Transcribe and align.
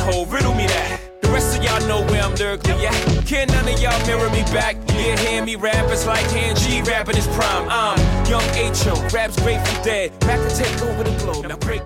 Whole. 0.00 0.26
Riddle 0.26 0.54
me 0.54 0.66
that. 0.66 1.22
The 1.22 1.28
rest 1.28 1.58
of 1.58 1.64
y'all 1.64 1.80
know 1.88 2.06
where 2.10 2.22
I'm. 2.22 2.36
Can 3.26 3.48
none 3.48 3.66
of 3.66 3.80
y'all 3.80 4.06
mirror 4.06 4.30
me 4.30 4.42
back? 4.54 4.76
Yeah, 4.90 5.18
hear 5.18 5.44
me 5.44 5.56
rap, 5.56 5.90
it's 5.90 6.06
like 6.06 6.24
hand 6.30 6.56
G 6.58 6.80
rapping 6.82 7.16
his 7.16 7.26
prime. 7.26 7.68
I'm 7.68 7.98
young 8.30 8.44
H.O. 8.54 9.08
Raps 9.12 9.40
grateful 9.42 9.82
dead. 9.82 10.16
Back 10.20 10.48
to 10.48 10.56
take 10.56 10.80
over 10.82 11.02
the 11.02 11.10
globe. 11.18 11.46
Now 11.46 11.56
break. 11.56 11.82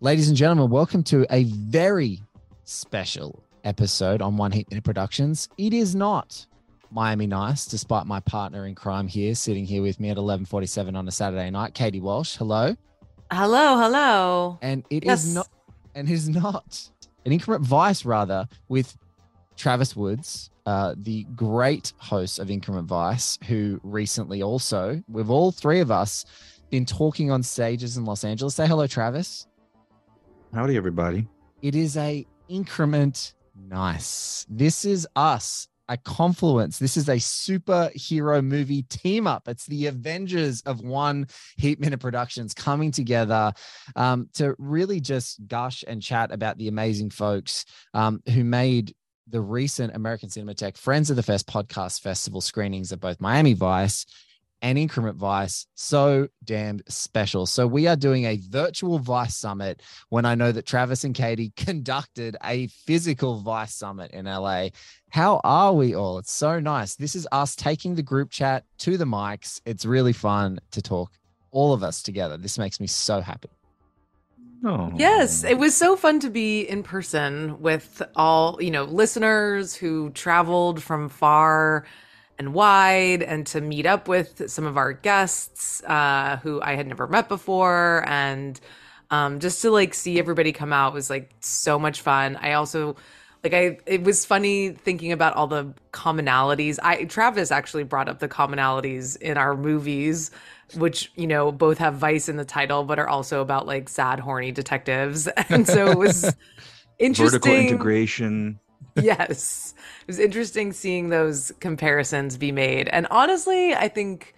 Ladies 0.00 0.28
and 0.28 0.36
gentlemen, 0.36 0.68
welcome 0.68 1.02
to 1.04 1.26
a 1.30 1.44
very 1.44 2.20
special 2.66 3.42
episode 3.64 4.20
on 4.20 4.36
One 4.36 4.52
Heat 4.52 4.68
Minute 4.70 4.84
Productions. 4.84 5.48
It 5.56 5.72
is 5.72 5.94
not 5.94 6.46
Miami 6.90 7.26
Nice, 7.26 7.64
despite 7.66 8.06
my 8.06 8.20
partner 8.20 8.66
in 8.66 8.74
crime 8.74 9.08
here 9.08 9.34
sitting 9.34 9.64
here 9.64 9.82
with 9.82 9.98
me 10.00 10.10
at 10.10 10.16
11:47 10.18 10.94
on 10.96 11.06
a 11.08 11.10
Saturday 11.10 11.48
night. 11.50 11.74
Katie 11.74 12.00
Walsh, 12.00 12.36
hello. 12.36 12.76
Hello, 13.32 13.78
hello. 13.78 14.58
And 14.62 14.84
it 14.90 15.04
is 15.04 15.06
Yes. 15.26 15.34
not 15.34 15.48
and 15.94 16.10
is 16.10 16.28
not 16.28 16.90
an 17.24 17.32
increment 17.32 17.64
vice 17.64 18.04
rather 18.04 18.46
with 18.68 18.96
Travis 19.56 19.96
Woods, 19.96 20.50
uh, 20.66 20.94
the 20.98 21.24
great 21.34 21.92
host 21.98 22.38
of 22.38 22.50
Increment 22.50 22.86
Vice, 22.86 23.38
who 23.46 23.80
recently 23.82 24.42
also, 24.42 25.02
with 25.08 25.30
all 25.30 25.50
three 25.50 25.80
of 25.80 25.90
us, 25.90 26.24
been 26.70 26.84
talking 26.84 27.30
on 27.30 27.42
stages 27.42 27.96
in 27.96 28.04
Los 28.04 28.24
Angeles. 28.24 28.54
Say 28.56 28.66
hello, 28.66 28.86
Travis. 28.86 29.46
Howdy, 30.52 30.76
everybody. 30.76 31.26
It 31.62 31.74
is 31.74 31.96
a 31.96 32.26
increment 32.48 33.34
nice. 33.54 34.46
This 34.48 34.84
is 34.84 35.06
us, 35.16 35.68
a 35.88 35.96
confluence. 35.96 36.78
This 36.78 36.96
is 36.96 37.08
a 37.08 37.16
superhero 37.16 38.44
movie 38.44 38.82
team 38.82 39.26
up. 39.26 39.48
It's 39.48 39.66
the 39.66 39.86
Avengers 39.86 40.62
of 40.62 40.80
one 40.80 41.26
Heat 41.56 41.80
Minute 41.80 42.00
Productions 42.00 42.54
coming 42.54 42.90
together 42.90 43.52
um, 43.94 44.28
to 44.34 44.54
really 44.58 45.00
just 45.00 45.46
gush 45.46 45.84
and 45.86 46.02
chat 46.02 46.32
about 46.32 46.58
the 46.58 46.68
amazing 46.68 47.10
folks 47.10 47.64
um, 47.94 48.22
who 48.28 48.44
made 48.44 48.94
the 49.28 49.40
recent 49.40 49.94
American 49.94 50.28
Cinematheque 50.28 50.76
Friends 50.76 51.10
of 51.10 51.16
the 51.16 51.22
Fest 51.22 51.46
podcast 51.48 52.00
festival 52.00 52.40
screenings 52.40 52.92
of 52.92 53.00
both 53.00 53.20
Miami 53.20 53.54
Vice 53.54 54.06
and 54.66 54.78
Increment 54.78 55.16
Vice 55.16 55.68
so 55.76 56.26
damn 56.42 56.80
special. 56.88 57.46
So 57.46 57.68
we 57.68 57.86
are 57.86 57.94
doing 57.94 58.24
a 58.24 58.38
virtual 58.38 58.98
Vice 58.98 59.36
Summit 59.36 59.80
when 60.08 60.24
I 60.24 60.34
know 60.34 60.50
that 60.50 60.66
Travis 60.66 61.04
and 61.04 61.14
Katie 61.14 61.52
conducted 61.56 62.36
a 62.42 62.66
physical 62.66 63.38
Vice 63.38 63.76
Summit 63.76 64.10
in 64.10 64.24
LA. 64.24 64.70
How 65.10 65.40
are 65.44 65.72
we 65.72 65.94
all? 65.94 66.18
It's 66.18 66.32
so 66.32 66.58
nice. 66.58 66.96
This 66.96 67.14
is 67.14 67.28
us 67.30 67.54
taking 67.54 67.94
the 67.94 68.02
group 68.02 68.32
chat 68.32 68.64
to 68.78 68.96
the 68.96 69.04
mics. 69.04 69.60
It's 69.64 69.86
really 69.86 70.12
fun 70.12 70.58
to 70.72 70.82
talk 70.82 71.12
all 71.52 71.72
of 71.72 71.84
us 71.84 72.02
together. 72.02 72.36
This 72.36 72.58
makes 72.58 72.80
me 72.80 72.88
so 72.88 73.20
happy. 73.20 73.50
Oh. 74.64 74.90
Yes, 74.96 75.44
it 75.44 75.58
was 75.58 75.76
so 75.76 75.94
fun 75.94 76.18
to 76.20 76.30
be 76.30 76.62
in 76.62 76.82
person 76.82 77.60
with 77.60 78.02
all, 78.16 78.60
you 78.60 78.72
know, 78.72 78.82
listeners 78.82 79.76
who 79.76 80.10
traveled 80.10 80.82
from 80.82 81.08
far 81.08 81.84
and 82.38 82.54
wide 82.54 83.22
and 83.22 83.46
to 83.48 83.60
meet 83.60 83.86
up 83.86 84.08
with 84.08 84.48
some 84.50 84.66
of 84.66 84.76
our 84.76 84.92
guests 84.92 85.82
uh, 85.84 86.38
who 86.42 86.60
I 86.62 86.74
had 86.74 86.86
never 86.86 87.06
met 87.06 87.28
before 87.28 88.04
and 88.06 88.60
um, 89.10 89.40
just 89.40 89.62
to 89.62 89.70
like 89.70 89.94
see 89.94 90.18
everybody 90.18 90.52
come 90.52 90.72
out 90.72 90.92
was 90.92 91.08
like 91.10 91.30
so 91.40 91.78
much 91.78 92.00
fun. 92.00 92.36
I 92.36 92.52
also 92.52 92.96
like 93.44 93.54
I 93.54 93.78
it 93.86 94.02
was 94.02 94.24
funny 94.24 94.70
thinking 94.70 95.12
about 95.12 95.34
all 95.34 95.46
the 95.46 95.72
commonalities. 95.92 96.78
I 96.82 97.04
Travis 97.04 97.50
actually 97.50 97.84
brought 97.84 98.08
up 98.08 98.18
the 98.18 98.28
commonalities 98.28 99.16
in 99.16 99.36
our 99.36 99.56
movies 99.56 100.30
which 100.74 101.12
you 101.14 101.28
know 101.28 101.52
both 101.52 101.78
have 101.78 101.94
vice 101.94 102.28
in 102.28 102.36
the 102.36 102.44
title 102.44 102.82
but 102.82 102.98
are 102.98 103.08
also 103.08 103.40
about 103.40 103.66
like 103.66 103.88
sad 103.88 104.18
horny 104.18 104.50
detectives 104.50 105.28
and 105.48 105.66
so 105.66 105.92
it 105.92 105.98
was 105.98 106.34
interesting 106.98 107.40
Vertical 107.40 107.54
integration. 107.54 108.58
yes. 109.02 109.74
It 110.02 110.06
was 110.06 110.18
interesting 110.18 110.72
seeing 110.72 111.08
those 111.08 111.52
comparisons 111.60 112.36
be 112.36 112.52
made. 112.52 112.88
And 112.88 113.06
honestly 113.10 113.74
i 113.74 113.88
think 113.88 114.34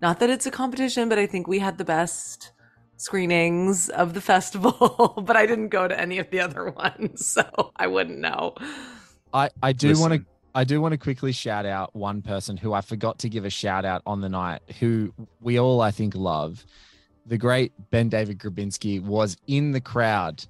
not 0.00 0.20
that 0.20 0.30
it's 0.30 0.46
a 0.46 0.50
competition 0.50 1.08
but 1.08 1.18
i 1.18 1.26
think 1.26 1.46
we 1.46 1.58
had 1.58 1.78
the 1.78 1.84
best 1.84 2.52
screenings 2.96 3.88
of 3.90 4.14
the 4.14 4.20
festival 4.20 5.22
but 5.26 5.36
i 5.36 5.46
didn't 5.46 5.68
go 5.68 5.88
to 5.88 5.98
any 5.98 6.18
of 6.18 6.30
the 6.30 6.40
other 6.40 6.70
ones 6.84 7.26
so 7.26 7.72
i 7.76 7.86
wouldn't 7.86 8.18
know. 8.18 8.54
I, 9.32 9.50
I 9.62 9.72
do 9.72 9.98
want 9.98 10.14
to 10.14 10.24
I 10.54 10.62
do 10.62 10.80
want 10.80 10.92
to 10.92 10.98
quickly 10.98 11.32
shout 11.32 11.66
out 11.66 11.94
one 11.96 12.22
person 12.22 12.56
who 12.56 12.72
I 12.72 12.80
forgot 12.80 13.18
to 13.20 13.28
give 13.28 13.44
a 13.44 13.50
shout 13.50 13.84
out 13.84 14.02
on 14.06 14.20
the 14.20 14.28
night, 14.28 14.62
who 14.78 15.12
we 15.40 15.58
all 15.58 15.80
I 15.80 15.90
think 15.90 16.14
love. 16.14 16.64
The 17.26 17.36
great 17.36 17.72
Ben 17.90 18.08
David 18.08 18.38
Grabinski 18.38 19.02
was 19.02 19.36
in 19.48 19.72
the 19.72 19.80
crowd 19.80 20.44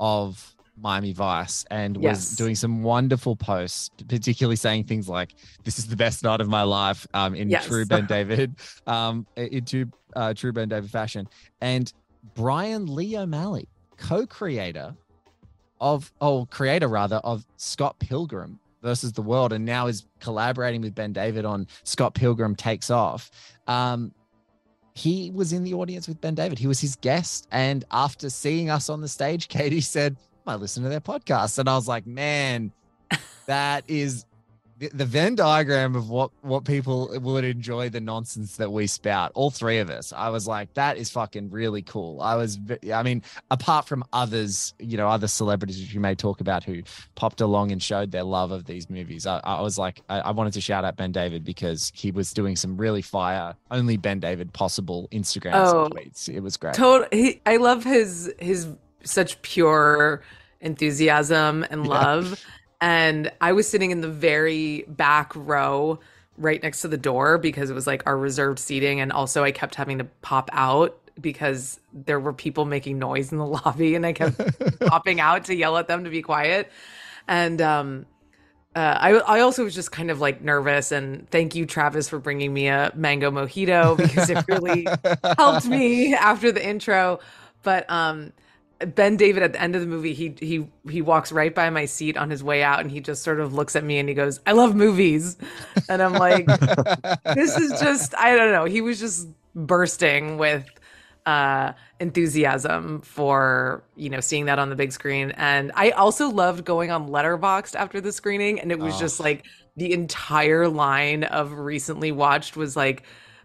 of 0.00 0.53
Miami 0.76 1.12
Vice 1.12 1.64
and 1.70 1.96
was 1.96 2.02
Yes. 2.04 2.36
doing 2.36 2.54
some 2.54 2.82
wonderful 2.82 3.36
posts, 3.36 3.90
particularly 4.08 4.56
saying 4.56 4.84
things 4.84 5.08
like 5.08 5.34
"This 5.64 5.78
is 5.78 5.86
the 5.86 5.96
best 5.96 6.22
night 6.24 6.40
of 6.40 6.48
my 6.48 6.62
life" 6.62 7.06
um, 7.14 7.34
in 7.34 7.48
Yes. 7.48 7.66
true 7.66 7.86
Ben 7.86 8.06
David, 8.06 8.54
um, 8.86 9.26
into 9.36 9.86
uh, 10.16 10.34
true 10.34 10.52
Ben 10.52 10.68
David 10.68 10.90
fashion. 10.90 11.28
And 11.60 11.92
Brian 12.34 12.86
Lee 12.92 13.16
O'Malley, 13.16 13.68
co-creator 13.96 14.94
of 15.80 16.12
oh 16.20 16.46
creator 16.46 16.88
rather 16.88 17.16
of 17.16 17.44
Scott 17.56 17.98
Pilgrim 17.98 18.58
versus 18.82 19.12
the 19.12 19.22
world 19.22 19.52
and 19.52 19.64
now 19.64 19.86
is 19.86 20.06
collaborating 20.20 20.80
with 20.80 20.94
Ben 20.94 21.12
David 21.12 21.44
on 21.44 21.66
Scott 21.84 22.14
Pilgrim 22.14 22.54
takes 22.54 22.90
off. 22.90 23.30
Um 23.66 24.12
he 24.96 25.32
was 25.34 25.52
in 25.52 25.64
the 25.64 25.74
audience 25.74 26.06
with 26.06 26.20
Ben 26.20 26.36
David. 26.36 26.58
He 26.58 26.68
was 26.68 26.80
his 26.80 26.94
guest 26.96 27.48
and 27.50 27.84
after 27.90 28.30
seeing 28.30 28.70
us 28.70 28.88
on 28.88 29.00
the 29.00 29.08
stage 29.08 29.48
Katie 29.56 29.80
said, 29.80 30.16
"I 30.46 30.56
listen 30.56 30.82
to 30.82 30.88
their 30.88 31.00
podcast." 31.00 31.58
And 31.58 31.68
I 31.68 31.74
was 31.74 31.88
like, 31.88 32.06
"Man, 32.06 32.72
that 33.46 33.84
is 33.88 34.24
the, 34.78 34.88
the 34.92 35.04
Venn 35.04 35.36
diagram 35.36 35.94
of 35.94 36.10
what 36.10 36.32
what 36.42 36.64
people 36.64 37.08
would 37.20 37.44
enjoy 37.44 37.88
the 37.90 38.00
nonsense 38.00 38.56
that 38.56 38.72
we 38.72 38.88
spout. 38.88 39.30
All 39.34 39.50
three 39.52 39.78
of 39.78 39.88
us. 39.88 40.12
I 40.12 40.30
was 40.30 40.48
like, 40.48 40.74
that 40.74 40.96
is 40.96 41.10
fucking 41.10 41.50
really 41.50 41.82
cool. 41.82 42.20
I 42.20 42.34
was, 42.34 42.58
I 42.92 43.04
mean, 43.04 43.22
apart 43.52 43.86
from 43.86 44.02
others, 44.12 44.74
you 44.80 44.96
know, 44.96 45.08
other 45.08 45.28
celebrities 45.28 45.78
which 45.80 45.94
you 45.94 46.00
may 46.00 46.16
talk 46.16 46.40
about 46.40 46.64
who 46.64 46.82
popped 47.14 47.40
along 47.40 47.70
and 47.70 47.80
showed 47.80 48.10
their 48.10 48.24
love 48.24 48.50
of 48.50 48.64
these 48.64 48.90
movies. 48.90 49.26
I, 49.28 49.40
I 49.44 49.60
was 49.60 49.78
like, 49.78 50.00
I, 50.08 50.18
I 50.20 50.30
wanted 50.32 50.54
to 50.54 50.60
shout 50.60 50.84
out 50.84 50.96
Ben 50.96 51.12
David 51.12 51.44
because 51.44 51.92
he 51.94 52.10
was 52.10 52.32
doing 52.32 52.56
some 52.56 52.76
really 52.76 53.02
fire, 53.02 53.54
only 53.70 53.96
Ben 53.96 54.18
David 54.18 54.52
possible 54.52 55.08
Instagram 55.12 55.52
Oh. 55.54 55.88
tweets. 55.88 56.28
It 56.28 56.40
was 56.40 56.56
great. 56.56 56.74
Total. 56.74 57.06
He, 57.12 57.40
I 57.46 57.58
love 57.58 57.84
his 57.84 58.32
his 58.40 58.66
such 59.04 59.40
pure 59.42 60.22
enthusiasm 60.60 61.64
and 61.70 61.84
Yeah. 61.84 61.88
love. 61.88 62.36
And 62.80 63.30
I 63.40 63.52
was 63.52 63.68
sitting 63.68 63.90
in 63.90 64.00
the 64.00 64.08
very 64.10 64.84
back 64.88 65.32
row, 65.34 66.00
right 66.36 66.62
next 66.62 66.82
to 66.82 66.88
the 66.88 66.98
door, 66.98 67.38
because 67.38 67.70
it 67.70 67.74
was 67.74 67.86
like 67.86 68.02
our 68.06 68.16
reserved 68.18 68.58
seating, 68.58 69.00
and 69.00 69.12
also 69.12 69.44
I 69.44 69.52
kept 69.52 69.74
having 69.76 69.98
to 69.98 70.04
pop 70.22 70.50
out 70.52 70.98
because 71.20 71.80
there 71.92 72.18
were 72.20 72.32
people 72.32 72.64
making 72.64 72.98
noise 72.98 73.32
in 73.32 73.38
the 73.38 73.46
lobby, 73.64 73.94
and 73.94 74.04
I 74.04 74.12
kept 74.12 74.36
popping 74.84 75.20
out 75.20 75.44
to 75.46 75.54
yell 75.54 75.76
at 75.78 75.88
them 75.88 76.04
to 76.04 76.10
be 76.10 76.22
quiet. 76.22 76.70
And 77.28 77.60
um, 77.62 78.06
uh, 78.74 78.98
I 79.00 79.10
I 79.38 79.40
also 79.40 79.64
was 79.64 79.74
just 79.74 79.92
kind 79.92 80.10
of 80.10 80.20
like 80.20 80.42
nervous, 80.42 80.92
and 80.92 81.28
thank 81.30 81.54
you, 81.54 81.66
Travis, 81.66 82.08
for 82.08 82.18
bringing 82.18 82.52
me 82.52 82.66
a 82.68 82.92
mango 82.94 83.30
mojito 83.30 83.98
because 83.98 84.28
it 84.30 84.42
really 84.48 84.94
helped 85.38 85.64
me 85.66 86.14
after 86.14 86.50
the 86.52 86.66
intro. 86.66 87.20
But 87.62 87.88
um, 87.90 88.32
Ben 88.86 89.16
David 89.16 89.42
at 89.42 89.52
the 89.52 89.60
end 89.62 89.74
of 89.74 89.80
the 89.80 89.86
movie, 89.86 90.14
he 90.14 90.34
he 90.40 90.68
he 90.90 91.02
walks 91.02 91.32
right 91.32 91.54
by 91.54 91.70
my 91.70 91.84
seat 91.84 92.16
on 92.16 92.30
his 92.30 92.42
way 92.42 92.62
out, 92.62 92.80
and 92.80 92.90
he 92.90 93.00
just 93.00 93.22
sort 93.22 93.40
of 93.40 93.54
looks 93.54 93.76
at 93.76 93.84
me 93.84 93.98
and 93.98 94.08
he 94.08 94.14
goes, 94.14 94.40
"I 94.46 94.52
love 94.52 94.74
movies," 94.74 95.36
and 95.88 96.02
I'm 96.02 96.14
like, 96.14 96.46
"This 97.34 97.56
is 97.56 97.80
just 97.80 98.14
I 98.16 98.36
don't 98.36 98.52
know." 98.52 98.64
He 98.64 98.80
was 98.80 99.00
just 99.00 99.28
bursting 99.54 100.38
with 100.38 100.68
uh 101.26 101.72
enthusiasm 102.00 103.00
for 103.00 103.82
you 103.96 104.10
know 104.10 104.20
seeing 104.20 104.44
that 104.44 104.58
on 104.58 104.68
the 104.68 104.76
big 104.76 104.92
screen 104.92 105.30
and 105.38 105.72
i 105.74 105.88
also 105.92 106.28
loved 106.28 106.66
going 106.66 106.90
on 106.90 107.08
letterboxd 107.08 107.74
after 107.76 107.98
the 107.98 108.12
screening 108.12 108.60
and 108.60 108.70
it 108.70 108.78
was 108.78 108.94
Oh. 108.96 109.00
just 109.00 109.20
like 109.20 109.46
the 109.76 109.90
entire 109.94 110.68
line 110.68 111.24
of 111.24 111.52
recently 111.52 112.12
watched 112.12 112.58
was 112.58 112.76
like 112.76 113.04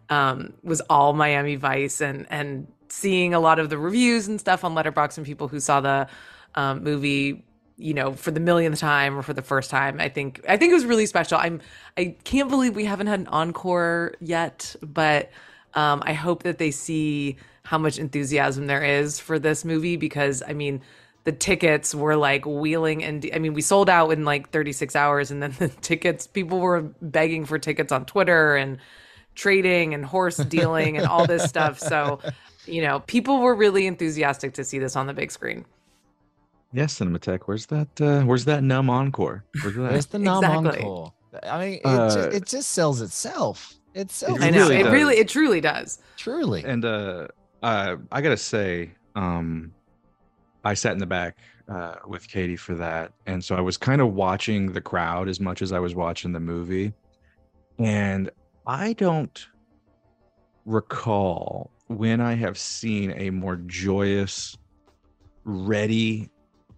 um 0.09 0.53
was 0.61 0.81
all 0.89 1.13
miami 1.13 1.55
vice 1.55 2.01
and 2.01 2.27
and 2.29 2.67
seeing 2.89 3.33
a 3.33 3.39
lot 3.39 3.59
of 3.59 3.69
the 3.69 3.77
reviews 3.77 4.27
and 4.27 4.39
stuff 4.39 4.63
on 4.63 4.75
letterboxd 4.75 5.17
and 5.17 5.25
people 5.25 5.47
who 5.47 5.59
saw 5.59 5.81
the 5.81 6.07
um, 6.55 6.83
movie 6.83 7.43
you 7.77 7.93
know 7.93 8.13
for 8.13 8.31
the 8.31 8.39
millionth 8.39 8.79
time 8.79 9.17
or 9.17 9.21
for 9.21 9.33
the 9.33 9.41
first 9.41 9.69
time 9.69 9.99
i 10.01 10.09
think 10.09 10.43
i 10.49 10.57
think 10.57 10.71
it 10.71 10.73
was 10.73 10.85
really 10.85 11.05
special 11.05 11.37
i'm 11.37 11.61
i 11.97 12.15
can't 12.23 12.49
believe 12.49 12.75
we 12.75 12.83
haven't 12.85 13.07
had 13.07 13.19
an 13.19 13.27
encore 13.27 14.13
yet 14.19 14.75
but 14.81 15.29
um, 15.73 16.01
I 16.05 16.13
hope 16.13 16.43
that 16.43 16.57
they 16.57 16.71
see 16.71 17.37
how 17.63 17.77
much 17.77 17.99
enthusiasm 17.99 18.67
there 18.67 18.83
is 18.83 19.19
for 19.19 19.37
this 19.37 19.63
movie 19.63 19.97
because 19.97 20.41
I 20.47 20.53
mean, 20.53 20.81
the 21.25 21.31
tickets 21.31 21.93
were 21.93 22.15
like 22.15 22.45
wheeling 22.45 23.03
and 23.03 23.29
I 23.33 23.39
mean, 23.39 23.53
we 23.53 23.61
sold 23.61 23.89
out 23.89 24.09
in 24.11 24.25
like 24.25 24.49
36 24.49 24.95
hours, 24.95 25.31
and 25.31 25.43
then 25.43 25.55
the 25.59 25.67
tickets, 25.67 26.27
people 26.27 26.59
were 26.59 26.81
begging 27.01 27.45
for 27.45 27.59
tickets 27.59 27.91
on 27.91 28.05
Twitter 28.05 28.55
and 28.55 28.79
trading 29.35 29.93
and 29.93 30.03
horse 30.03 30.37
dealing 30.37 30.97
and 30.97 31.05
all 31.05 31.27
this 31.27 31.43
stuff. 31.43 31.79
So, 31.79 32.19
you 32.69 32.81
know, 32.81 32.99
people 33.01 33.39
were 33.39 33.55
really 33.55 33.87
enthusiastic 33.87 34.53
to 34.53 34.63
see 34.63 34.79
this 34.79 34.95
on 34.95 35.07
the 35.07 35.13
big 35.13 35.31
screen. 35.31 35.65
Yes, 36.71 36.99
Cinematheque. 36.99 37.41
Where's 37.45 37.65
that? 37.67 37.87
Uh, 37.99 38.21
where's 38.23 38.45
that 38.45 38.63
numb 38.63 38.89
encore? 38.89 39.43
Where's 39.63 39.75
that? 39.75 39.91
Where's 39.91 40.05
the 40.05 40.19
numb 40.19 40.43
Exactly. 40.43 40.83
encore? 40.83 41.13
I 41.43 41.59
mean, 41.59 41.73
it, 41.75 41.81
Uh, 41.85 42.13
just, 42.15 42.29
it 42.35 42.45
just 42.45 42.69
sells 42.71 43.01
itself. 43.01 43.73
Itself. 43.95 44.37
It 44.39 44.43
I 44.43 44.49
know 44.51 44.59
really 44.69 44.75
it 44.79 44.83
does. 44.83 44.93
really, 44.93 45.15
it 45.17 45.27
truly 45.27 45.61
does. 45.61 45.99
Truly. 46.17 46.63
and 46.63 46.85
uh, 46.85 47.27
uh, 47.63 47.95
I 48.11 48.21
gotta 48.21 48.37
say, 48.37 48.91
um, 49.15 49.73
I 50.63 50.75
sat 50.75 50.91
in 50.93 50.99
the 50.99 51.05
back 51.07 51.37
uh, 51.67 51.95
with 52.07 52.27
Katie 52.27 52.55
for 52.55 52.75
that, 52.75 53.13
and 53.25 53.43
so 53.43 53.55
I 53.55 53.61
was 53.61 53.77
kind 53.77 53.99
of 54.01 54.13
watching 54.13 54.71
the 54.71 54.81
crowd 54.81 55.27
as 55.27 55.39
much 55.39 55.61
as 55.63 55.71
I 55.71 55.79
was 55.79 55.95
watching 55.95 56.33
the 56.33 56.39
movie, 56.39 56.93
and 57.79 58.29
I 58.67 58.93
don't 58.93 59.47
recall 60.65 61.71
when 61.89 62.21
I 62.21 62.35
have 62.35 62.57
seen 62.57 63.13
a 63.17 63.31
more 63.31 63.55
joyous, 63.55 64.55
ready 65.43 66.29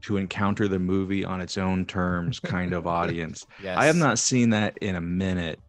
to 0.04 0.18
encounter 0.18 0.68
the 0.68 0.80
movie 0.80 1.26
on 1.26 1.42
its 1.42 1.58
own 1.58 1.86
terms 1.86 2.40
kind 2.40 2.74
of 2.74 2.88
audience. 2.88 3.46
yes. 3.62 3.78
I 3.78 3.86
have 3.86 3.98
not 3.98 4.18
seen 4.18 4.50
that 4.52 4.78
in 4.80 4.96
a 4.96 5.02
minute. 5.02 5.60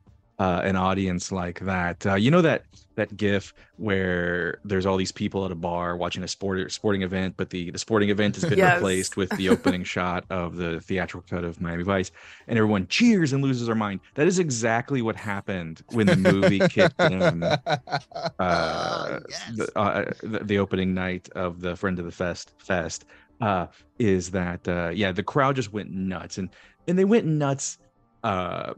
Uh, 0.43 0.61
an 0.65 0.75
audience 0.75 1.31
like 1.31 1.61
that. 1.61 2.05
Uh, 2.05 2.17
you 2.17 2.29
know 2.35 2.43
that 2.43 2.65
that 2.97 3.17
GIF 3.17 3.55
where 3.77 4.59
there's 4.65 4.87
all 4.87 4.97
these 4.97 5.13
people 5.13 5.45
at 5.45 5.53
a 5.53 5.55
bar 5.55 5.97
watching 5.97 6.25
a 6.25 6.29
sport 6.37 6.73
sporting 6.73 7.03
event, 7.03 7.35
but 7.37 7.51
the 7.51 7.71
the 7.71 7.79
sporting 7.79 8.11
event 8.11 8.35
has 8.35 8.45
been 8.51 8.59
Yes. 8.59 8.75
replaced 8.77 9.17
with 9.17 9.31
the 9.37 9.49
opening 9.55 9.85
shot 9.85 10.25
of 10.31 10.57
the 10.57 10.81
theatrical 10.81 11.25
cut 11.31 11.45
of 11.45 11.61
Miami 11.61 11.85
Vice, 11.85 12.11
and 12.49 12.59
everyone 12.59 12.89
cheers 12.89 13.33
and 13.33 13.41
loses 13.45 13.67
their 13.69 13.77
mind. 13.77 14.01
That 14.15 14.27
is 14.27 14.41
exactly 14.41 15.01
what 15.01 15.15
happened 15.15 15.83
when 15.97 16.07
the 16.09 16.17
movie 16.17 16.59
kicked 16.77 17.01
in. 17.01 17.45
Uh, 17.45 19.21
yes. 19.29 19.51
the, 19.57 19.79
uh, 19.79 20.11
the, 20.23 20.39
the 20.41 20.59
opening 20.59 20.93
night 20.93 21.29
of 21.37 21.61
the 21.61 21.77
Friend 21.77 21.97
of 22.01 22.05
the 22.05 22.11
Fest 22.11 22.53
Fest 22.59 23.05
uh, 23.41 23.67
is 24.01 24.31
that 24.33 24.67
uh, 24.67 24.91
yeah 24.93 25.13
the 25.13 25.23
crowd 25.23 25.55
just 25.55 25.73
went 25.73 25.91
nuts 25.93 26.39
and 26.39 26.49
and 26.89 26.99
they 26.99 27.05
went 27.05 27.27
nuts 27.27 27.79
uh, 28.25 28.73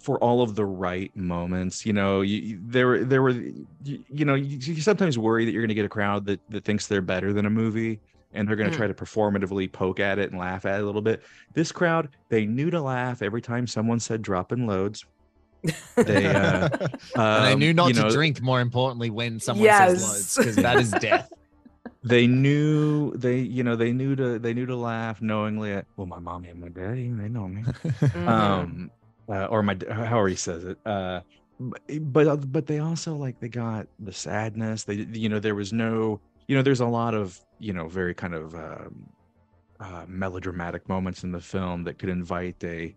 for 0.00 0.18
all 0.18 0.42
of 0.42 0.54
the 0.54 0.64
right 0.64 1.10
moments. 1.14 1.84
You 1.86 1.92
know, 1.92 2.20
you, 2.22 2.38
you- 2.38 2.60
there 2.62 2.86
were 2.86 3.04
there 3.04 3.22
were 3.22 3.30
you, 3.30 3.64
you 4.08 4.24
know 4.24 4.34
you, 4.34 4.56
you 4.58 4.80
sometimes 4.80 5.18
worry 5.18 5.44
that 5.44 5.52
you're 5.52 5.62
going 5.62 5.68
to 5.68 5.74
get 5.74 5.84
a 5.84 5.88
crowd 5.90 6.26
that 6.26 6.40
that 6.48 6.64
thinks 6.64 6.86
they're 6.86 7.02
better 7.02 7.32
than 7.32 7.46
a 7.46 7.50
movie 7.50 8.00
and 8.32 8.48
they're 8.48 8.56
going 8.56 8.70
to 8.70 8.74
Mm. 8.74 8.78
try 8.78 8.86
to 8.86 8.94
performatively 8.94 9.72
poke 9.72 9.98
at 10.00 10.18
it 10.18 10.30
and 10.30 10.38
laugh 10.38 10.64
at 10.64 10.78
it 10.78 10.82
a 10.82 10.86
little 10.86 11.02
bit. 11.02 11.22
This 11.54 11.72
crowd, 11.72 12.08
they 12.30 12.46
knew 12.46 12.70
to 12.70 12.80
laugh 12.80 13.22
every 13.22 13.42
time 13.42 13.66
someone 13.66 13.98
said 14.00 14.22
dropping 14.22 14.66
loads. 14.66 15.04
They 15.96 16.26
uh 16.34 16.68
and 17.16 17.44
they 17.44 17.52
um, 17.52 17.58
knew 17.58 17.74
not 17.74 17.88
you 17.88 17.94
to 17.94 18.00
know, 18.02 18.10
drink 18.10 18.40
more 18.40 18.60
importantly 18.60 19.10
when 19.10 19.38
someone 19.40 19.68
says 19.72 20.02
loads 20.02 20.36
because 20.36 20.56
that 20.56 20.78
is 20.78 20.92
death 20.92 21.28
they 22.02 22.26
knew 22.26 23.12
they 23.16 23.40
you 23.40 23.62
know 23.62 23.76
they 23.76 23.92
knew 23.92 24.16
to 24.16 24.38
they 24.38 24.54
knew 24.54 24.64
to 24.64 24.76
laugh 24.76 25.20
knowingly 25.20 25.72
at 25.72 25.84
well 25.98 26.06
my 26.06 26.18
mommy 26.18 26.48
and 26.48 26.58
my 26.60 26.68
daddy 26.68 27.10
they 27.10 27.28
know 27.28 27.46
me 27.46 27.62
Mhm. 27.62 28.28
um 28.28 28.90
uh, 29.30 29.46
or 29.46 29.62
my 29.62 29.76
however 29.90 30.28
he 30.28 30.36
says 30.36 30.64
it 30.64 30.78
uh 30.86 31.20
but 32.00 32.26
uh, 32.26 32.36
but 32.36 32.66
they 32.66 32.78
also 32.78 33.14
like 33.16 33.38
they 33.40 33.48
got 33.48 33.86
the 33.98 34.12
sadness. 34.12 34.84
They 34.84 34.94
you 34.94 35.28
know 35.28 35.40
there 35.40 35.54
was 35.54 35.72
no 35.72 36.20
you 36.48 36.56
know 36.56 36.62
there's 36.62 36.80
a 36.80 36.86
lot 36.86 37.14
of 37.14 37.38
you 37.58 37.72
know 37.72 37.88
very 37.88 38.14
kind 38.14 38.34
of 38.34 38.54
um, 38.54 39.06
uh, 39.78 40.04
melodramatic 40.08 40.88
moments 40.88 41.22
in 41.22 41.32
the 41.32 41.40
film 41.40 41.84
that 41.84 41.98
could 41.98 42.08
invite 42.08 42.56
a 42.64 42.94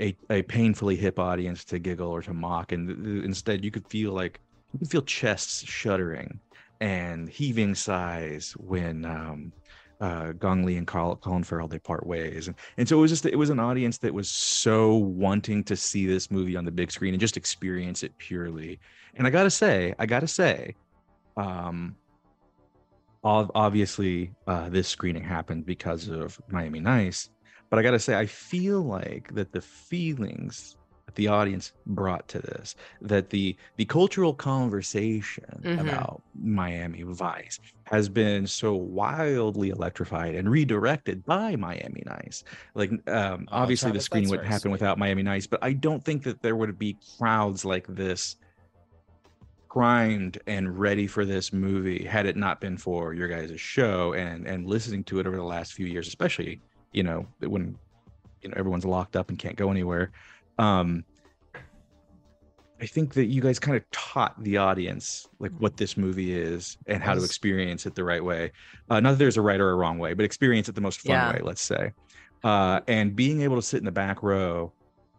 a, 0.00 0.16
a 0.30 0.42
painfully 0.42 0.96
hip 0.96 1.18
audience 1.18 1.64
to 1.66 1.78
giggle 1.78 2.08
or 2.08 2.22
to 2.22 2.32
mock. 2.32 2.72
And 2.72 2.88
th- 2.88 3.02
th- 3.02 3.24
instead 3.24 3.64
you 3.64 3.70
could 3.70 3.86
feel 3.88 4.12
like 4.12 4.40
you 4.72 4.80
could 4.80 4.90
feel 4.90 5.02
chests 5.02 5.64
shuddering 5.64 6.40
and 6.80 7.28
heaving 7.28 7.74
sighs 7.74 8.54
when 8.56 9.04
um 9.04 9.52
uh, 10.00 10.32
Gong 10.32 10.64
Li 10.64 10.76
and 10.76 10.86
Col- 10.86 11.16
Colin 11.16 11.44
Farrell 11.44 11.68
they 11.68 11.78
part 11.78 12.06
ways, 12.06 12.48
and 12.48 12.56
and 12.78 12.88
so 12.88 12.98
it 12.98 13.00
was 13.00 13.10
just 13.10 13.26
it 13.26 13.36
was 13.36 13.50
an 13.50 13.60
audience 13.60 13.98
that 13.98 14.14
was 14.14 14.30
so 14.30 14.96
wanting 14.96 15.62
to 15.64 15.76
see 15.76 16.06
this 16.06 16.30
movie 16.30 16.56
on 16.56 16.64
the 16.64 16.70
big 16.70 16.90
screen 16.90 17.14
and 17.14 17.20
just 17.20 17.36
experience 17.36 18.02
it 18.02 18.16
purely. 18.18 18.80
And 19.14 19.26
I 19.26 19.30
gotta 19.30 19.50
say, 19.50 19.94
I 19.98 20.06
gotta 20.06 20.28
say, 20.28 20.74
um, 21.36 21.96
obviously 23.22 24.32
uh, 24.46 24.68
this 24.70 24.88
screening 24.88 25.24
happened 25.24 25.66
because 25.66 26.08
of 26.08 26.40
Miami 26.48 26.80
Nice, 26.80 27.28
but 27.68 27.78
I 27.78 27.82
gotta 27.82 27.98
say, 27.98 28.18
I 28.18 28.26
feel 28.26 28.80
like 28.80 29.34
that 29.34 29.52
the 29.52 29.60
feelings 29.60 30.76
that 31.10 31.16
the 31.16 31.26
audience 31.28 31.72
brought 31.86 32.28
to 32.28 32.38
this, 32.38 32.76
that 33.02 33.30
the 33.30 33.56
the 33.76 33.84
cultural 33.84 34.32
conversation 34.32 35.44
Mhm. 35.62 35.80
about 35.80 36.22
Miami 36.40 37.02
Vice 37.02 37.58
has 37.84 38.08
been 38.08 38.46
so 38.46 38.74
wildly 38.76 39.70
electrified 39.70 40.36
and 40.36 40.48
redirected 40.48 41.24
by 41.24 41.56
Miami 41.56 42.04
Nice. 42.06 42.44
Like, 42.76 42.90
um, 43.08 43.48
Oh, 43.50 43.56
obviously, 43.62 43.88
the 43.88 43.94
Travis, 43.94 44.04
screening 44.04 44.24
that's 44.28 44.30
wouldn't 44.30 44.48
happen 44.48 44.60
sweet. 44.60 44.72
without 44.72 44.98
Miami 44.98 45.22
Nice, 45.24 45.48
but 45.48 45.58
I 45.62 45.72
don't 45.72 46.04
think 46.04 46.22
that 46.22 46.40
there 46.42 46.54
would 46.54 46.78
be 46.78 46.96
crowds 47.18 47.64
like 47.64 47.86
this 47.88 48.36
primed 49.68 50.38
and 50.46 50.78
ready 50.78 51.06
for 51.08 51.24
this 51.24 51.52
movie 51.52 52.04
had 52.04 52.26
it 52.26 52.36
not 52.36 52.60
been 52.60 52.76
for 52.76 53.14
your 53.14 53.28
guys' 53.28 53.60
show 53.60 54.12
and 54.14 54.46
and 54.46 54.66
listening 54.66 55.02
to 55.04 55.20
it 55.20 55.26
over 55.28 55.36
the 55.36 55.44
last 55.44 55.74
few 55.74 55.86
years 55.86 56.08
especially 56.08 56.60
you 56.92 57.04
know 57.04 57.24
when 57.38 57.78
you 58.42 58.48
know 58.48 58.54
everyone's 58.56 58.84
locked 58.84 59.14
up 59.14 59.28
and 59.28 59.38
can't 59.38 59.54
go 59.54 59.70
anywhere 59.70 60.10
um 60.60 61.04
i 62.80 62.86
think 62.86 63.14
that 63.14 63.26
you 63.26 63.40
guys 63.40 63.58
kind 63.58 63.76
of 63.76 63.82
taught 63.90 64.34
the 64.42 64.56
audience 64.56 65.26
like 65.38 65.52
what 65.58 65.76
this 65.76 65.96
movie 65.96 66.32
is 66.34 66.76
and 66.86 67.02
how 67.02 67.14
to 67.14 67.22
experience 67.24 67.86
it 67.86 67.94
the 67.94 68.04
right 68.04 68.24
way 68.24 68.50
uh, 68.90 69.00
not 69.00 69.12
that 69.12 69.18
there's 69.18 69.36
a 69.36 69.42
right 69.42 69.60
or 69.60 69.70
a 69.70 69.74
wrong 69.74 69.98
way 69.98 70.14
but 70.14 70.24
experience 70.24 70.68
it 70.68 70.74
the 70.74 70.80
most 70.80 71.00
fun 71.00 71.14
Yeah. 71.16 71.32
way 71.32 71.40
let's 71.42 71.62
say 71.62 71.92
uh 72.44 72.80
and 72.88 73.16
being 73.16 73.42
able 73.42 73.56
to 73.56 73.62
sit 73.62 73.78
in 73.78 73.84
the 73.84 73.92
back 73.92 74.22
row 74.22 74.72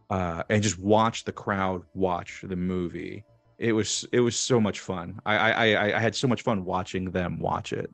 uh 0.09 0.43
and 0.49 0.63
just 0.63 0.79
watch 0.79 1.23
the 1.23 1.31
crowd 1.31 1.81
watch 1.93 2.43
the 2.43 2.55
movie 2.55 3.23
it 3.59 3.73
was 3.73 4.05
it 4.11 4.19
was 4.21 4.35
so 4.37 4.59
much 4.59 4.79
fun 4.79 5.19
i 5.25 5.37
i 5.37 5.51
i, 5.73 5.97
I 5.97 5.99
had 5.99 6.15
so 6.15 6.27
much 6.27 6.41
fun 6.41 6.65
watching 6.65 7.11
them 7.11 7.39
watch 7.39 7.73
it 7.73 7.89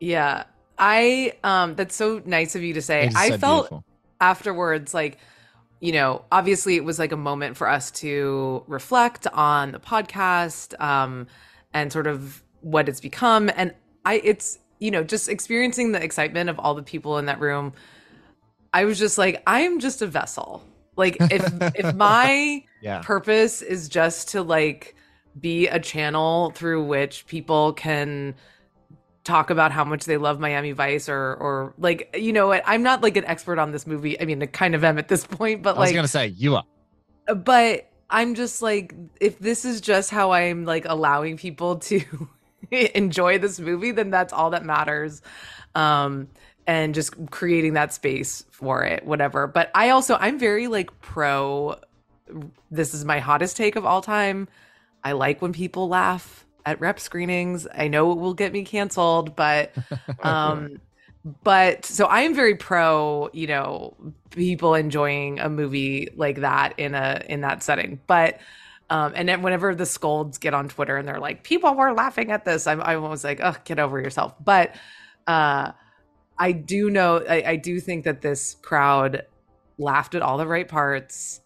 Yeah. 0.00 0.44
I 0.78 1.34
um 1.44 1.74
that's 1.74 1.94
so 1.94 2.22
nice 2.24 2.54
of 2.56 2.62
you 2.62 2.72
to 2.72 2.80
say. 2.80 3.10
I 3.14 3.36
felt 3.36 3.64
beautiful. 3.68 3.84
afterwards 4.18 4.94
like 4.94 5.18
you 5.80 5.92
know, 5.92 6.24
obviously 6.30 6.76
it 6.76 6.84
was 6.84 6.98
like 6.98 7.12
a 7.12 7.16
moment 7.16 7.56
for 7.56 7.68
us 7.68 7.90
to 7.90 8.62
reflect 8.66 9.26
on 9.28 9.72
the 9.72 9.80
podcast 9.80 10.78
um 10.80 11.26
and 11.72 11.92
sort 11.92 12.06
of 12.06 12.42
what 12.60 12.88
it's 12.88 13.00
become 13.00 13.50
and 13.56 13.74
I 14.04 14.20
it's 14.24 14.58
you 14.78 14.90
know, 14.90 15.04
just 15.04 15.28
experiencing 15.28 15.92
the 15.92 16.02
excitement 16.02 16.48
of 16.48 16.58
all 16.58 16.74
the 16.74 16.82
people 16.82 17.18
in 17.18 17.26
that 17.26 17.38
room. 17.38 17.74
I 18.72 18.86
was 18.86 18.98
just 18.98 19.18
like 19.18 19.42
I 19.46 19.60
am 19.60 19.78
just 19.78 20.02
a 20.02 20.06
vessel. 20.06 20.64
Like 20.96 21.16
if 21.20 21.44
if 21.74 21.94
my 21.94 22.64
yeah 22.80 23.02
purpose 23.02 23.62
is 23.62 23.88
just 23.88 24.28
to 24.30 24.42
like 24.42 24.96
be 25.38 25.68
a 25.68 25.78
channel 25.78 26.50
through 26.50 26.84
which 26.84 27.26
people 27.26 27.72
can 27.72 28.34
talk 29.24 29.50
about 29.50 29.72
how 29.72 29.84
much 29.84 30.04
they 30.04 30.16
love 30.16 30.40
Miami 30.40 30.72
Vice 30.72 31.08
or 31.08 31.34
or 31.34 31.74
like 31.78 32.14
you 32.18 32.32
know 32.32 32.48
what 32.48 32.62
I'm 32.66 32.82
not 32.82 33.02
like 33.02 33.16
an 33.16 33.24
expert 33.24 33.58
on 33.58 33.72
this 33.72 33.86
movie. 33.86 34.20
I 34.20 34.24
mean 34.24 34.42
I 34.42 34.46
kind 34.46 34.74
of 34.74 34.84
am 34.84 34.98
at 34.98 35.08
this 35.08 35.26
point, 35.38 35.62
but 35.62 35.76
i 35.76 35.80
was 35.80 35.88
like 35.88 35.94
gonna 35.94 36.08
say 36.08 36.28
you 36.28 36.56
are 36.56 36.64
but 37.34 37.90
I'm 38.08 38.34
just 38.34 38.62
like 38.62 38.94
if 39.20 39.38
this 39.38 39.64
is 39.64 39.80
just 39.80 40.10
how 40.10 40.32
I'm 40.32 40.64
like 40.64 40.84
allowing 40.84 41.36
people 41.36 41.76
to 41.76 42.02
enjoy 42.70 43.38
this 43.38 43.60
movie 43.60 43.92
then 43.92 44.10
that's 44.10 44.32
all 44.32 44.50
that 44.50 44.64
matters. 44.64 45.22
Um 45.74 46.28
and 46.66 46.94
just 46.94 47.14
creating 47.30 47.74
that 47.74 47.92
space 47.92 48.44
for 48.50 48.84
it 48.84 49.04
whatever. 49.04 49.46
But 49.46 49.70
I 49.74 49.90
also 49.90 50.16
I'm 50.18 50.38
very 50.38 50.66
like 50.66 50.98
pro 51.00 51.78
this 52.70 52.94
is 52.94 53.04
my 53.04 53.18
hottest 53.18 53.56
take 53.56 53.76
of 53.76 53.84
all 53.84 54.02
time. 54.02 54.48
I 55.02 55.12
like 55.12 55.40
when 55.40 55.52
people 55.52 55.88
laugh 55.88 56.46
at 56.66 56.80
rep 56.80 57.00
screenings. 57.00 57.66
I 57.74 57.88
know 57.88 58.12
it 58.12 58.18
will 58.18 58.34
get 58.34 58.52
me 58.52 58.64
canceled, 58.64 59.36
but 59.36 59.72
um 60.22 60.80
but 61.44 61.84
so 61.84 62.06
I 62.06 62.22
am 62.22 62.34
very 62.34 62.54
pro, 62.54 63.28
you 63.32 63.46
know, 63.46 63.94
people 64.30 64.74
enjoying 64.74 65.38
a 65.38 65.48
movie 65.48 66.08
like 66.16 66.40
that 66.40 66.78
in 66.78 66.94
a 66.94 67.22
in 67.28 67.42
that 67.42 67.62
setting. 67.62 68.00
But 68.06 68.40
um 68.88 69.12
and 69.14 69.28
then 69.28 69.42
whenever 69.42 69.74
the 69.74 69.86
scolds 69.86 70.38
get 70.38 70.54
on 70.54 70.68
Twitter 70.68 70.96
and 70.96 71.06
they're 71.06 71.20
like, 71.20 71.44
people 71.44 71.74
were 71.74 71.92
laughing 71.92 72.30
at 72.32 72.44
this, 72.44 72.66
I'm 72.66 72.80
I'm 72.80 73.04
always 73.04 73.24
like, 73.24 73.40
oh, 73.42 73.54
get 73.64 73.78
over 73.78 74.00
yourself. 74.00 74.34
But 74.42 74.74
uh 75.26 75.72
I 76.38 76.52
do 76.52 76.88
know 76.90 77.22
I, 77.28 77.42
I 77.46 77.56
do 77.56 77.80
think 77.80 78.04
that 78.04 78.22
this 78.22 78.56
crowd 78.62 79.26
laughed 79.78 80.14
at 80.14 80.22
all 80.22 80.38
the 80.38 80.46
right 80.46 80.68
parts 80.68 81.40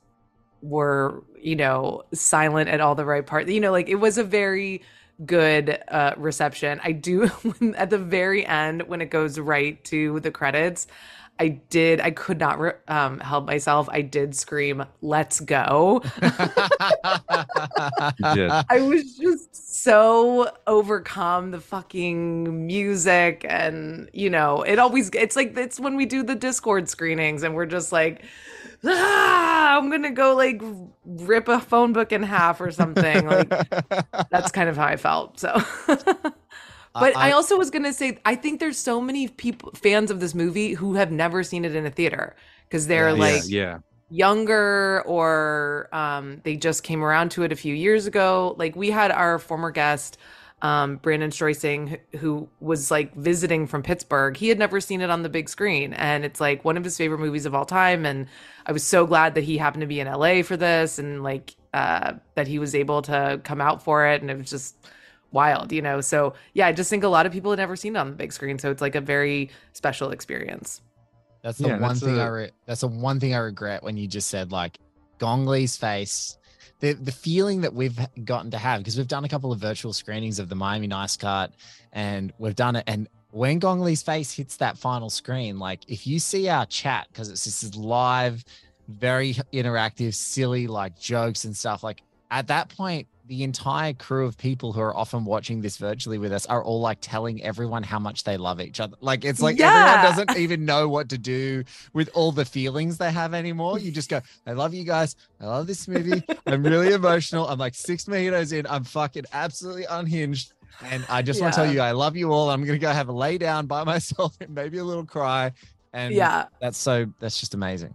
were 0.63 1.23
you 1.39 1.57
know 1.57 2.03
silent 2.13 2.71
at 2.71 2.81
all 2.81 2.95
the 2.95 3.05
right 3.05 3.27
parts 3.27 3.51
you 3.51 3.61
know 3.61 3.71
like 3.71 3.89
it 3.89 3.97
was 3.97 4.19
a 4.19 4.25
very 4.25 4.83
good 5.25 5.79
uh 5.89 6.15
reception. 6.17 6.81
I 6.83 6.93
do 6.93 7.31
at 7.77 7.91
the 7.91 7.99
very 7.99 8.47
end 8.47 8.83
when 8.83 9.01
it 9.01 9.11
goes 9.11 9.39
right 9.39 9.83
to 9.85 10.21
the 10.21 10.31
credits 10.31 10.87
i 11.41 11.49
did 11.49 12.01
i 12.01 12.11
could 12.11 12.39
not 12.39 12.61
re- 12.61 12.73
um 12.89 13.19
help 13.21 13.45
myself. 13.45 13.89
I 13.91 14.03
did 14.03 14.37
scream 14.37 14.85
let's 15.01 15.41
go. 15.41 16.03
I 18.23 18.81
was 18.81 19.17
just 19.17 19.83
so 19.83 20.51
overcome 20.67 21.51
the 21.51 21.61
fucking 21.61 22.67
music 22.67 23.45
and 23.49 24.09
you 24.13 24.31
know 24.31 24.63
it 24.63 24.79
always 24.79 25.11
it's 25.13 25.37
like 25.37 25.57
it's 25.59 25.81
when 25.81 25.97
we 25.97 26.07
do 26.07 26.23
the 26.23 26.37
discord 26.37 26.89
screenings 26.89 27.43
and 27.43 27.55
we're 27.55 27.67
just 27.67 27.91
like 27.93 28.23
ah, 28.87 29.77
I'm 29.79 29.91
gonna 29.91 30.11
go 30.11 30.35
like 30.35 30.61
rip 31.05 31.49
a 31.49 31.61
phone 31.61 31.93
book 31.93 32.13
in 32.13 32.23
half 32.23 32.61
or 32.61 32.71
something. 32.71 33.27
Like 33.27 33.55
that's 34.31 34.51
kind 34.51 34.69
of 34.69 34.77
how 34.77 34.87
I 34.87 34.97
felt 34.97 35.41
so. 35.41 35.55
But 36.97 37.17
I, 37.17 37.31
I- 37.31 37.33
also 37.33 37.57
was 37.59 37.71
gonna 37.71 37.93
say 37.93 38.19
I 38.25 38.37
think 38.37 38.61
there's 38.61 38.79
so 38.79 39.01
many 39.01 39.29
people 39.29 39.73
fans 39.75 40.11
of 40.11 40.21
this 40.21 40.35
movie 40.35 40.75
who 40.75 40.95
have 40.95 41.11
never 41.11 41.43
seen 41.43 41.65
it 41.65 41.75
in 41.75 41.87
a 41.87 41.91
theater 41.91 42.37
because 42.69 42.87
they're 42.87 43.13
Yeah, 43.13 43.13
like 43.13 43.45
yeah. 43.47 43.79
younger 44.09 45.03
or 45.07 45.89
um, 45.93 46.41
they 46.45 46.57
just 46.57 46.83
came 46.85 47.03
around 47.03 47.31
to 47.33 47.43
it 47.43 47.53
a 47.53 47.57
few 47.57 47.75
years 47.75 48.07
ago. 48.07 48.55
Like 48.59 48.77
we 48.77 48.91
had 48.91 49.11
our 49.11 49.39
former 49.41 49.71
guest, 49.73 50.19
um, 50.65 50.97
Brandon 50.97 51.29
Streising, 51.31 52.01
who, 52.13 52.19
who 52.19 52.49
was 52.59 52.91
like 52.91 53.15
visiting 53.15 53.67
from 53.67 53.83
Pittsburgh. 53.83 54.35
He 54.35 54.49
had 54.49 54.59
never 54.59 54.81
seen 54.81 55.03
it 55.03 55.11
on 55.11 55.23
the 55.23 55.29
big 55.29 55.51
screen, 55.51 55.93
and 55.93 56.25
it's 56.25 56.41
like 56.41 56.65
one 56.65 56.79
of 56.79 56.85
his 56.85 56.97
favorite 56.97 57.19
movies 57.21 57.45
of 57.45 57.55
all 57.55 57.67
time. 57.67 58.07
And 58.07 58.27
I 58.65 58.73
was 58.73 58.83
so 58.83 59.07
glad 59.07 59.35
that 59.35 59.45
he 59.45 59.59
happened 59.59 59.83
to 59.83 59.87
be 59.87 60.01
in 60.01 60.09
LA 60.09 60.43
for 60.43 60.57
this, 60.57 60.99
and 60.99 61.23
like 61.23 61.55
uh, 61.75 62.15
that 62.35 62.49
he 62.49 62.59
was 62.59 62.75
able 62.75 63.03
to 63.03 63.41
come 63.45 63.61
out 63.61 63.83
for 63.85 64.07
it, 64.07 64.23
and 64.23 64.31
it 64.31 64.39
was 64.39 64.49
just 64.49 64.75
wild, 65.33 65.71
you 65.71 65.83
know. 65.83 66.01
So 66.01 66.33
yeah, 66.55 66.67
I 66.67 66.73
just 66.73 66.89
think 66.89 67.05
a 67.05 67.09
lot 67.09 67.27
of 67.27 67.33
people 67.33 67.51
had 67.53 67.59
never 67.59 67.77
seen 67.77 67.95
it 67.95 67.99
on 67.99 68.09
the 68.09 68.17
big 68.17 68.33
screen, 68.33 68.59
so 68.59 68.71
it's 68.71 68.81
like 68.81 68.95
a 68.95 69.03
very 69.03 69.51
special 69.75 70.13
experience. 70.13 70.81
That's 71.43 71.59
the 71.59 71.69
Yeah, 71.69 71.79
one 71.79 71.81
that's 71.91 72.01
thing 72.01 72.19
I 72.19 72.25
a- 72.25 72.33
re- 72.33 72.51
that's 72.65 72.81
the 72.81 72.89
one 72.89 73.21
thing 73.21 73.35
I 73.35 73.39
regret 73.39 73.83
when 73.83 73.99
you 73.99 74.09
just 74.09 74.29
said 74.29 74.51
like 74.51 74.79
Gong 75.19 75.45
Li's 75.45 75.77
face. 75.77 76.39
The 76.85 76.93
the 76.93 77.13
feeling 77.13 77.63
that 77.63 77.73
we've 77.73 77.99
gotten 78.25 78.51
to 78.51 78.59
have 78.59 78.81
because 78.81 78.99
we've 78.99 79.09
done 79.09 79.25
a 79.25 79.29
couple 79.29 79.53
of 79.53 79.59
virtual 79.59 79.95
screenings 79.95 80.39
of 80.39 80.51
the 80.51 80.55
Miami 80.55 80.87
Nice 80.87 81.17
Cart, 81.17 81.51
and 81.93 82.31
we've 82.39 82.55
done 82.55 82.77
it 82.77 82.85
and 82.87 83.09
when 83.31 83.59
Gong 83.59 83.81
Li's 83.81 84.03
face 84.03 84.33
hits 84.33 84.59
that 84.59 84.77
final 84.79 85.09
screen, 85.11 85.59
like 85.59 85.81
if 85.89 86.07
you 86.07 86.19
see 86.19 86.49
our 86.49 86.67
chat 86.67 87.09
because 87.11 87.31
it's 87.31 87.45
this 87.45 87.75
live 87.75 88.45
very 88.87 89.35
interactive, 89.53 90.15
silly 90.15 90.67
like 90.67 90.99
jokes 90.99 91.45
and 91.45 91.57
stuff. 91.57 91.83
Like 91.83 92.03
at 92.31 92.49
that 92.49 92.69
point, 92.69 93.09
the 93.27 93.43
entire 93.43 93.95
crew 93.95 94.27
of 94.27 94.37
people 94.37 94.73
who 94.75 94.81
are 94.81 94.95
often 94.95 95.25
watching 95.25 95.63
this 95.63 95.79
virtually 95.79 96.19
with 96.19 96.31
us 96.33 96.45
are 96.47 96.63
all 96.63 96.81
like 96.81 96.99
telling 97.01 97.43
everyone 97.43 97.83
how 97.83 97.99
much 97.99 98.23
they 98.25 98.37
love 98.37 98.61
each 98.61 98.81
other. 98.81 98.97
Like 99.01 99.25
it's 99.25 99.41
like 99.41 99.59
Yeah. 99.59 99.69
everyone 99.71 100.05
doesn't 100.27 100.39
even 100.39 100.65
know 100.67 100.89
what 100.91 101.09
to 101.09 101.17
do 101.19 101.65
with 101.95 102.11
all 102.13 102.33
the 102.33 102.45
feelings 102.45 102.99
they 102.99 103.11
have 103.11 103.33
anymore. 103.33 103.79
You 103.79 103.91
just 103.93 104.11
go, 104.11 104.21
I 104.47 104.53
love 104.53 104.75
you 104.75 104.85
guys. 104.85 105.17
I 105.41 105.47
love 105.47 105.67
this 105.67 105.89
movie. 105.89 106.23
I'm 106.47 106.63
really 106.63 106.93
emotional. 106.93 107.49
I'm 107.49 107.59
like 107.59 107.75
six 107.75 108.05
mojitos 108.05 108.53
in. 108.53 108.67
I'm 108.67 108.85
fucking 108.85 109.25
absolutely 109.33 109.85
unhinged. 109.89 110.53
And 110.83 111.07
I 111.09 111.23
just 111.23 111.41
want 111.41 111.55
to 111.55 111.61
tell 111.65 111.73
you, 111.73 111.81
I 111.81 111.93
love 111.93 112.17
you 112.17 112.31
all. 112.33 112.51
I'm 112.51 112.63
gonna 112.65 112.79
go 112.79 112.91
have 112.91 113.09
a 113.09 113.13
lay 113.13 113.39
down 113.39 113.67
by 113.67 113.85
myself 113.93 114.37
and 114.41 114.55
maybe 114.55 114.79
a 114.79 114.85
little 114.85 115.07
cry. 115.07 115.53
And 115.95 116.13
Yeah. 116.13 116.47
that's 116.61 116.77
so 116.77 117.07
that's 117.21 117.41
just 117.41 117.55
amazing. 117.55 117.95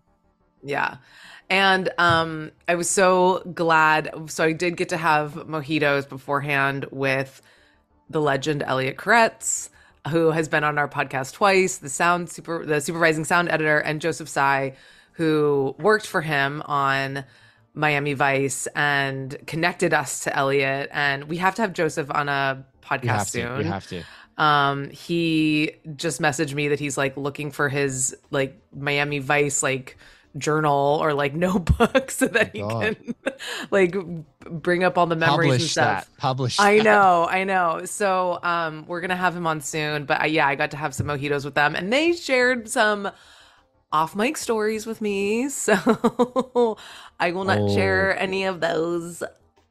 Yeah. 0.64 0.98
And 1.50 1.90
um 1.98 2.52
I 2.68 2.76
was 2.76 2.90
so 2.90 3.40
glad 3.54 4.12
so 4.28 4.44
I 4.44 4.52
did 4.54 4.78
get 4.78 4.90
to 4.90 4.98
have 4.98 5.34
mojitos 5.34 6.08
beforehand 6.08 6.86
with 6.92 7.42
the 8.10 8.22
legend 8.22 8.64
Elliot 8.64 8.98
Koretz, 8.98 9.70
who 10.10 10.32
has 10.32 10.48
been 10.48 10.64
on 10.64 10.78
our 10.78 10.88
podcast 10.88 11.34
twice, 11.34 11.78
the 11.78 11.90
sound 11.90 12.30
super 12.30 12.66
the 12.66 12.82
supervising 12.82 13.26
sound 13.26 13.50
editor, 13.50 13.80
and 13.80 14.02
Joseph 14.02 14.30
Tsai, 14.30 14.76
who 15.14 15.76
worked 15.80 16.08
for 16.08 16.22
him 16.22 16.62
on 16.66 17.26
Miami 17.74 18.14
Vice 18.14 18.68
and 18.76 19.38
connected 19.46 19.94
us 19.94 20.24
to 20.24 20.36
Elliot. 20.36 20.90
And 20.92 21.26
we 21.26 21.38
have 21.38 21.56
to 21.56 21.62
have 21.62 21.74
Joseph 21.74 22.10
on 22.12 22.28
a 22.30 22.66
podcast 22.82 23.32
to. 23.34 23.42
soon 23.42 23.58
You 23.58 23.64
have 23.66 23.88
to. 23.88 24.04
um 24.38 24.90
he 24.92 25.72
just 25.96 26.22
messaged 26.22 26.54
me 26.54 26.70
that 26.70 26.80
he's 26.80 26.98
like 26.98 27.16
looking 27.18 27.52
for 27.52 27.70
his 27.70 28.16
like 28.32 28.60
miami 28.74 29.20
vice 29.20 29.62
like 29.62 29.98
journal 30.38 31.00
or 31.02 31.14
like 31.14 31.34
notebook 31.48 32.12
so 32.12 32.28
that 32.28 32.56
he 32.56 32.62
God. 32.62 32.96
can 32.98 33.16
like 33.72 33.96
bring 34.50 34.84
up 34.84 34.98
all 34.98 35.08
the 35.08 35.16
memories 35.16 35.52
and 35.54 35.62
stuff 35.70 36.06
that. 36.10 36.18
Publish. 36.18 36.60
I 36.60 36.78
that. 36.78 36.84
know, 36.84 37.28
I 37.30 37.44
know. 37.44 37.86
So 37.86 38.40
um 38.44 38.86
we're 38.88 39.02
gonna 39.02 39.16
have 39.16 39.36
him 39.36 39.48
on 39.48 39.62
soon. 39.62 40.06
But 40.06 40.22
I, 40.22 40.26
yeah, 40.28 40.48
I 40.48 40.56
got 40.56 40.72
to 40.72 40.78
have 40.78 40.94
some 40.94 41.08
mojitos 41.08 41.46
with 41.46 41.56
them 41.56 41.76
and 41.76 41.92
they 41.92 42.14
shared 42.14 42.70
some 42.70 43.10
off 43.92 44.16
mic 44.16 44.38
stories 44.38 44.86
with 44.86 45.02
me. 45.02 45.50
So 45.60 46.78
I 47.20 47.32
will 47.32 47.44
not 47.46 47.60
Oh. 47.62 47.76
share 47.76 48.18
any 48.18 48.44
of 48.46 48.62
those 48.62 49.24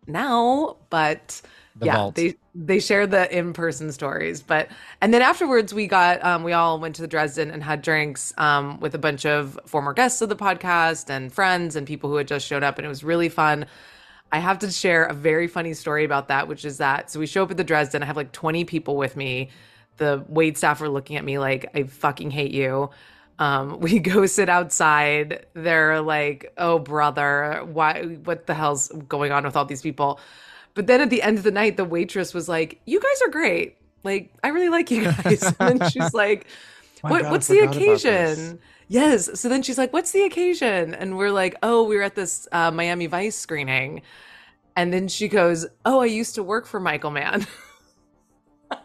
now, 0.06 0.76
but 0.90 1.40
The 1.80 1.86
yeah, 1.86 1.92
vault. 1.92 2.16
they 2.16 2.36
they 2.54 2.80
shared 2.80 3.10
the 3.12 3.36
in 3.36 3.52
person 3.52 3.92
stories. 3.92 4.42
But 4.42 4.68
and 5.00 5.14
then 5.14 5.22
afterwards 5.22 5.72
we 5.72 5.86
got 5.86 6.24
um 6.24 6.42
we 6.42 6.52
all 6.52 6.80
went 6.80 6.96
to 6.96 7.02
the 7.02 7.08
Dresden 7.08 7.50
and 7.50 7.62
had 7.62 7.82
drinks 7.82 8.32
um 8.38 8.80
with 8.80 8.94
a 8.94 8.98
bunch 8.98 9.24
of 9.26 9.58
former 9.66 9.92
guests 9.94 10.20
of 10.22 10.28
the 10.28 10.36
podcast 10.36 11.10
and 11.10 11.32
friends 11.32 11.76
and 11.76 11.86
people 11.86 12.10
who 12.10 12.16
had 12.16 12.28
just 12.28 12.46
showed 12.46 12.62
up 12.64 12.78
and 12.78 12.84
it 12.86 12.88
was 12.88 13.04
really 13.04 13.28
fun. 13.28 13.66
I 14.32 14.40
have 14.40 14.58
to 14.60 14.70
share 14.70 15.04
a 15.04 15.14
very 15.14 15.46
funny 15.48 15.72
story 15.74 16.04
about 16.04 16.28
that, 16.28 16.48
which 16.48 16.64
is 16.64 16.78
that 16.78 17.10
so 17.10 17.20
we 17.20 17.26
show 17.26 17.44
up 17.44 17.50
at 17.50 17.56
the 17.56 17.64
Dresden. 17.64 18.02
I 18.02 18.06
have 18.06 18.16
like 18.16 18.32
20 18.32 18.64
people 18.64 18.96
with 18.96 19.16
me. 19.16 19.50
The 19.98 20.24
wait 20.28 20.58
staff 20.58 20.80
are 20.82 20.88
looking 20.88 21.16
at 21.16 21.24
me 21.24 21.38
like, 21.38 21.70
I 21.74 21.84
fucking 21.84 22.30
hate 22.30 22.52
you. 22.52 22.90
Um, 23.38 23.80
we 23.80 23.98
go 24.00 24.26
sit 24.26 24.48
outside. 24.48 25.46
They're 25.54 26.00
like, 26.02 26.52
oh, 26.58 26.78
brother, 26.78 27.62
why, 27.66 28.04
what 28.24 28.46
the 28.46 28.54
hell's 28.54 28.88
going 29.08 29.32
on 29.32 29.44
with 29.44 29.56
all 29.56 29.64
these 29.64 29.82
people? 29.82 30.20
But 30.78 30.86
then 30.86 31.00
at 31.00 31.10
the 31.10 31.22
end 31.22 31.38
of 31.38 31.42
the 31.42 31.50
night, 31.50 31.76
the 31.76 31.84
waitress 31.84 32.32
was 32.32 32.48
like, 32.48 32.80
you 32.86 33.00
guys 33.00 33.20
are 33.26 33.30
great. 33.30 33.78
Like, 34.04 34.32
I 34.44 34.50
really 34.50 34.68
like 34.68 34.92
you 34.92 35.06
guys. 35.10 35.42
and 35.58 35.80
then 35.80 35.90
she's 35.90 36.14
like, 36.14 36.46
what, 37.00 37.22
God, 37.22 37.32
what's 37.32 37.48
the 37.48 37.56
forgot 37.56 37.74
about 37.74 37.80
this. 37.80 38.04
occasion? 38.04 38.58
Yes. 38.86 39.40
So 39.40 39.48
then 39.48 39.62
she's 39.64 39.76
like, 39.76 39.92
"What's 39.92 40.12
the 40.12 40.22
occasion?" 40.22 40.94
And 40.94 41.16
we're 41.18 41.32
like, 41.32 41.56
"Oh, 41.64 41.82
we 41.82 41.96
were 41.96 42.02
at 42.04 42.14
this 42.14 42.46
uh, 42.52 42.70
Miami 42.70 43.06
Vice 43.06 43.36
screening." 43.36 44.02
And 44.76 44.92
then 44.92 45.08
she 45.08 45.26
goes, 45.26 45.66
"Oh, 45.84 45.98
I 46.00 46.06
used 46.06 46.36
to 46.36 46.44
work 46.44 46.64
for 46.66 46.78
Michael 46.78 47.10
Mann." 47.10 47.44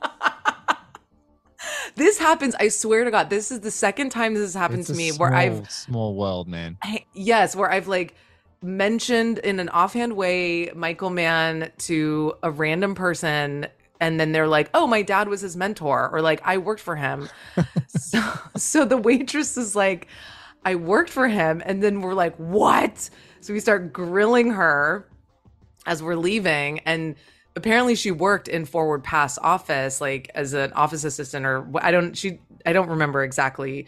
this 1.95 2.17
happens. 2.19 2.55
I 2.55 2.67
swear 2.69 3.03
to 3.03 3.11
God, 3.11 3.29
this 3.29 3.51
is 3.51 3.59
the 3.61 3.71
second 3.71 4.09
time 4.09 4.33
this 4.33 4.41
has 4.43 4.53
happened 4.55 4.79
It's 4.81 4.89
to 4.89 4.95
me 4.95 5.11
small, 5.11 5.29
where 5.29 5.37
I've 5.37 5.69
small 5.69 6.15
world, 6.15 6.47
man. 6.47 6.77
I- 6.83 7.05
yes, 7.13 7.55
where 7.55 7.71
I've 7.71 7.87
like 7.87 8.15
mentioned 8.63 9.39
in 9.39 9.59
an 9.59 9.69
offhand 9.69 10.15
way 10.15 10.71
Michael 10.73 11.09
Mann 11.09 11.71
to 11.79 12.33
a 12.41 12.49
random 12.49 12.95
person 12.95 13.67
and 13.99 14.19
then 14.19 14.33
they're 14.33 14.47
like, 14.49 14.69
"Oh, 14.73 14.85
my 14.85 15.01
dad 15.01 15.29
was 15.29 15.39
his 15.39 15.55
mentor," 15.55 16.09
or 16.11 16.21
like, 16.21 16.41
"I 16.43 16.57
worked 16.57 16.81
for 16.81 16.97
him." 16.97 17.29
so, 17.87 18.21
so 18.57 18.83
the 18.83 18.97
waitress 18.97 19.55
is 19.55 19.77
like, 19.77 20.07
"I 20.65 20.75
worked 20.75 21.09
for 21.09 21.29
him," 21.29 21.61
and 21.65 21.81
then 21.81 22.01
we're 22.01 22.13
like, 22.13 22.35
"What?" 22.35 23.09
So 23.39 23.53
we 23.53 23.61
start 23.61 23.93
grilling 23.93 24.51
her 24.51 25.07
as 25.85 26.03
we're 26.03 26.17
leaving, 26.17 26.79
and 26.79 27.15
apparently 27.55 27.95
she 27.95 28.11
worked 28.11 28.49
in 28.49 28.65
Forward 28.65 29.05
Pass 29.05 29.37
office, 29.37 30.01
like 30.01 30.29
as 30.35 30.53
an 30.53 30.73
office 30.73 31.05
assistant, 31.05 31.45
or 31.45 31.65
I 31.75 31.91
don't, 31.91 32.17
she, 32.17 32.39
I 32.65 32.73
don't 32.73 32.89
remember 32.89 33.23
exactly 33.23 33.85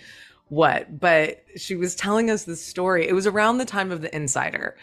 what, 0.50 1.00
but 1.00 1.44
she 1.58 1.76
was 1.76 1.96
telling 1.96 2.30
us 2.30 2.44
this 2.44 2.64
story. 2.64 3.08
It 3.08 3.14
was 3.14 3.28
around 3.28 3.58
the 3.58 3.66
time 3.66 3.92
of 3.92 4.02
the 4.02 4.16
Insider. 4.16 4.78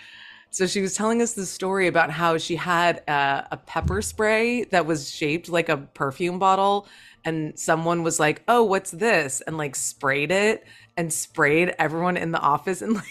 So 0.51 0.67
she 0.67 0.83
was 0.83 0.95
telling 0.95 1.23
us 1.23 1.33
the 1.33 1.47
story 1.47 1.87
about 1.87 2.11
how 2.11 2.37
she 2.37 2.57
had 2.57 2.99
a, 3.09 3.49
a 3.53 3.57
pepper 3.57 4.03
spray 4.03 4.65
that 4.65 4.85
was 4.85 5.11
shaped 5.11 5.49
like 5.49 5.71
a 5.71 5.79
perfume 5.79 6.39
bottle, 6.39 6.87
and 7.25 7.59
someone 7.59 8.03
was 8.03 8.21
like, 8.21 8.43
"Oh, 8.49 8.63
what's 8.65 8.91
this?" 8.91 9.41
and 9.41 9.57
like 9.57 9.75
sprayed 9.75 10.31
it 10.31 10.65
and 10.97 11.11
sprayed 11.13 11.75
everyone 11.79 12.19
in 12.19 12.33
the 12.33 12.41
office, 12.41 12.83
and 12.83 12.95
like, 12.97 13.05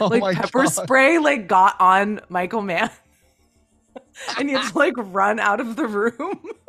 Oh 0.00 0.08
like 0.08 0.36
pepper 0.36 0.64
God. 0.64 0.68
spray 0.68 1.18
like 1.18 1.48
got 1.48 1.80
on 1.80 2.20
Michael 2.28 2.60
Mann, 2.62 2.90
and 4.38 4.48
he 4.50 4.54
had 4.54 4.70
to 4.70 4.78
like 4.78 4.94
run 4.96 5.40
out 5.40 5.60
of 5.60 5.76
the 5.76 5.86
room. 5.86 6.40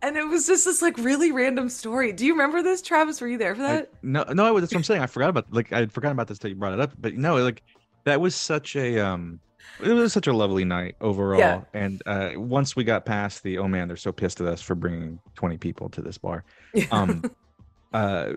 And 0.00 0.16
it 0.16 0.26
was 0.26 0.46
just 0.46 0.64
this 0.64 0.80
like 0.80 0.96
really 0.98 1.32
random 1.32 1.68
story. 1.68 2.12
Do 2.12 2.24
you 2.24 2.32
remember 2.32 2.62
this, 2.62 2.82
Travis? 2.82 3.20
Were 3.20 3.28
you 3.28 3.38
there 3.38 3.54
for 3.54 3.62
I- 3.62 3.72
that? 3.74 3.92
no, 4.02 4.24
no, 4.24 4.58
that's 4.60 4.72
what 4.72 4.78
I'm 4.78 4.84
saying. 4.84 5.02
I 5.02 5.06
forgot 5.06 5.30
about 5.30 5.52
like 5.52 5.72
I 5.72 5.78
had 5.80 5.92
forgotten 5.92 6.16
about 6.16 6.28
this 6.28 6.38
till 6.38 6.50
you 6.50 6.56
brought 6.56 6.72
it 6.72 6.80
up. 6.80 6.92
But 6.98 7.14
no, 7.14 7.36
like 7.36 7.62
that 8.04 8.20
was 8.20 8.34
such 8.34 8.76
a 8.76 8.98
um, 9.00 9.40
it 9.82 9.92
was 9.92 10.12
such 10.12 10.26
a 10.26 10.32
lovely 10.32 10.64
night 10.64 10.94
overall. 11.00 11.40
Yeah. 11.40 11.62
And 11.74 12.02
uh, 12.06 12.30
once 12.36 12.76
we 12.76 12.84
got 12.84 13.04
past 13.04 13.42
the 13.42 13.58
oh 13.58 13.66
man, 13.68 13.88
they're 13.88 13.96
so 13.96 14.12
pissed 14.12 14.40
at 14.40 14.46
us 14.46 14.60
for 14.60 14.74
bringing 14.74 15.18
20 15.34 15.56
people 15.58 15.88
to 15.90 16.00
this 16.00 16.16
bar. 16.18 16.44
Um, 16.92 17.24
uh, 17.92 18.34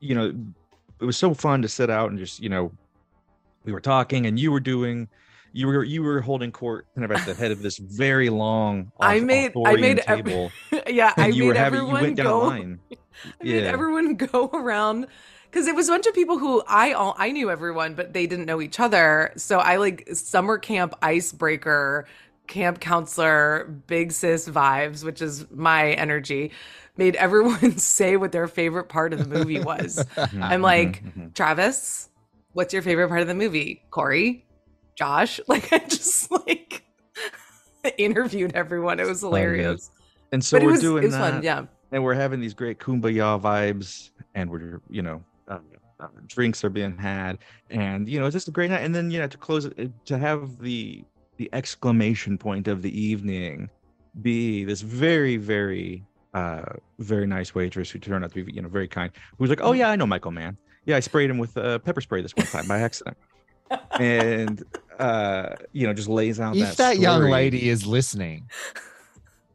you 0.00 0.14
know, 0.14 0.32
it 1.00 1.04
was 1.04 1.16
so 1.16 1.34
fun 1.34 1.62
to 1.62 1.68
sit 1.68 1.90
out 1.90 2.10
and 2.10 2.18
just 2.18 2.40
you 2.40 2.48
know, 2.48 2.70
we 3.64 3.72
were 3.72 3.80
talking 3.80 4.26
and 4.26 4.38
you 4.38 4.52
were 4.52 4.60
doing. 4.60 5.08
You 5.56 5.68
were 5.68 5.84
you 5.84 6.02
were 6.02 6.20
holding 6.20 6.50
court 6.50 6.86
kind 6.96 7.04
of 7.04 7.12
at 7.12 7.24
the 7.26 7.32
head 7.32 7.52
of 7.52 7.62
this 7.62 7.78
very 7.78 8.28
long. 8.28 8.90
I 9.00 9.20
made- 9.20 9.52
I 9.64 9.76
made 9.76 10.00
ev- 10.00 10.24
table. 10.24 10.50
yeah, 10.88 11.14
I 11.16 11.28
you 11.28 11.44
made 11.44 11.48
were 11.48 11.54
having 11.54 11.78
you 11.78 11.84
everyone 11.86 12.02
went 12.02 12.16
down 12.16 12.26
go. 12.90 12.96
I 13.40 13.44
made 13.44 13.64
everyone 13.64 14.14
go 14.16 14.48
around 14.52 15.06
because 15.48 15.68
it 15.68 15.76
was 15.76 15.88
a 15.88 15.92
bunch 15.92 16.06
of 16.08 16.14
people 16.14 16.38
who 16.38 16.60
I 16.66 16.92
all 16.92 17.14
I 17.18 17.30
knew 17.30 17.50
everyone, 17.52 17.94
but 17.94 18.12
they 18.12 18.26
didn't 18.26 18.46
know 18.46 18.60
each 18.60 18.80
other. 18.80 19.32
So 19.36 19.60
I 19.60 19.76
like 19.76 20.08
summer 20.12 20.58
camp 20.58 20.94
icebreaker, 21.02 22.06
camp 22.48 22.80
counselor, 22.80 23.64
big 23.86 24.10
sis 24.10 24.48
vibes, 24.48 25.04
which 25.04 25.22
is 25.22 25.46
my 25.52 25.92
energy. 25.92 26.50
Made 26.96 27.14
everyone 27.14 27.78
say 27.78 28.16
what 28.16 28.32
their 28.32 28.48
favorite 28.48 28.88
part 28.88 29.12
of 29.12 29.20
the 29.20 29.28
movie 29.28 29.60
was. 29.60 30.04
I'm 30.40 30.62
like, 30.62 31.04
Mhm, 31.04 31.12
mhm. 31.28 31.34
Travis, 31.34 32.08
what's 32.54 32.72
your 32.72 32.82
favorite 32.82 33.08
part 33.08 33.20
of 33.20 33.28
the 33.28 33.34
movie? 33.34 33.82
Corey, 33.90 34.44
Josh, 34.94 35.40
like 35.48 35.72
I 35.72 35.78
just 35.78 36.30
like 36.30 36.84
interviewed 37.98 38.52
everyone. 38.54 39.00
It 39.00 39.06
was 39.06 39.20
hilarious. 39.20 39.90
and 40.32 40.44
so 40.44 40.58
but 40.58 40.64
we're 40.64 40.72
was 40.72 40.80
doing 40.80 41.10
that. 41.10 41.32
fun. 41.32 41.42
Yeah. 41.42 41.64
and 41.92 42.02
we're 42.02 42.14
having 42.14 42.40
these 42.40 42.54
great 42.54 42.78
kumbaya 42.78 43.40
vibes 43.40 44.10
and 44.34 44.50
we're 44.50 44.80
you 44.90 45.02
know 45.02 45.22
uh, 45.48 45.58
uh, 46.00 46.08
drinks 46.26 46.64
are 46.64 46.70
being 46.70 46.96
had 46.96 47.38
and 47.70 48.08
you 48.08 48.18
know 48.18 48.26
it's 48.26 48.34
just 48.34 48.48
a 48.48 48.50
great 48.50 48.70
night 48.70 48.80
and 48.82 48.94
then 48.94 49.10
you 49.10 49.18
know 49.18 49.26
to 49.28 49.36
close 49.38 49.64
it 49.66 49.90
to 50.06 50.18
have 50.18 50.58
the 50.58 51.04
the 51.36 51.48
exclamation 51.52 52.36
point 52.38 52.66
of 52.68 52.82
the 52.82 53.00
evening 53.00 53.68
be 54.22 54.64
this 54.64 54.80
very 54.80 55.36
very 55.36 56.04
uh 56.34 56.62
very 56.98 57.26
nice 57.26 57.54
waitress 57.54 57.90
who 57.90 57.98
turned 57.98 58.24
out 58.24 58.32
to 58.32 58.44
be 58.44 58.52
you 58.52 58.62
know 58.62 58.68
very 58.68 58.88
kind 58.88 59.12
who 59.36 59.42
was 59.44 59.50
like 59.50 59.60
oh 59.62 59.72
yeah 59.72 59.90
i 59.90 59.96
know 59.96 60.06
michael 60.06 60.30
mann 60.32 60.56
yeah 60.86 60.96
i 60.96 61.00
sprayed 61.00 61.30
him 61.30 61.38
with 61.38 61.56
uh, 61.56 61.78
pepper 61.80 62.00
spray 62.00 62.20
this 62.22 62.34
one 62.34 62.46
time 62.46 62.66
by 62.66 62.78
accident 62.80 63.16
and 64.00 64.64
uh 65.00 65.56
you 65.72 65.86
know 65.86 65.92
just 65.94 66.08
lays 66.08 66.40
out 66.40 66.56
If 66.56 66.76
that, 66.76 66.98
young 66.98 67.18
story. 67.20 67.30
lady 67.32 67.68
is 67.68 67.86
listening, 67.86 68.48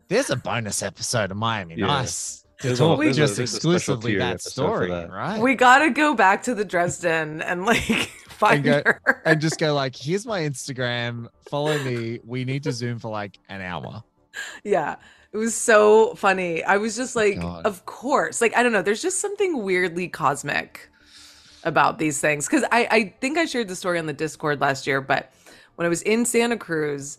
there's 0.08 0.30
a 0.30 0.36
bonus 0.36 0.82
episode 0.84 1.32
of 1.32 1.38
Miami 1.38 1.76
Yeah. 1.76 1.88
Nice. 1.88 2.46
To 2.62 2.68
There's 2.68 2.80
a- 2.82 2.84
talk 2.84 3.00
there's 3.00 3.16
just 3.16 3.40
a 3.40 3.44
exclusively 3.44 4.18
that 4.18 4.42
story, 4.42 4.90
that. 4.90 5.10
right? 5.12 5.40
We 5.42 5.56
gotta 5.56 5.92
go 5.92 6.14
back 6.14 6.44
to 6.44 6.54
the 6.54 6.66
Dresden 6.66 7.42
and 7.42 7.66
like 7.66 7.78
find 8.28 8.64
go- 8.66 8.82
her. 8.86 9.22
and 9.26 9.40
just 9.40 9.58
go 9.60 9.74
like, 9.74 9.96
here's 9.96 10.26
my 10.26 10.42
Instagram. 10.42 11.28
Follow 11.50 11.78
me. 11.84 12.20
We 12.26 12.44
need 12.44 12.64
to 12.64 12.74
zoom 12.74 13.00
for 13.00 13.10
like 13.10 13.40
an 13.48 13.62
hour. 13.62 14.04
yeah. 14.66 14.98
It 15.32 15.38
was 15.38 15.56
so 15.56 16.16
funny. 16.16 16.64
I 16.64 16.78
was 16.78 16.96
just 16.98 17.16
like, 17.16 17.40
God. 17.40 17.66
of 17.66 17.86
course. 17.86 18.42
Like, 18.42 18.58
I 18.58 18.64
don't 18.64 18.72
know. 18.72 18.82
There's 18.82 19.02
just 19.02 19.20
something 19.22 19.62
weirdly 19.64 20.08
cosmic 20.10 20.90
about 21.64 22.00
these 22.00 22.20
things 22.20 22.48
because 22.48 22.64
I, 22.72 22.88
I 22.90 23.14
think 23.22 23.38
I 23.38 23.46
shared 23.46 23.68
the 23.68 23.76
story 23.76 24.00
on 24.00 24.06
the 24.06 24.14
Discord 24.14 24.62
last 24.62 24.88
year, 24.88 25.02
but 25.02 25.32
when 25.76 25.86
I 25.86 25.90
was 25.90 26.02
in 26.02 26.26
Santa 26.26 26.58
Cruz 26.58 27.18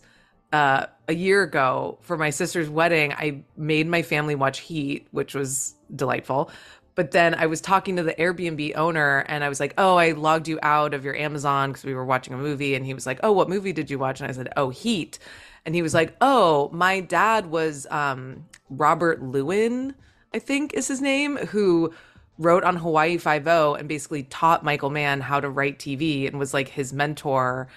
uh, 0.53 0.85
a 1.07 1.13
year 1.13 1.43
ago 1.43 1.97
for 2.01 2.17
my 2.17 2.29
sister's 2.29 2.69
wedding, 2.69 3.13
I 3.13 3.43
made 3.55 3.87
my 3.87 4.01
family 4.01 4.35
watch 4.35 4.59
Heat, 4.59 5.07
which 5.11 5.33
was 5.33 5.75
delightful. 5.95 6.51
But 6.93 7.11
then 7.11 7.33
I 7.35 7.47
was 7.47 7.61
talking 7.61 7.95
to 7.95 8.03
the 8.03 8.13
Airbnb 8.13 8.75
owner 8.75 9.19
and 9.27 9.43
I 9.43 9.49
was 9.49 9.59
like, 9.59 9.73
Oh, 9.77 9.95
I 9.95 10.11
logged 10.11 10.47
you 10.47 10.59
out 10.61 10.93
of 10.93 11.05
your 11.05 11.15
Amazon 11.15 11.71
because 11.71 11.85
we 11.85 11.93
were 11.93 12.05
watching 12.05 12.33
a 12.33 12.37
movie. 12.37 12.75
And 12.75 12.85
he 12.85 12.93
was 12.93 13.05
like, 13.05 13.19
Oh, 13.23 13.31
what 13.31 13.49
movie 13.49 13.73
did 13.73 13.89
you 13.89 13.97
watch? 13.97 14.19
And 14.19 14.29
I 14.29 14.33
said, 14.33 14.51
Oh, 14.57 14.69
Heat. 14.69 15.17
And 15.65 15.73
he 15.73 15.81
was 15.81 15.93
like, 15.93 16.15
Oh, 16.19 16.69
my 16.73 16.99
dad 16.99 17.47
was 17.47 17.87
um, 17.89 18.45
Robert 18.69 19.23
Lewin, 19.23 19.95
I 20.33 20.39
think 20.39 20.73
is 20.73 20.87
his 20.87 21.01
name, 21.01 21.37
who 21.37 21.93
wrote 22.41 22.63
on 22.63 22.75
Hawaii 22.75 23.17
Five 23.17 23.47
O 23.47 23.75
and 23.75 23.87
basically 23.87 24.23
taught 24.23 24.63
Michael 24.63 24.89
Mann 24.89 25.21
how 25.21 25.39
to 25.39 25.49
write 25.49 25.79
TV 25.79 26.27
and 26.27 26.39
was 26.39 26.53
like 26.53 26.67
his 26.67 26.91
mentor. 26.91 27.67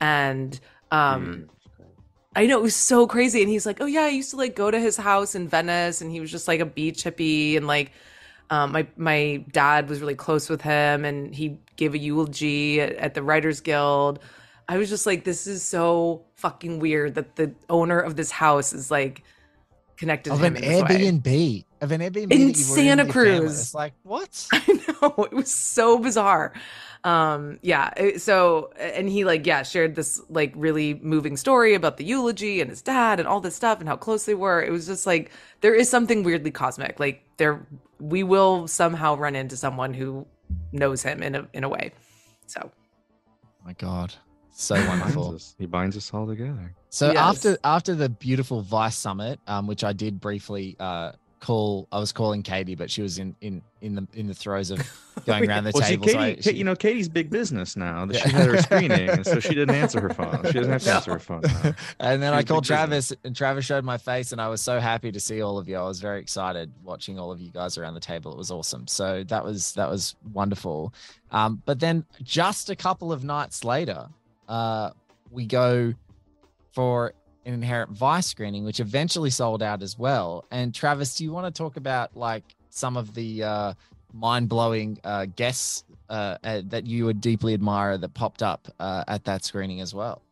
And 0.00 0.58
um, 0.90 1.50
I 2.34 2.46
know 2.46 2.58
it 2.58 2.62
was 2.62 2.76
so 2.76 3.06
crazy. 3.06 3.42
And 3.42 3.50
he's 3.50 3.66
like, 3.66 3.80
Oh 3.80 3.86
yeah, 3.86 4.02
I 4.02 4.08
used 4.08 4.30
to 4.30 4.36
like 4.36 4.56
go 4.56 4.70
to 4.70 4.80
his 4.80 4.96
house 4.96 5.34
in 5.34 5.48
Venice 5.48 6.00
and 6.00 6.10
he 6.10 6.20
was 6.20 6.30
just 6.30 6.48
like 6.48 6.60
a 6.60 6.66
beach 6.66 7.04
hippie 7.04 7.56
and 7.56 7.66
like 7.66 7.92
um, 8.50 8.72
my 8.72 8.86
my 8.96 9.44
dad 9.52 9.88
was 9.88 10.00
really 10.00 10.14
close 10.14 10.48
with 10.48 10.62
him 10.62 11.04
and 11.04 11.34
he 11.34 11.58
gave 11.76 11.94
a 11.94 11.98
eulogy 11.98 12.80
at, 12.80 12.92
at 12.94 13.14
the 13.14 13.22
Writers 13.22 13.60
Guild. 13.60 14.20
I 14.68 14.78
was 14.78 14.88
just 14.88 15.04
like, 15.04 15.24
this 15.24 15.46
is 15.46 15.62
so 15.62 16.24
fucking 16.36 16.78
weird 16.78 17.16
that 17.16 17.36
the 17.36 17.54
owner 17.68 18.00
of 18.00 18.16
this 18.16 18.30
house 18.30 18.72
is 18.72 18.90
like 18.90 19.22
connected 19.96 20.32
of 20.32 20.42
an 20.42 20.56
in. 20.56 20.84
Airbnb 20.84 21.64
of 21.80 21.92
an 21.92 22.00
Airbnb 22.00 22.16
In 22.16 22.28
that 22.28 22.36
you 22.36 22.44
were 22.44 22.48
in 22.48 22.54
Santa 22.54 23.02
family. 23.04 23.12
Cruz. 23.12 23.60
It's 23.60 23.74
like 23.74 23.94
what? 24.02 24.48
I 24.52 24.80
know 25.02 25.24
it 25.24 25.32
was 25.32 25.52
so 25.52 25.98
bizarre. 25.98 26.52
Um, 27.04 27.58
yeah. 27.60 28.16
So, 28.16 28.70
and 28.78 29.08
he 29.08 29.24
like, 29.24 29.46
yeah, 29.46 29.62
shared 29.62 29.94
this 29.94 30.20
like 30.30 30.52
really 30.56 30.94
moving 30.94 31.36
story 31.36 31.74
about 31.74 31.98
the 31.98 32.04
eulogy 32.04 32.60
and 32.60 32.70
his 32.70 32.80
dad 32.80 33.20
and 33.20 33.28
all 33.28 33.40
this 33.40 33.54
stuff 33.54 33.80
and 33.80 33.88
how 33.88 33.96
close 33.96 34.24
they 34.24 34.34
were. 34.34 34.62
It 34.62 34.70
was 34.70 34.86
just 34.86 35.06
like 35.06 35.30
there 35.60 35.74
is 35.74 35.88
something 35.88 36.22
weirdly 36.22 36.50
cosmic. 36.50 36.98
Like 36.98 37.22
there, 37.36 37.66
we 38.00 38.22
will 38.22 38.66
somehow 38.66 39.16
run 39.16 39.36
into 39.36 39.56
someone 39.56 39.92
who 39.92 40.26
knows 40.72 41.02
him 41.02 41.22
in 41.22 41.34
a 41.34 41.46
in 41.52 41.64
a 41.64 41.68
way. 41.68 41.92
So 42.46 42.70
my 43.64 43.74
God, 43.74 44.14
so 44.56 44.74
He 44.76 44.80
binds 44.86 45.00
wonderful. 45.02 45.34
us. 45.34 45.54
He 45.58 45.66
binds 45.66 45.96
us 45.96 46.12
all 46.14 46.26
together. 46.26 46.74
So 46.90 47.08
Yes. 47.12 47.16
after 47.18 47.58
after 47.64 47.94
the 47.94 48.08
beautiful 48.08 48.62
Vice 48.62 48.96
Summit, 48.96 49.40
um, 49.46 49.66
which 49.66 49.82
I 49.84 49.92
did 49.92 50.20
briefly 50.20 50.76
uh, 50.78 51.12
call, 51.40 51.86
I 51.92 51.98
was 51.98 52.10
calling 52.12 52.42
Katie, 52.42 52.74
but 52.74 52.90
she 52.90 53.02
was 53.02 53.18
in 53.18 53.34
in 53.42 53.60
in 53.82 53.96
the 53.96 54.06
in 54.14 54.28
the 54.28 54.32
throes 54.34 54.70
of 54.70 54.78
going 55.26 55.46
around 55.50 55.64
the 55.64 55.72
Well, 55.74 55.82
see, 55.82 55.90
table. 55.96 56.08
so 56.08 56.18
I- 56.18 56.36
she- 56.40 56.54
you 56.54 56.64
know, 56.64 56.74
Katie's 56.76 57.08
big 57.08 57.28
business 57.30 57.76
now. 57.76 58.06
That 58.06 58.14
Yeah. 58.14 58.22
she 58.22 58.30
had 58.30 58.46
her 58.46 58.62
screening, 58.62 59.10
and 59.10 59.26
so 59.26 59.40
she 59.40 59.50
didn't 59.50 59.74
answer 59.74 60.00
her 60.00 60.10
phone. 60.14 60.40
She 60.46 60.52
doesn't 60.52 60.72
have 60.72 60.82
to 60.84 60.92
answer 60.94 61.12
her 61.12 61.18
phone. 61.18 61.42
Now. 61.42 61.74
and 62.00 62.22
then 62.22 62.32
She 62.32 62.38
I 62.38 62.42
called 62.44 62.62
big 62.66 62.68
business. 62.78 63.08
Travis, 63.08 63.12
and 63.24 63.36
Travis 63.36 63.64
showed 63.66 63.84
my 63.84 63.98
face, 63.98 64.32
and 64.32 64.40
I 64.40 64.48
was 64.48 64.62
so 64.62 64.78
happy 64.80 65.10
to 65.12 65.20
see 65.20 65.42
all 65.42 65.58
of 65.58 65.68
you. 65.68 65.76
I 65.76 65.82
was 65.82 66.00
very 66.00 66.20
excited 66.20 66.72
watching 66.82 67.18
all 67.18 67.30
of 67.32 67.40
you 67.40 67.50
guys 67.50 67.76
around 67.76 67.94
the 67.94 68.00
table. 68.00 68.30
It 68.32 68.38
was 68.38 68.50
awesome. 68.52 68.86
So 68.86 69.24
that 69.24 69.44
was 69.44 69.72
that 69.72 69.90
was 69.90 70.14
wonderful. 70.32 70.94
Um, 71.32 71.60
but 71.66 71.80
then 71.80 72.04
just 72.22 72.70
a 72.70 72.76
couple 72.76 73.12
of 73.12 73.22
nights 73.24 73.64
later, 73.64 74.06
uh, 74.48 74.90
we 75.30 75.46
go 75.46 75.92
for 76.72 77.14
an 77.46 77.54
Inherent 77.54 77.90
Vice 77.90 78.26
screening, 78.26 78.64
which 78.64 78.80
eventually 78.80 79.30
sold 79.30 79.62
out 79.62 79.82
as 79.82 79.98
well. 79.98 80.44
And 80.50 80.74
Travis, 80.74 81.16
do 81.16 81.24
you 81.24 81.32
want 81.32 81.52
to 81.52 81.56
talk 81.56 81.76
about 81.76 82.16
like 82.16 82.44
some 82.70 82.96
of 82.96 83.14
the 83.14 83.42
uh, 83.42 83.74
mind 84.12 84.48
blowing 84.48 84.98
uh, 85.04 85.26
guests 85.36 85.84
uh, 86.08 86.38
uh, 86.44 86.62
that 86.66 86.86
you 86.86 87.04
would 87.04 87.20
deeply 87.20 87.54
admire 87.54 87.98
that 87.98 88.14
popped 88.14 88.42
up 88.42 88.68
uh, 88.80 89.04
at 89.08 89.24
that 89.24 89.44
screening 89.44 89.80
as 89.80 89.94
well? 89.94 90.22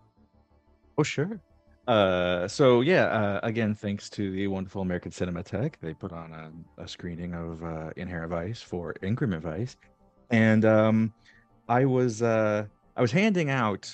Oh, 0.98 1.02
sure. 1.02 1.40
Uh, 1.88 2.46
so 2.46 2.80
yeah, 2.80 3.06
uh, 3.06 3.40
again, 3.42 3.74
thanks 3.74 4.08
to 4.08 4.30
the 4.30 4.46
wonderful 4.46 4.82
American 4.82 5.10
Cinematheque, 5.10 5.74
they 5.82 5.92
put 5.92 6.12
on 6.12 6.32
a, 6.32 6.82
a 6.82 6.86
screening 6.86 7.34
of 7.34 7.64
uh, 7.64 7.90
Inherent 7.96 8.30
Vice 8.30 8.62
for 8.62 8.94
Increment 9.02 9.42
Vice, 9.42 9.76
and 10.30 10.64
um, 10.64 11.12
I 11.68 11.84
was 11.84 12.22
uh, 12.22 12.66
I 12.96 13.00
was 13.00 13.12
handing 13.12 13.50
out 13.50 13.92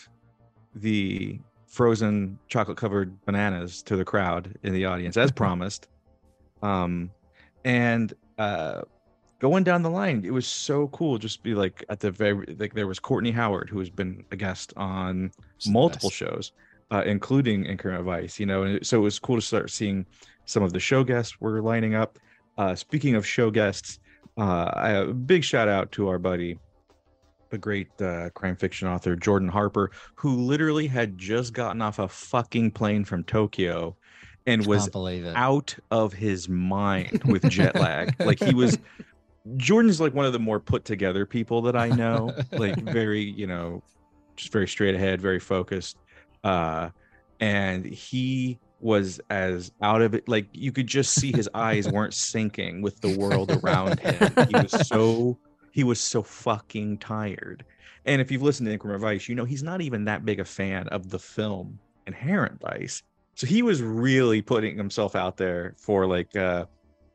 the 0.74 1.38
frozen 1.66 2.38
chocolate 2.48 2.76
covered 2.76 3.24
bananas 3.24 3.82
to 3.82 3.96
the 3.96 4.04
crowd 4.04 4.54
in 4.62 4.72
the 4.72 4.84
audience 4.84 5.16
as 5.16 5.30
promised, 5.42 5.88
um, 6.62 7.11
and 7.64 8.12
uh, 8.38 8.82
going 9.38 9.64
down 9.64 9.82
the 9.82 9.90
line, 9.90 10.24
it 10.24 10.32
was 10.32 10.46
so 10.46 10.88
cool. 10.88 11.18
Just 11.18 11.42
be 11.42 11.54
like 11.54 11.84
at 11.88 12.00
the 12.00 12.11
very 12.11 12.56
like 12.58 12.74
there 12.74 12.87
was 12.87 12.98
Courtney 12.98 13.30
Howard 13.30 13.68
who 13.68 13.78
has 13.78 13.90
been 13.90 14.24
a 14.30 14.37
guest 14.37 14.72
on 14.76 15.30
She's 15.58 15.72
multiple 15.72 16.11
shows, 16.11 16.52
uh, 16.90 17.02
including 17.06 17.64
Increment 17.64 18.04
Vice. 18.04 18.40
You 18.40 18.46
know, 18.46 18.62
and 18.64 18.87
so 18.87 18.98
it 18.98 19.02
was 19.02 19.18
cool 19.18 19.37
to 19.37 19.42
start 19.42 19.70
seeing 19.70 20.06
some 20.44 20.62
of 20.62 20.72
the 20.72 20.80
show 20.80 21.04
guests 21.04 21.40
were 21.40 21.61
lining 21.61 21.94
up. 21.94 22.18
Uh, 22.56 22.74
speaking 22.74 23.14
of 23.14 23.24
show 23.26 23.50
guests, 23.50 24.00
uh, 24.37 24.70
I, 24.74 24.90
a 24.90 25.06
big 25.06 25.44
shout 25.44 25.68
out 25.68 25.92
to 25.92 26.08
our 26.08 26.18
buddy, 26.18 26.58
the 27.50 27.58
great 27.58 27.88
uh, 28.00 28.30
crime 28.30 28.56
fiction 28.56 28.88
author 28.88 29.16
Jordan 29.16 29.48
Harper, 29.48 29.90
who 30.14 30.37
literally 30.37 30.87
had 30.87 31.18
just 31.18 31.52
gotten 31.52 31.80
off 31.82 31.98
a 31.98 32.08
fucking 32.08 32.70
plane 32.72 33.04
from 33.04 33.24
Tokyo, 33.24 33.96
and 34.46 34.66
was 34.66 34.82
Can't 34.82 34.92
believe 34.92 35.24
it. 35.26 35.37
out 35.37 35.74
of 35.90 36.12
his 36.12 36.48
mind 36.48 37.22
with 37.24 37.48
jet 37.50 37.74
lag. 37.74 38.14
like 38.24 38.42
he 38.42 38.54
was 38.54 38.78
Jordan's 39.56 40.00
like 40.00 40.14
one 40.14 40.26
of 40.26 40.32
the 40.32 40.38
more 40.38 40.61
put 40.61 40.84
together 40.84 41.24
people 41.26 41.62
that 41.62 41.76
I 41.76 41.88
know. 41.88 42.32
like 42.52 42.78
very, 42.82 43.22
you 43.22 43.46
know, 43.46 43.82
just 44.37 44.52
very 44.52 44.68
straight 44.68 44.94
ahead, 44.94 45.20
very 45.20 45.40
focused. 45.40 45.98
Uh 46.44 46.90
and 47.40 47.84
he 47.84 48.58
was 48.80 49.20
as 49.30 49.72
out 49.82 50.02
of 50.02 50.14
it 50.14 50.28
like 50.28 50.46
you 50.52 50.70
could 50.70 50.87
just 50.87 51.14
see 51.14 51.32
his 51.32 51.48
eyes 51.54 51.88
weren't 51.90 52.12
syncing 52.12 52.80
with 52.80 53.00
the 53.00 53.16
world 53.18 53.50
around 53.62 53.98
him. 54.00 54.32
He 54.48 54.54
was 54.54 54.87
so 54.87 55.37
he 55.79 55.85
was 55.85 56.01
so 56.01 56.25
fucking 56.25 56.99
tired. 56.99 57.64
And 58.05 58.21
if 58.21 58.33
you've 58.33 58.43
listened 58.43 58.67
to 58.67 58.73
Increment 58.73 59.01
Vice, 59.01 59.29
you 59.29 59.37
know 59.37 59.45
he's 59.45 59.62
not 59.62 59.81
even 59.81 60.05
that 60.07 60.25
big 60.25 60.41
a 60.41 60.45
fan 60.45 60.88
of 60.88 61.09
the 61.11 61.21
film 61.21 61.79
Inherent 62.09 62.61
Vice. 62.61 63.05
So 63.37 63.47
he 63.47 63.62
was 63.62 63.81
really 63.81 64.43
putting 64.43 64.77
himself 64.77 65.14
out 65.14 65.37
there 65.37 65.75
for 65.79 66.05
like 66.07 66.35
uh 66.35 66.64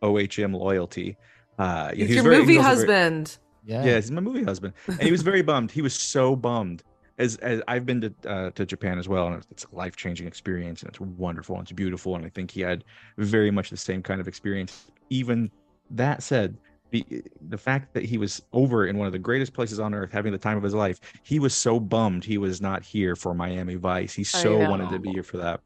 OHM 0.01 0.53
loyalty. 0.57 1.17
Uh 1.59 1.89
he's 1.89 1.97
he 1.97 2.03
was 2.03 2.15
your 2.15 2.23
very- 2.23 2.37
movie 2.39 2.57
was 2.57 2.65
also 2.67 2.85
very- 2.85 2.99
husband. 3.01 3.37
yeah. 3.65 3.83
yeah, 3.85 3.95
he's 3.95 4.11
my 4.11 4.21
movie 4.21 4.43
husband, 4.43 4.73
and 4.87 5.01
he 5.01 5.11
was 5.11 5.23
very 5.23 5.41
bummed. 5.51 5.69
He 5.71 5.81
was 5.81 5.93
so 5.93 6.35
bummed. 6.37 6.83
As, 7.19 7.35
as 7.37 7.61
I've 7.67 7.85
been 7.85 8.01
to 8.01 8.13
uh, 8.25 8.49
to 8.51 8.65
Japan 8.65 8.97
as 8.97 9.07
well, 9.09 9.27
and 9.27 9.45
it's 9.51 9.65
a 9.65 9.75
life 9.75 9.95
changing 9.97 10.25
experience, 10.25 10.81
and 10.83 10.89
it's 10.89 11.01
wonderful 11.01 11.55
and 11.57 11.63
it's 11.65 11.71
beautiful, 11.73 12.15
and 12.15 12.25
I 12.25 12.29
think 12.29 12.49
he 12.49 12.61
had 12.61 12.85
very 13.17 13.51
much 13.51 13.69
the 13.69 13.77
same 13.77 14.01
kind 14.01 14.21
of 14.21 14.27
experience. 14.27 14.87
Even 15.09 15.51
that 15.91 16.23
said, 16.23 16.57
the 16.93 17.23
the 17.49 17.57
fact 17.57 17.91
that 17.95 18.05
he 18.05 18.19
was 18.19 18.41
over 18.53 18.85
in 18.85 18.97
one 18.97 19.07
of 19.07 19.13
the 19.13 19.19
greatest 19.19 19.51
places 19.53 19.79
on 19.79 19.95
earth, 19.95 20.11
having 20.11 20.31
the 20.31 20.37
time 20.37 20.57
of 20.57 20.63
his 20.63 20.75
life, 20.75 20.99
he 21.23 21.39
was 21.39 21.55
so 21.55 21.79
bummed 21.79 22.23
he 22.23 22.37
was 22.37 22.61
not 22.61 22.83
here 22.83 23.15
for 23.15 23.33
Miami 23.33 23.75
Vice. 23.75 24.13
He 24.13 24.23
so 24.23 24.57
wanted 24.69 24.91
to 24.91 24.99
be 24.99 25.09
here 25.09 25.23
for 25.23 25.37
that. 25.37 25.59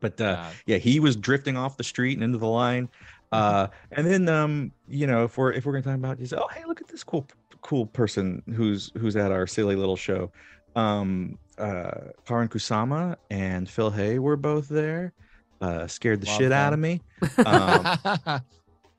But 0.00 0.20
uh, 0.20 0.34
God. 0.34 0.52
yeah, 0.66 0.78
he 0.78 0.98
was 0.98 1.14
drifting 1.14 1.56
off 1.56 1.76
the 1.76 1.84
street 1.84 2.14
and 2.14 2.24
into 2.24 2.38
the 2.38 2.48
line. 2.48 2.88
Uh, 3.30 3.68
and 3.92 4.04
then 4.04 4.28
um, 4.28 4.72
you 4.88 5.06
know, 5.06 5.22
if 5.22 5.38
we're 5.38 5.52
if 5.52 5.64
we're 5.64 5.72
gonna 5.72 5.84
talk 5.84 5.94
about, 5.94 6.18
he 6.18 6.26
said, 6.26 6.40
"Oh, 6.40 6.48
hey, 6.48 6.64
look 6.66 6.80
at 6.80 6.88
this 6.88 7.04
cool 7.04 7.24
cool 7.60 7.86
person 7.86 8.42
who's 8.56 8.90
who's 8.98 9.14
at 9.14 9.30
our 9.30 9.46
silly 9.46 9.76
little 9.76 9.96
show." 9.96 10.32
Um, 10.74 11.38
uh, 11.56 12.10
Karyn 12.26 12.48
Kusama 12.48 13.14
and 13.30 13.70
Phil 13.70 13.92
Hay 13.92 14.18
were 14.18 14.36
both 14.36 14.68
there. 14.68 15.12
Uh, 15.60 15.86
scared 15.86 16.20
the 16.20 16.26
Love 16.26 16.36
shit 16.36 16.52
out 16.52 16.72
of 16.72 16.80
me. 16.80 17.00
Um, 17.46 18.40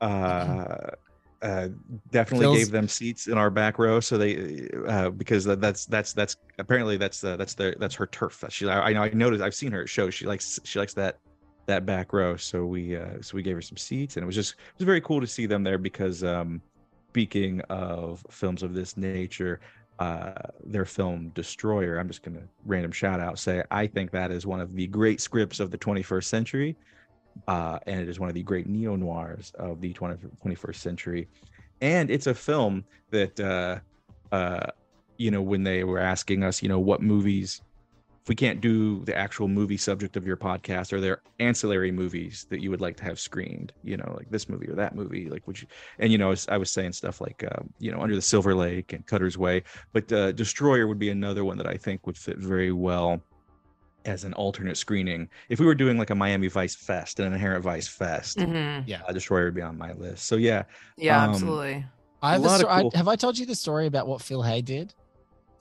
uh, 0.00 0.90
uh, 1.44 1.68
definitely 2.10 2.46
Phil's- 2.46 2.58
gave 2.58 2.70
them 2.70 2.88
seats 2.88 3.26
in 3.26 3.36
our 3.36 3.50
back 3.50 3.78
row, 3.78 4.00
so 4.00 4.16
they 4.16 4.66
uh, 4.88 5.10
because 5.10 5.44
that's 5.44 5.84
that's 5.84 6.14
that's 6.14 6.36
apparently 6.58 6.96
that's 6.96 7.22
uh, 7.22 7.36
that's 7.36 7.52
the 7.54 7.76
that's 7.78 7.94
her 7.94 8.06
turf. 8.06 8.40
That 8.40 8.50
she 8.50 8.66
I, 8.66 8.88
I 8.88 8.92
know 8.94 9.02
I 9.02 9.10
noticed 9.10 9.42
I've 9.42 9.54
seen 9.54 9.70
her 9.72 9.82
at 9.82 9.88
shows. 9.88 10.14
She 10.14 10.24
likes 10.24 10.58
she 10.64 10.78
likes 10.78 10.94
that 10.94 11.18
that 11.66 11.84
back 11.84 12.14
row. 12.14 12.36
So 12.36 12.64
we 12.64 12.96
uh, 12.96 13.20
so 13.20 13.34
we 13.34 13.42
gave 13.42 13.56
her 13.56 13.62
some 13.62 13.76
seats, 13.76 14.16
and 14.16 14.24
it 14.24 14.26
was 14.26 14.34
just 14.34 14.52
it 14.54 14.78
was 14.78 14.86
very 14.86 15.02
cool 15.02 15.20
to 15.20 15.26
see 15.26 15.44
them 15.44 15.62
there 15.62 15.76
because 15.76 16.24
um, 16.24 16.62
speaking 17.10 17.60
of 17.68 18.24
films 18.30 18.62
of 18.62 18.72
this 18.72 18.96
nature, 18.96 19.60
uh, 19.98 20.32
their 20.64 20.86
film 20.86 21.28
Destroyer. 21.34 21.98
I'm 21.98 22.08
just 22.08 22.22
gonna 22.22 22.44
random 22.64 22.90
shout 22.90 23.20
out 23.20 23.38
say 23.38 23.62
I 23.70 23.86
think 23.86 24.12
that 24.12 24.30
is 24.30 24.46
one 24.46 24.60
of 24.60 24.74
the 24.74 24.86
great 24.86 25.20
scripts 25.20 25.60
of 25.60 25.70
the 25.70 25.78
21st 25.78 26.24
century 26.24 26.76
uh, 27.48 27.78
and 27.86 28.00
it 28.00 28.08
is 28.08 28.20
one 28.20 28.28
of 28.28 28.34
the 28.34 28.42
great 28.42 28.66
neo 28.66 28.96
noirs 28.96 29.52
of 29.58 29.80
the 29.80 29.92
20, 29.92 30.16
21st 30.44 30.76
century. 30.76 31.28
And 31.80 32.10
it's 32.10 32.26
a 32.26 32.34
film 32.34 32.84
that, 33.10 33.38
uh, 33.38 33.78
uh, 34.34 34.66
you 35.18 35.30
know, 35.30 35.42
when 35.42 35.62
they 35.62 35.84
were 35.84 35.98
asking 35.98 36.44
us, 36.44 36.62
you 36.62 36.68
know, 36.68 36.78
what 36.78 37.02
movies 37.02 37.62
if 38.24 38.28
we 38.30 38.34
can't 38.34 38.62
do 38.62 39.04
the 39.04 39.14
actual 39.14 39.48
movie 39.48 39.76
subject 39.76 40.16
of 40.16 40.26
your 40.26 40.38
podcast, 40.38 40.94
are 40.94 41.00
there 41.00 41.20
ancillary 41.40 41.92
movies 41.92 42.46
that 42.48 42.62
you 42.62 42.70
would 42.70 42.80
like 42.80 42.96
to 42.96 43.04
have 43.04 43.20
screened? 43.20 43.74
You 43.82 43.98
know, 43.98 44.14
like 44.16 44.30
this 44.30 44.48
movie 44.48 44.66
or 44.66 44.74
that 44.76 44.94
movie? 44.94 45.28
Like, 45.28 45.46
would 45.46 45.60
you? 45.60 45.68
And 45.98 46.10
you 46.10 46.16
know, 46.16 46.28
I 46.28 46.30
was, 46.30 46.48
I 46.48 46.56
was 46.56 46.70
saying 46.70 46.94
stuff 46.94 47.20
like, 47.20 47.44
uh, 47.44 47.62
you 47.78 47.92
know, 47.92 48.00
Under 48.00 48.14
the 48.14 48.22
Silver 48.22 48.54
Lake 48.54 48.94
and 48.94 49.04
Cutter's 49.04 49.36
Way, 49.36 49.62
but 49.92 50.10
uh, 50.10 50.32
Destroyer 50.32 50.86
would 50.86 50.98
be 50.98 51.10
another 51.10 51.44
one 51.44 51.58
that 51.58 51.66
I 51.66 51.76
think 51.76 52.06
would 52.06 52.16
fit 52.16 52.38
very 52.38 52.72
well 52.72 53.20
as 54.04 54.24
an 54.24 54.32
alternate 54.34 54.76
screening. 54.76 55.28
If 55.48 55.60
we 55.60 55.66
were 55.66 55.74
doing 55.74 55.98
like 55.98 56.10
a 56.10 56.14
Miami 56.14 56.48
Vice 56.48 56.74
Fest, 56.74 57.20
an 57.20 57.32
Inherent 57.32 57.62
Vice 57.64 57.88
Fest, 57.88 58.38
Mhm. 58.38 58.84
Yeah. 58.86 59.02
uh, 59.08 59.12
Destroyer 59.12 59.46
would 59.46 59.54
be 59.54 59.62
on 59.62 59.78
my 59.78 59.92
list. 59.92 60.26
So 60.26 60.36
yeah, 60.36 60.64
Yeah, 60.96 61.22
Um, 61.24 61.30
absolutely. 61.30 61.86
I 62.22 62.32
have, 62.32 62.40
A 62.42 62.44
a 62.44 62.46
lot 62.46 62.60
of 62.62 62.68
I- 62.68 62.96
have 62.96 63.08
I 63.08 63.16
told 63.16 63.36
you 63.38 63.46
the 63.46 63.54
story 63.54 63.86
about 63.86 64.06
what 64.06 64.22
Phil 64.22 64.42
Hay 64.42 64.62
did? 64.62 64.94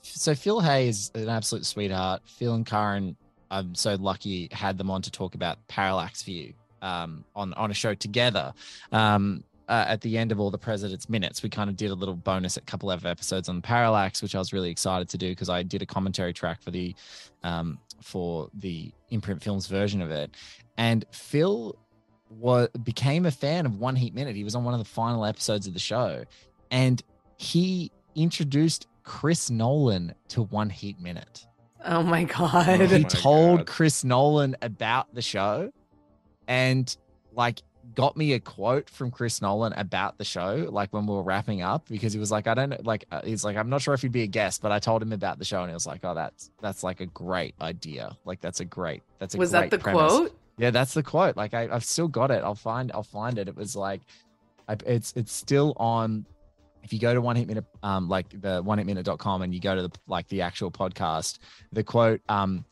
So 0.02 0.36
Phil 0.36 0.60
Hay 0.62 0.88
is 0.88 1.12
an 1.16 1.30
absolute 1.30 1.66
sweetheart. 1.66 2.22
Phil 2.26 2.54
and 2.54 2.66
Karyn, 2.66 3.16
I'm 3.52 3.76
so 3.76 3.96
lucky 3.96 4.50
had 4.52 4.78
them 4.78 4.90
on 4.92 5.02
to 5.04 5.12
talk 5.12 5.36
about 5.36 5.66
Parallax 5.68 6.24
View 6.24 6.54
um, 6.82 7.24
on 7.36 7.54
on 7.54 7.72
a 7.72 7.74
show 7.74 7.94
together. 7.94 8.54
Um, 8.92 9.44
uh, 9.70 9.86
at 9.88 10.02
the 10.02 10.18
end 10.18 10.32
of 10.32 10.40
all 10.40 10.52
the 10.52 10.58
president's 10.58 11.10
minutes, 11.10 11.42
we 11.44 11.50
kind 11.50 11.70
of 11.70 11.76
did 11.76 11.92
a 11.92 11.94
little 11.96 12.16
bonus, 12.16 12.58
a 12.58 12.62
couple 12.62 12.92
of 12.92 13.06
episodes 13.06 13.48
on 13.50 13.62
Parallax, 13.62 14.22
which 14.22 14.36
I 14.36 14.40
was 14.40 14.52
really 14.54 14.70
excited 14.70 15.10
to 15.10 15.18
do 15.18 15.30
because 15.30 15.50
I 15.50 15.64
did 15.64 15.82
a 15.82 15.86
commentary 15.86 16.34
track 16.34 16.62
for 16.62 16.72
the 16.72 16.96
um, 17.44 17.80
for 18.02 18.50
the 18.54 18.92
imprint 19.10 19.42
films 19.42 19.68
version 19.68 20.02
of 20.02 20.12
it, 20.12 20.32
and 20.78 21.06
Phil 21.12 21.78
was 22.30 22.68
became 22.84 23.26
a 23.26 23.32
fan 23.32 23.66
of 23.66 23.78
One 23.80 23.96
Heat 23.96 24.14
Minute. 24.14 24.36
He 24.36 24.44
was 24.44 24.56
on 24.56 24.64
one 24.64 24.74
of 24.74 24.80
the 24.80 24.86
final 24.90 25.26
episodes 25.26 25.68
of 25.68 25.74
the 25.74 25.80
show, 25.80 26.24
and 26.72 27.02
he 27.38 27.92
introduced 28.16 28.88
Chris 29.04 29.50
Nolan 29.50 30.14
to 30.30 30.44
One 30.44 30.70
Heat 30.70 31.00
Minute. 31.00 31.46
Oh 31.86 32.02
my 32.04 32.24
Oh 32.24 32.50
god. 32.50 32.80
he 32.90 33.00
my 33.00 33.10
told 33.10 33.58
God. 33.60 33.68
Chris 33.68 34.04
Nolan 34.04 34.56
about 34.62 35.14
the 35.14 35.22
show 35.22 35.72
and 36.48 36.96
like 37.34 37.62
got 37.96 38.16
me 38.18 38.34
a 38.34 38.40
quote 38.40 38.90
from 38.90 39.12
Chris 39.12 39.42
Nolan 39.42 39.74
about 39.74 40.18
the 40.18 40.24
show 40.24 40.68
like 40.72 40.94
when 40.94 41.06
we 41.06 41.14
were 41.14 41.24
wrapping 41.24 41.62
up 41.62 41.88
because 41.90 42.14
he 42.14 42.20
was 42.20 42.32
like 42.32 42.48
I 42.48 42.54
don't 42.54 42.70
know 42.70 42.78
like 42.84 43.06
uh, 43.12 43.22
he's 43.24 43.44
like 43.44 43.58
I'm 43.58 43.70
not 43.70 43.82
sure 43.82 43.94
if 43.94 44.02
he'd 44.02 44.12
be 44.12 44.24
a 44.24 44.28
guest 44.28 44.62
but 44.62 44.72
I 44.72 44.80
told 44.80 45.02
him 45.02 45.12
about 45.12 45.38
the 45.38 45.46
show 45.46 45.62
and 45.62 45.70
he 45.70 45.74
was 45.74 45.86
like 45.86 46.02
oh 46.04 46.14
that's 46.16 46.50
that's 46.62 46.84
like 46.84 47.02
a 47.02 47.06
great 47.08 47.56
idea 47.62 48.16
like 48.26 48.40
that's 48.42 48.62
a 48.62 48.66
great 48.66 49.04
that's 49.20 49.36
a 49.36 49.38
Was 49.38 49.52
that 49.52 49.70
the 49.70 49.80
premise. 49.80 50.12
quote? 50.12 50.40
Yeah, 50.58 50.70
that's 50.70 50.94
the 50.94 51.04
quote. 51.04 51.36
Like 51.36 51.54
I, 51.54 51.68
I've 51.72 51.84
still 51.84 52.08
got 52.08 52.30
it. 52.32 52.44
I'll 52.44 52.56
find. 52.56 52.92
I'll 52.94 53.04
find 53.04 53.38
it. 53.40 53.48
It 53.48 53.56
was 53.56 53.76
like, 53.76 54.02
I, 54.68 54.78
it's 54.86 55.14
it's 55.16 55.32
still 55.32 55.74
on. 55.78 56.26
If 56.84 56.92
you 56.94 57.00
go 57.00 57.14
to 57.14 57.22
one 57.22 57.36
heat 57.36 57.48
minute, 57.48 57.66
um, 57.82 58.10
like 58.10 58.30
the 58.42 58.62
one 58.62 58.78
heat 58.78 58.86
minute.com 58.86 59.42
and 59.42 59.54
you 59.54 59.60
go 59.60 59.74
to 59.74 59.84
the 59.84 59.92
like 60.08 60.28
the 60.28 60.42
actual 60.42 60.70
podcast, 60.70 61.40
the 61.72 61.84
quote, 61.84 62.22
um, 62.30 62.66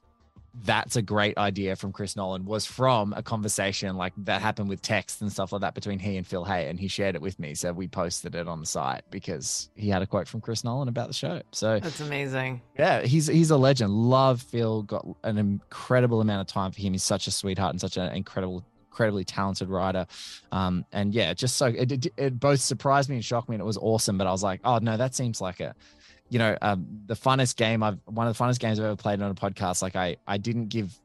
that's 0.66 0.98
a 0.98 1.02
great 1.02 1.38
idea 1.38 1.76
from 1.78 1.94
Chris 1.94 2.16
Nolan 2.16 2.44
was 2.46 2.66
from 2.66 3.14
a 3.14 3.24
conversation 3.24 3.96
like 3.96 4.12
that 4.18 4.42
happened 4.42 4.68
with 4.68 4.82
text 4.82 5.22
and 5.22 5.32
stuff 5.32 5.54
like 5.54 5.62
that 5.62 5.74
between 5.74 5.98
he 5.98 6.18
and 6.18 6.28
Phil 6.28 6.44
Hay, 6.44 6.68
and 6.70 6.78
he 6.80 6.88
shared 6.90 7.16
it 7.16 7.22
with 7.22 7.40
me. 7.40 7.56
So 7.56 7.72
we 7.72 7.88
posted 7.88 8.36
it 8.36 8.48
on 8.48 8.60
the 8.60 8.66
site 8.66 9.04
because 9.10 9.70
he 9.76 9.90
had 9.90 10.02
a 10.02 10.08
quote 10.08 10.28
from 10.28 10.42
Chris 10.42 10.64
Nolan 10.64 10.90
about 10.90 11.08
the 11.08 11.14
show. 11.14 11.42
So 11.52 11.80
That's 11.80 12.02
amazing. 12.02 12.62
yeah, 12.78 13.02
he's 13.02 13.28
he's 13.28 13.50
a 13.52 13.58
legend. 13.58 13.92
Love 13.94 14.42
Phil. 14.42 14.84
Got 14.84 15.08
an 15.24 15.38
incredible 15.38 16.20
amount 16.22 16.42
of 16.42 16.48
time 16.54 16.72
for 16.72 16.82
him. 16.82 16.94
He's 16.94 17.04
such 17.04 17.28
a 17.28 17.32
sweetheart 17.32 17.72
and 17.72 17.80
such 17.80 17.96
an 17.96 18.12
incredible, 18.14 18.66
incredibly 18.90 19.24
talented 19.24 19.70
writer. 19.70 20.06
Um, 20.52 20.86
and 20.92 21.14
yeah, 21.14 21.34
just 21.34 21.56
so 21.56 21.68
it, 21.68 21.92
it, 21.94 22.08
it 22.18 22.40
both 22.40 22.60
surprised 22.60 23.10
me 23.10 23.16
and 23.16 23.24
shocked 23.24 23.48
me, 23.48 23.56
and 23.56 23.62
it 23.62 23.66
was 23.66 23.78
awesome. 23.78 24.18
But 24.18 24.28
I 24.28 24.32
was 24.32 24.44
like, 24.44 24.60
oh 24.66 24.80
no, 24.80 24.98
that 24.98 25.16
seems 25.16 25.40
like 25.40 25.62
a, 25.62 25.74
you 26.32 26.40
know, 26.40 26.58
um, 26.62 26.88
the 27.08 27.14
funnest 27.14 27.58
game 27.58 27.84
I've 27.84 28.00
one 28.06 28.26
of 28.26 28.36
the 28.36 28.44
funnest 28.44 28.60
games 28.60 28.80
I've 28.80 28.86
ever 28.86 28.96
played 28.96 29.22
on 29.22 29.30
a 29.30 29.36
podcast. 29.36 29.82
Like 29.82 29.98
I 29.98 30.16
I 30.26 30.38
didn't 30.38 30.70
give 30.70 30.98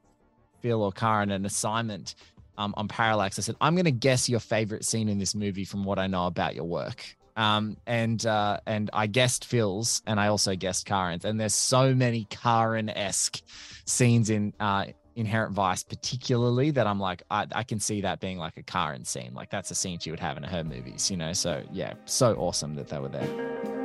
Phil 0.63 0.83
or 0.83 0.93
Karyn 0.93 1.33
an 1.35 1.45
assignment. 1.45 2.15
Um, 2.59 2.73
on 2.79 2.89
Parallax, 2.89 3.39
I 3.39 3.43
said, 3.43 3.57
I'm 3.61 3.75
going 3.75 3.85
to 3.85 3.91
guess 3.91 4.31
your 4.31 4.41
favorite 4.41 4.83
scene 4.83 5.11
in 5.11 5.19
this 5.19 5.35
movie 5.35 5.67
from 5.67 5.85
what 5.85 5.99
I 5.99 6.07
know 6.07 6.27
about 6.27 6.55
your 6.55 6.65
work 6.65 7.05
um 7.37 7.77
and 7.87 8.25
uh 8.25 8.59
and 8.67 8.89
i 8.95 9.07
guessed 9.07 9.45
phil's 9.45 10.03
and 10.07 10.19
i 10.19 10.29
also 10.29 10.57
guessed 10.57 10.89
karyn's 10.89 11.25
and 11.25 11.39
there's 11.39 11.55
so 11.55 11.95
many 11.95 12.25
karyn-esque 12.31 13.43
scenes 13.85 14.31
in 14.31 14.55
uh 14.59 14.87
inherent 15.17 15.53
vice 15.53 15.83
particularly 15.83 16.71
that 16.71 16.87
i'm 16.87 16.99
like 16.99 17.23
I, 17.31 17.47
I 17.53 17.63
can 17.63 17.79
see 17.79 18.01
that 18.01 18.21
being 18.21 18.39
like 18.39 18.57
a 18.57 18.63
karyn 18.63 19.07
scene 19.07 19.35
like 19.35 19.51
that's 19.51 19.71
a 19.71 19.75
scene 19.75 19.99
she 19.99 20.11
would 20.11 20.21
have 20.21 20.39
in 20.39 20.45
her 20.45 20.65
movies 20.65 21.11
you 21.11 21.19
know 21.19 21.35
so 21.35 21.63
yeah 21.73 21.93
so 22.07 22.35
awesome 22.37 22.75
that 22.77 22.89
they 22.89 22.99
were 22.99 23.09
there 23.09 23.76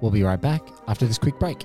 we'll 0.00 0.10
be 0.10 0.22
right 0.22 0.40
back 0.40 0.62
after 0.88 1.06
this 1.06 1.18
quick 1.18 1.38
break 1.38 1.64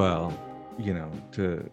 Well, 0.00 0.30
you 0.78 0.92
know, 0.92 1.10
to 1.32 1.66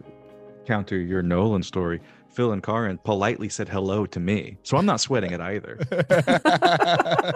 counter 0.64 0.96
your 0.96 1.20
Nolan 1.20 1.62
story, 1.62 2.00
Phil 2.32 2.52
and 2.52 2.62
Karyn 2.62 2.96
politely 3.04 3.50
said 3.50 3.68
hello 3.68 4.06
to 4.06 4.18
me. 4.18 4.56
So 4.62 4.78
I'm 4.78 4.86
not 4.86 5.00
sweating 5.02 5.32
it 5.32 5.42
either. 5.42 5.78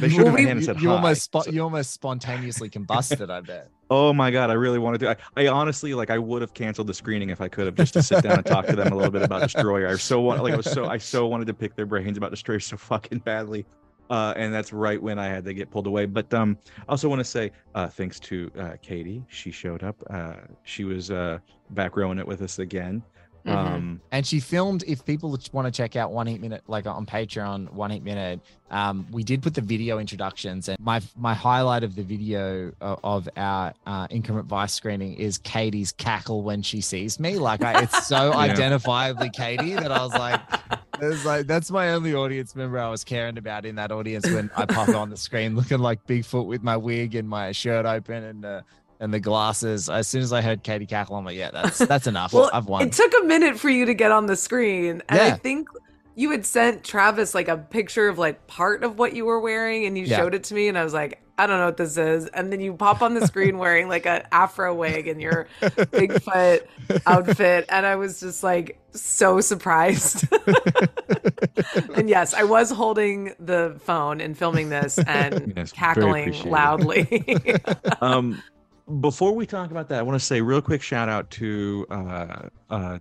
They 0.00 0.08
should 0.08 0.18
You 0.18 0.24
have 0.26 0.36
and 0.38 0.64
said 0.64 0.80
you 0.80 0.90
hi. 0.90 0.94
almost 0.94 1.32
spo- 1.32 1.42
So- 1.42 1.50
you 1.50 1.60
almost 1.60 1.90
spontaneously 1.90 2.70
combusted. 2.70 3.30
I 3.30 3.40
bet. 3.40 3.68
Oh 3.90 4.12
my 4.12 4.30
god, 4.30 4.50
I 4.50 4.52
really 4.52 4.78
wanted 4.78 4.98
to. 5.00 5.10
I, 5.10 5.16
I 5.44 5.48
honestly 5.48 5.94
like 5.94 6.10
I 6.10 6.18
would 6.18 6.40
have 6.42 6.52
canceled 6.54 6.86
the 6.86 6.94
screening 6.94 7.30
if 7.30 7.40
I 7.40 7.48
could 7.48 7.66
have 7.66 7.74
just 7.74 7.94
to 7.94 8.02
sit 8.02 8.22
down 8.22 8.34
and 8.36 8.46
talk 8.46 8.66
to 8.66 8.76
them 8.76 8.92
a 8.92 8.94
little 8.94 9.10
bit 9.10 9.22
about 9.22 9.40
Destroyer. 9.42 9.88
I 9.88 9.96
so 9.96 10.20
want 10.20 10.40
like 10.44 10.52
I 10.52 10.56
was 10.56 10.70
so 10.70 10.84
I 10.86 10.98
so 10.98 11.26
wanted 11.26 11.46
to 11.48 11.54
pick 11.54 11.74
their 11.74 11.86
brains 11.86 12.16
about 12.18 12.30
Destroyer 12.30 12.60
so 12.60 12.76
fucking 12.76 13.18
badly. 13.20 13.66
Uh, 14.10 14.32
and 14.36 14.52
that's 14.54 14.72
right 14.72 15.02
when 15.02 15.18
I 15.18 15.26
had 15.26 15.44
to 15.44 15.54
get 15.54 15.70
pulled 15.70 15.86
away. 15.86 16.06
But 16.06 16.32
um, 16.32 16.56
I 16.88 16.92
also 16.92 17.08
want 17.08 17.20
to 17.20 17.24
say 17.24 17.52
uh, 17.74 17.88
thanks 17.88 18.18
to 18.20 18.50
uh, 18.58 18.72
Katie. 18.80 19.24
She 19.28 19.50
showed 19.50 19.82
up. 19.82 19.96
Uh, 20.08 20.34
she 20.62 20.84
was 20.84 21.10
uh, 21.10 21.38
back 21.70 21.96
rowing 21.96 22.18
it 22.18 22.26
with 22.26 22.42
us 22.42 22.58
again. 22.58 23.02
Mhm. 23.46 23.50
Um, 23.56 24.00
And 24.12 24.26
she 24.26 24.40
filmed. 24.40 24.84
If 24.86 25.04
people 25.04 25.38
want 25.52 25.66
to 25.66 25.70
check 25.70 25.96
out 25.96 26.12
One 26.12 26.26
Heat 26.26 26.40
Minute, 26.40 26.62
like 26.66 26.86
on 26.86 27.06
Patreon, 27.06 27.72
One 27.72 27.90
Heat 27.90 28.02
Minute, 28.02 28.40
um, 28.70 29.06
we 29.10 29.22
did 29.22 29.42
put 29.42 29.54
the 29.54 29.60
video 29.60 29.98
introductions. 29.98 30.68
And 30.68 30.78
my 30.80 31.00
my 31.16 31.34
highlight 31.34 31.84
of 31.84 31.94
the 31.94 32.02
video 32.02 32.72
of, 32.80 32.98
of 33.04 33.28
our 33.36 33.72
uh, 33.86 34.06
increment 34.10 34.46
vice 34.46 34.72
screening 34.72 35.14
is 35.14 35.38
Katie's 35.38 35.92
cackle 35.92 36.42
when 36.42 36.62
she 36.62 36.80
sees 36.80 37.18
me. 37.20 37.38
Like 37.38 37.62
I, 37.62 37.82
it's 37.82 38.06
so 38.06 38.30
Yeah. 38.32 38.54
identifiably 38.54 39.32
Katie 39.32 39.74
that 39.74 39.92
I 39.92 40.02
was 40.04 40.12
like, 40.14 40.40
it 41.00 41.06
was 41.06 41.24
like 41.24 41.46
that's 41.46 41.70
my 41.70 41.90
only 41.90 42.14
audience 42.14 42.54
member 42.56 42.78
I 42.78 42.88
was 42.90 43.04
caring 43.04 43.38
about 43.38 43.64
in 43.64 43.76
that 43.76 43.92
audience 43.92 44.26
when 44.28 44.50
I 44.56 44.66
pop 44.66 44.88
on 44.90 45.10
the 45.10 45.16
screen 45.16 45.54
looking 45.56 45.78
like 45.78 46.04
Bigfoot 46.06 46.46
with 46.46 46.62
my 46.62 46.76
wig 46.76 47.14
and 47.14 47.28
my 47.28 47.52
shirt 47.52 47.86
open 47.86 48.24
and 48.24 48.44
uh, 48.44 48.62
and 49.00 49.12
the 49.14 49.20
glasses. 49.20 49.88
As 49.88 50.08
soon 50.08 50.22
as 50.22 50.32
I 50.32 50.40
heard 50.42 50.62
Katie 50.62 50.86
cackle, 50.86 51.16
I'm 51.16 51.24
like, 51.24 51.36
yeah, 51.36 51.50
that's 51.50 51.78
that's 51.86 52.06
enough. 52.06 52.32
Well, 52.32 52.50
I've 52.52 52.66
won. 52.66 52.82
it 52.86 52.92
took 52.92 53.12
a 53.22 53.24
minute 53.24 53.58
for 53.58 53.68
you 53.70 53.86
to 53.86 53.94
get 53.94 54.10
on 54.12 54.26
the 54.26 54.36
screen, 54.36 55.02
and 55.08 55.20
I 55.20 55.32
think 55.32 55.68
you 56.14 56.30
had 56.30 56.44
sent 56.44 56.82
Travis 56.84 57.34
like 57.34 57.48
a 57.48 57.56
picture 57.56 58.08
of 58.08 58.18
like 58.18 58.46
part 58.48 58.82
of 58.82 58.98
what 58.98 59.14
you 59.14 59.24
were 59.24 59.40
wearing, 59.40 59.86
and 59.86 59.96
you 59.96 60.04
Yeah. 60.04 60.16
showed 60.18 60.34
it 60.34 60.44
to 60.44 60.54
me, 60.54 60.68
and 60.68 60.76
I 60.76 60.84
was 60.84 60.92
like, 60.94 61.22
I 61.38 61.46
don't 61.46 61.58
know 61.60 61.66
what 61.66 61.76
this 61.76 61.96
is, 61.96 62.26
and 62.26 62.52
then 62.52 62.60
you 62.60 62.74
pop 62.74 63.02
on 63.02 63.14
the 63.14 63.24
screen 63.24 63.58
wearing 63.64 63.88
like 63.88 64.06
an 64.06 64.22
afro 64.32 64.74
wig 64.74 65.06
and 65.06 65.20
your 65.22 65.46
Bigfoot 65.62 66.62
outfit, 67.06 67.66
and 67.68 67.86
I 67.86 67.94
was 67.96 68.18
just 68.18 68.42
like 68.42 68.80
so 68.92 69.40
surprised. 69.40 70.26
and 71.94 72.08
yes, 72.08 72.34
I 72.34 72.42
was 72.44 72.70
holding 72.70 73.34
the 73.38 73.76
phone 73.84 74.20
and 74.20 74.36
filming 74.36 74.70
this 74.70 74.98
and 75.06 75.52
Yes, 75.56 75.70
cackling 75.72 76.42
loudly. 76.50 77.24
um, 78.00 78.42
before 79.00 79.32
we 79.32 79.46
talk 79.46 79.70
about 79.70 79.88
that, 79.88 79.98
I 79.98 80.02
want 80.02 80.18
to 80.18 80.24
say 80.24 80.40
real 80.40 80.62
quick 80.62 80.82
shout 80.82 81.08
out 81.08 81.30
to 81.32 81.86
uh, 81.90 82.48
uh, 82.70 82.98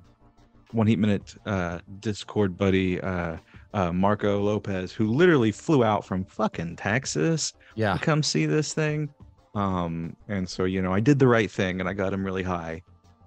One 0.71 0.88
Heat 0.88 1.00
Minute 1.00 1.36
uh, 1.45 1.80
Discord 2.00 2.58
buddy 2.58 3.00
uh, 3.02 3.38
uh, 3.73 3.91
Marco 3.91 4.41
Lopez, 4.41 4.91
who 4.91 5.08
literally 5.08 5.52
flew 5.52 5.84
out 5.84 6.06
from 6.06 6.26
fucking 6.26 6.76
Texas 6.76 7.54
yeah. 7.76 7.93
to 7.93 8.00
come 8.00 8.21
see 8.21 8.45
this 8.45 8.73
thing. 8.73 9.10
Um, 9.56 10.15
and 10.28 10.47
so 10.47 10.65
you 10.65 10.82
know, 10.82 10.93
I 10.93 11.00
did 11.00 11.19
the 11.19 11.28
right 11.28 11.50
thing, 11.50 11.80
and 11.80 11.89
I 11.89 11.93
got 11.93 12.13
him 12.13 12.23
really 12.23 12.43
high 12.43 12.84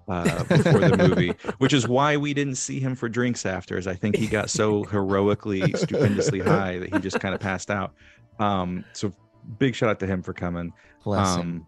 uh, 0.07 0.43
before 0.43 0.79
the 0.79 0.97
movie, 0.97 1.33
which 1.57 1.73
is 1.73 1.87
why 1.87 2.15
we 2.15 2.33
didn't 2.33 2.55
see 2.55 2.79
him 2.79 2.95
for 2.95 3.09
drinks 3.09 3.45
after. 3.45 3.77
Is 3.77 3.87
I 3.87 3.95
think 3.95 4.15
he 4.15 4.27
got 4.27 4.49
so 4.49 4.83
heroically, 4.91 5.73
stupendously 5.73 6.39
high 6.39 6.79
that 6.79 6.93
he 6.93 6.99
just 6.99 7.19
kind 7.19 7.33
of 7.33 7.41
passed 7.41 7.71
out. 7.71 7.93
Um, 8.39 8.85
so 8.93 9.11
big 9.57 9.75
shout 9.75 9.89
out 9.89 9.99
to 9.99 10.07
him 10.07 10.21
for 10.21 10.33
coming 10.33 10.71
Bless 11.03 11.35
him. 11.35 11.41
um 11.41 11.67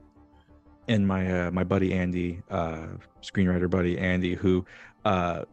and 0.88 1.08
my 1.08 1.46
uh 1.48 1.52
my 1.52 1.64
buddy 1.64 1.94
andy 1.94 2.42
uh 2.50 2.88
screenwriter 3.22 3.70
buddy 3.70 3.98
andy 3.98 4.36
who 4.36 4.66
uh 5.06 5.44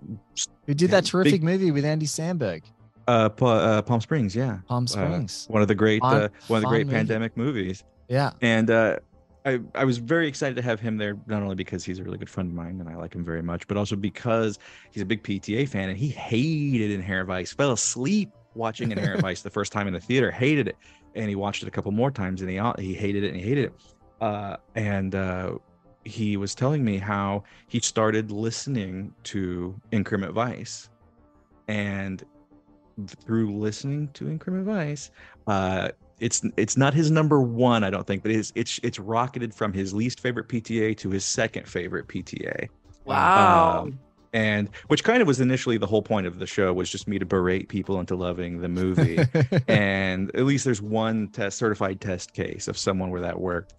Who 0.66 0.74
did 0.74 0.90
that 0.90 1.04
terrific 1.04 1.32
big- 1.34 1.42
movie 1.42 1.70
with 1.70 1.84
Andy 1.84 2.06
Samberg? 2.06 2.62
uh, 3.08 3.28
uh 3.40 3.82
palm 3.82 4.00
springs 4.00 4.34
yeah 4.36 4.58
Palm 4.68 4.84
Uh, 4.84 4.86
Springs. 4.86 5.46
one 5.48 5.62
of 5.62 5.68
the 5.68 5.74
great 5.74 6.02
uh, 6.02 6.28
one 6.48 6.58
of 6.58 6.62
the 6.62 6.68
great 6.68 6.86
movie. 6.86 6.96
pandemic 6.96 7.36
movies 7.36 7.84
yeah. 8.08 8.30
and 8.40 8.70
uh 8.70 8.96
I, 9.46 9.58
I 9.74 9.84
was 9.86 9.96
very 9.96 10.28
excited 10.28 10.54
to 10.56 10.62
have 10.62 10.80
him 10.80 10.98
there, 10.98 11.16
not 11.26 11.42
only 11.42 11.54
because 11.54 11.82
he's 11.82 11.98
a 11.98 12.04
really 12.04 12.18
good 12.18 12.28
friend 12.28 12.50
of 12.50 12.54
mine 12.54 12.78
and 12.78 12.86
I 12.90 12.96
like 12.96 13.14
him 13.14 13.24
very 13.24 13.40
much, 13.40 13.66
but 13.68 13.78
also 13.78 13.96
because 13.96 14.58
he's 14.90 15.02
a 15.02 15.06
big 15.06 15.22
PTA 15.22 15.66
fan 15.66 15.88
and 15.88 15.96
he 15.96 16.08
hated 16.08 16.90
Inherent 16.90 17.26
Vice, 17.26 17.50
fell 17.50 17.72
asleep 17.72 18.30
watching 18.54 18.92
Inherent 18.92 19.22
Vice 19.22 19.40
the 19.48 19.48
first 19.48 19.72
time 19.72 19.86
in 19.86 19.94
the 19.94 20.00
theater, 20.00 20.30
hated 20.30 20.68
it. 20.68 20.76
And 21.14 21.26
he 21.26 21.36
watched 21.36 21.62
it 21.62 21.68
a 21.68 21.70
couple 21.70 21.90
more 21.90 22.10
times 22.10 22.42
and 22.42 22.50
he 22.50 22.60
he 22.84 22.92
hated 22.92 23.24
it 23.24 23.28
and 23.28 23.36
he 23.36 23.42
hated 23.42 23.64
it. 23.64 23.72
Uh, 24.20 24.56
and 24.74 25.14
uh, 25.14 25.52
he 26.04 26.37
was 26.37 26.54
telling 26.54 26.85
me 26.85 26.98
how 26.98 27.42
he 27.68 27.80
started 27.80 28.30
listening 28.30 29.14
to 29.24 29.74
Increment 29.92 30.33
Vice. 30.33 30.88
And 31.68 32.22
through 33.06 33.56
listening 33.56 34.09
to 34.14 34.28
Increment 34.28 34.66
Vice, 34.66 35.11
uh, 35.46 35.90
it's 36.18 36.42
it's 36.56 36.76
not 36.76 36.92
his 36.92 37.11
number 37.11 37.40
one, 37.40 37.83
I 37.83 37.90
don't 37.90 38.06
think, 38.06 38.22
but 38.22 38.30
it's 38.30 38.52
it's 38.54 38.78
it's 38.83 38.98
rocketed 38.98 39.54
from 39.54 39.72
his 39.72 39.94
least 39.94 40.20
favorite 40.20 40.48
PTA 40.48 40.96
to 40.98 41.11
his 41.11 41.24
second 41.24 41.66
favorite 41.66 42.09
PTA. 42.09 42.68
wow. 43.04 43.83
Um, 43.85 43.98
and 44.33 44.68
which 44.87 45.02
kind 45.02 45.20
of 45.20 45.26
was 45.26 45.40
initially 45.40 45.76
the 45.76 45.87
whole 45.87 46.02
point 46.02 46.26
of 46.26 46.38
the 46.38 46.46
show 46.46 46.72
was 46.72 46.88
just 46.88 47.09
me 47.09 47.18
to 47.18 47.26
berate 47.26 47.68
people 47.68 47.98
into 47.98 48.14
loving 48.14 48.61
the 48.61 48.68
movie. 48.68 49.18
and 49.68 50.30
at 50.37 50.44
least 50.44 50.64
there's 50.64 50.80
one 50.80 51.28
test 51.28 51.59
certified 51.59 52.00
test 52.00 52.33
case 52.33 52.68
of 52.68 52.78
someone 52.78 53.11
where 53.11 53.20
that 53.20 53.40
worked. 53.40 53.74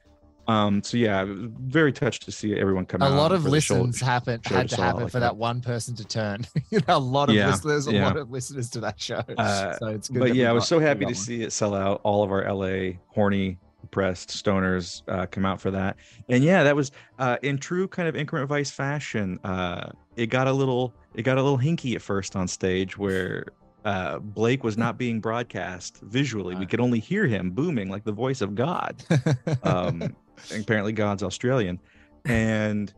Um, 0.52 0.84
so 0.84 0.98
yeah, 0.98 1.26
very 1.28 1.92
touched 1.94 2.24
to 2.24 2.32
see 2.32 2.56
everyone 2.60 2.86
come 2.86 3.02
out. 3.02 3.12
a 3.12 3.16
lot 3.16 3.32
of 3.32 3.44
the 3.44 3.50
show- 3.62 3.76
listens 3.76 4.02
happen 4.02 4.42
show 4.46 4.56
had 4.56 4.64
to 4.64 4.68
to 4.70 4.76
sell 4.76 4.84
it 4.84 4.88
happen 4.88 5.04
like 5.04 5.12
for 5.12 5.20
that. 5.20 5.28
that 5.34 5.38
one 5.38 5.62
person 5.62 5.96
to 5.96 6.06
turn. 6.06 6.46
you 6.72 6.80
know, 6.88 6.98
a 6.98 7.00
lot 7.00 7.30
of 7.30 7.36
Yeah, 7.36 7.50
listeners, 7.50 7.88
a 7.88 7.92
lot 7.92 8.18
of 8.18 8.30
listeners 8.32 8.70
to 8.72 8.80
that 8.82 9.00
show. 9.00 9.22
Uh, 9.38 9.78
so 9.78 9.88
it's 9.88 10.10
good. 10.10 10.20
but 10.20 10.36
yeah, 10.36 10.50
I 10.50 10.54
was 10.54 10.68
so 10.68 10.80
happy 10.80 11.06
to 11.06 11.16
see 11.16 11.42
it 11.44 11.52
sell 11.52 11.74
out. 11.74 12.02
All 12.04 12.24
of 12.24 12.32
our 12.32 12.44
LA 12.54 12.98
horny 13.08 13.58
pressed 13.92 14.30
stoners 14.30 15.02
uh, 15.08 15.26
come 15.26 15.46
out 15.46 15.60
for 15.60 15.72
that, 15.72 15.98
and 16.30 16.44
yeah, 16.44 16.64
that 16.64 16.76
was 16.76 16.92
uh, 17.20 17.38
in 17.44 17.58
true 17.58 17.88
kind 17.88 18.08
of 18.08 18.16
increment 18.16 18.48
vice 18.50 18.72
fashion. 18.72 19.40
Uh, 19.44 19.90
it 20.16 20.28
got 20.28 20.48
a 20.48 20.54
little, 20.54 20.94
it 21.16 21.24
got 21.24 21.38
a 21.38 21.42
little 21.44 21.58
hinky 21.58 21.96
at 21.96 22.02
first 22.02 22.36
on 22.36 22.48
stage 22.48 22.98
where 22.98 23.46
uh, 23.86 24.20
Blake 24.20 24.64
was 24.64 24.78
not 24.78 24.98
being 24.98 25.20
broadcast 25.20 26.00
visually. 26.04 26.54
We 26.56 26.66
could 26.68 26.80
only 26.80 27.00
hear 27.00 27.26
him 27.26 27.50
booming 27.52 27.90
like 27.90 28.04
the 28.04 28.12
voice 28.12 28.42
of 28.42 28.54
God. 28.56 29.04
Um, 29.64 30.16
apparently, 30.50 30.92
God's 30.92 31.24
Australian, 31.24 31.80
and 32.26 32.94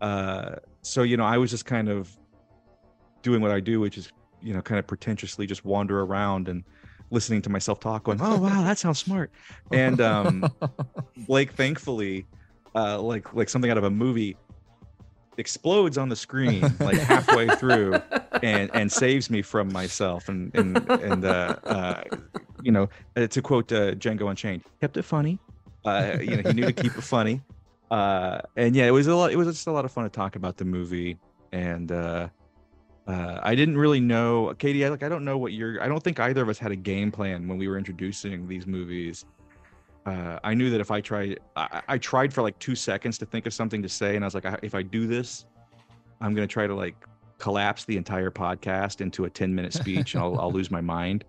uh, 0.00 0.56
so 0.82 1.02
you 1.02 1.16
know, 1.16 1.24
I 1.24 1.38
was 1.38 1.50
just 1.50 1.66
kind 1.66 1.88
of 1.88 2.16
doing 3.22 3.40
what 3.40 3.50
I 3.50 3.60
do, 3.60 3.80
which 3.80 3.98
is 3.98 4.12
you 4.40 4.54
know, 4.54 4.62
kind 4.62 4.78
of 4.78 4.86
pretentiously 4.86 5.46
just 5.46 5.64
wander 5.64 6.02
around 6.02 6.48
and 6.48 6.62
listening 7.10 7.42
to 7.42 7.50
myself 7.50 7.80
talk, 7.80 8.04
going, 8.04 8.20
"Oh 8.20 8.38
wow, 8.38 8.62
that 8.62 8.78
sounds 8.78 8.98
smart." 8.98 9.30
And 9.72 10.00
um, 10.00 10.50
Blake, 11.26 11.52
thankfully, 11.52 12.26
uh, 12.74 13.00
like 13.00 13.32
like 13.34 13.48
something 13.48 13.70
out 13.70 13.78
of 13.78 13.84
a 13.84 13.90
movie, 13.90 14.36
explodes 15.38 15.98
on 15.98 16.08
the 16.08 16.16
screen 16.16 16.60
like 16.80 16.98
halfway 16.98 17.48
through, 17.56 18.00
and 18.42 18.70
and 18.74 18.90
saves 18.90 19.30
me 19.30 19.42
from 19.42 19.72
myself. 19.72 20.28
And 20.28 20.54
and 20.54 20.78
and 20.90 21.24
uh, 21.24 21.56
uh, 21.64 22.02
you 22.62 22.72
know, 22.72 22.88
uh, 23.16 23.26
to 23.26 23.42
quote 23.42 23.72
uh, 23.72 23.92
Django 23.92 24.30
Unchained, 24.30 24.62
kept 24.80 24.96
it 24.96 25.02
funny. 25.02 25.38
Uh, 25.86 26.18
you 26.20 26.36
know, 26.36 26.48
he 26.48 26.54
knew 26.54 26.66
to 26.66 26.72
keep 26.72 26.96
it 26.96 27.02
funny. 27.02 27.40
Uh, 27.90 28.40
and 28.56 28.74
yeah, 28.74 28.86
it 28.86 28.90
was 28.90 29.06
a 29.06 29.14
lot. 29.14 29.30
It 29.30 29.36
was 29.36 29.46
just 29.46 29.66
a 29.66 29.72
lot 29.72 29.84
of 29.84 29.92
fun 29.92 30.04
to 30.04 30.10
talk 30.10 30.36
about 30.36 30.56
the 30.56 30.64
movie, 30.64 31.18
and 31.52 31.92
uh, 31.92 32.28
uh, 33.06 33.38
I 33.42 33.54
didn't 33.54 33.78
really 33.78 34.00
know, 34.00 34.52
Katie. 34.58 34.84
I 34.84 34.88
like, 34.88 35.04
I 35.04 35.08
don't 35.08 35.24
know 35.24 35.38
what 35.38 35.52
you're. 35.52 35.80
I 35.80 35.86
don't 35.86 36.02
think 36.02 36.18
either 36.18 36.42
of 36.42 36.48
us 36.48 36.58
had 36.58 36.72
a 36.72 36.76
game 36.76 37.12
plan 37.12 37.46
when 37.46 37.58
we 37.58 37.68
were 37.68 37.78
introducing 37.78 38.48
these 38.48 38.66
movies. 38.66 39.24
Uh, 40.04 40.38
I 40.42 40.54
knew 40.54 40.70
that 40.70 40.80
if 40.80 40.90
I 40.90 41.00
tried, 41.00 41.40
I, 41.56 41.82
I 41.88 41.98
tried 41.98 42.32
for 42.32 42.42
like 42.42 42.58
two 42.58 42.74
seconds 42.74 43.18
to 43.18 43.26
think 43.26 43.46
of 43.46 43.54
something 43.54 43.82
to 43.82 43.88
say, 43.88 44.16
and 44.16 44.24
I 44.24 44.26
was 44.26 44.34
like, 44.34 44.46
I, 44.46 44.58
if 44.62 44.74
I 44.74 44.82
do 44.82 45.06
this, 45.06 45.46
I'm 46.20 46.34
gonna 46.34 46.46
try 46.46 46.66
to 46.66 46.74
like 46.74 46.96
collapse 47.38 47.84
the 47.84 47.96
entire 47.96 48.30
podcast 48.30 49.00
into 49.00 49.24
a 49.26 49.30
10 49.30 49.54
minute 49.54 49.72
speech, 49.72 50.14
and 50.14 50.22
I'll, 50.22 50.40
I'll 50.40 50.52
lose 50.52 50.70
my 50.70 50.80
mind. 50.80 51.24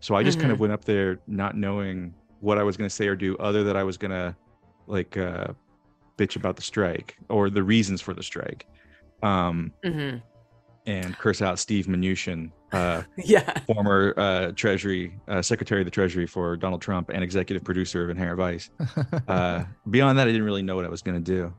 So 0.00 0.14
I 0.14 0.22
just 0.22 0.40
kind 0.40 0.50
of 0.50 0.60
went 0.60 0.72
up 0.72 0.84
there 0.84 1.18
not 1.26 1.56
knowing 1.56 2.14
what 2.40 2.58
I 2.58 2.62
was 2.62 2.76
gonna 2.76 2.90
say 2.90 3.06
or 3.08 3.16
do, 3.16 3.36
other 3.38 3.64
that 3.64 3.76
I 3.76 3.82
was 3.82 3.96
gonna 3.96 4.36
like 4.86 5.16
uh, 5.16 5.48
bitch 6.18 6.36
about 6.36 6.56
the 6.56 6.62
strike 6.62 7.16
or 7.28 7.50
the 7.50 7.62
reasons 7.62 8.00
for 8.00 8.14
the 8.14 8.22
strike. 8.22 8.66
Um, 9.22 9.72
hmm 9.84 10.16
and 10.86 11.16
curse 11.18 11.42
out 11.42 11.58
Steve 11.58 11.86
Mnuchin 11.86 12.50
uh, 12.72 13.02
Yeah. 13.18 13.52
former 13.66 14.14
uh, 14.16 14.52
Treasury 14.52 15.14
uh, 15.28 15.42
Secretary 15.42 15.82
of 15.82 15.84
the 15.84 15.90
Treasury 15.90 16.26
for 16.26 16.56
Donald 16.56 16.80
Trump 16.80 17.10
and 17.10 17.22
executive 17.22 17.62
producer 17.62 18.02
of 18.02 18.10
Inherent 18.10 18.38
Vice. 18.38 18.70
Uh, 19.28 19.64
beyond 19.90 20.18
that, 20.18 20.26
I 20.26 20.30
didn't 20.32 20.44
really 20.44 20.62
know 20.62 20.74
what 20.76 20.86
I 20.86 20.88
was 20.88 21.02
going 21.02 21.22
to 21.22 21.32
do. 21.32 21.52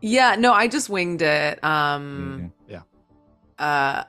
Yeah, 0.00 0.34
no, 0.36 0.52
I 0.54 0.66
just 0.68 0.88
winged 0.88 1.22
it. 1.22 1.62
Um 1.62 2.50
Yeah. 2.66 2.80
uh 3.58 4.04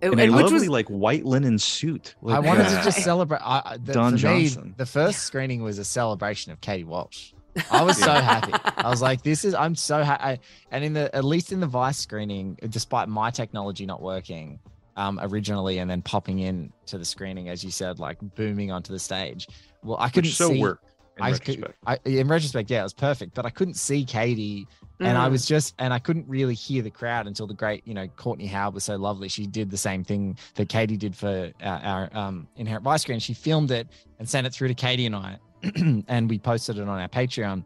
I 0.00 0.06
it, 0.06 0.12
In 0.12 0.20
a 0.20 0.26
lovely, 0.28 0.52
was 0.52 0.68
like 0.68 0.86
white 0.88 1.24
linen 1.24 1.58
suit. 1.58 2.14
I 2.26 2.38
wanted 2.38 2.66
uh, 2.66 2.78
to 2.78 2.84
just 2.84 3.02
celebrate. 3.02 3.40
I, 3.40 3.62
I- 3.64 3.76
the, 3.78 3.92
Don 3.92 4.16
for 4.16 4.28
me, 4.28 4.42
Johnson. 4.44 4.74
the 4.76 4.86
first 4.86 5.24
screening 5.24 5.62
was 5.62 5.78
a 5.78 5.84
celebration 5.84 6.52
of 6.52 6.60
Katie 6.60 6.84
Walsh. 6.84 7.32
I 7.72 7.82
was 7.82 7.96
so 7.98 8.12
happy. 8.12 8.52
I 8.76 8.88
was 8.88 9.02
like, 9.02 9.22
"This 9.22 9.44
is." 9.44 9.54
I'm 9.54 9.74
so 9.74 10.04
happy. 10.04 10.40
And 10.70 10.84
in 10.84 10.92
the 10.92 11.14
at 11.14 11.24
least 11.24 11.50
in 11.50 11.58
the 11.58 11.66
Vice 11.66 11.98
screening, 11.98 12.56
despite 12.68 13.08
my 13.08 13.30
technology 13.30 13.86
not 13.86 14.00
working 14.00 14.60
um, 14.96 15.18
originally, 15.20 15.78
and 15.78 15.90
then 15.90 16.00
popping 16.02 16.38
in 16.38 16.72
to 16.86 16.98
the 16.98 17.04
screening, 17.04 17.48
as 17.48 17.64
you 17.64 17.72
said, 17.72 17.98
like 17.98 18.18
booming 18.36 18.70
onto 18.70 18.92
the 18.92 18.98
stage. 19.00 19.48
Well, 19.82 19.96
I 19.98 20.08
couldn't 20.08 20.28
which 20.28 20.36
so 20.36 20.50
see. 20.50 20.60
worked 20.60 20.84
in 21.18 21.24
I, 21.24 21.30
retrospect. 21.32 21.62
could, 21.62 21.74
I 21.86 21.98
in 22.08 22.28
retrospect, 22.28 22.70
yeah, 22.70 22.80
it 22.80 22.84
was 22.84 22.94
perfect, 22.94 23.34
but 23.34 23.44
I 23.46 23.50
couldn't 23.50 23.74
see 23.74 24.04
Katie 24.04 24.66
and 25.00 25.16
I 25.16 25.28
Mhm. 25.28 25.32
was 25.32 25.46
just 25.46 25.74
and 25.78 25.92
I 25.94 25.98
couldn't 25.98 26.26
really 26.28 26.54
hear 26.54 26.82
the 26.82 26.90
crowd 26.90 27.26
until 27.26 27.46
the 27.46 27.54
great 27.54 27.86
you 27.86 27.94
know 27.94 28.08
Courtney 28.08 28.46
Howard 28.46 28.74
was 28.74 28.84
so 28.84 28.96
lovely. 28.96 29.28
She 29.28 29.46
did 29.46 29.70
the 29.70 29.76
same 29.76 30.02
thing 30.04 30.36
that 30.54 30.68
Katie 30.68 30.96
did 30.96 31.14
for 31.16 31.52
our, 31.62 31.78
our 31.78 32.16
um, 32.16 32.48
Inherent 32.56 32.84
Vice 32.84 33.02
screen. 33.02 33.18
She 33.20 33.34
filmed 33.34 33.70
it 33.70 33.88
and 34.18 34.28
sent 34.28 34.46
it 34.46 34.52
through 34.52 34.68
to 34.68 34.74
Katie 34.74 35.06
and 35.06 35.14
I, 35.16 35.38
and 36.08 36.28
we 36.28 36.38
posted 36.38 36.78
it 36.78 36.82
on 36.82 36.88
our 37.00 37.08
Patreon. 37.08 37.64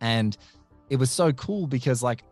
And 0.00 0.36
it 0.90 0.96
was 0.96 1.10
so 1.10 1.32
cool 1.32 1.66
because 1.66 2.02
like 2.02 2.22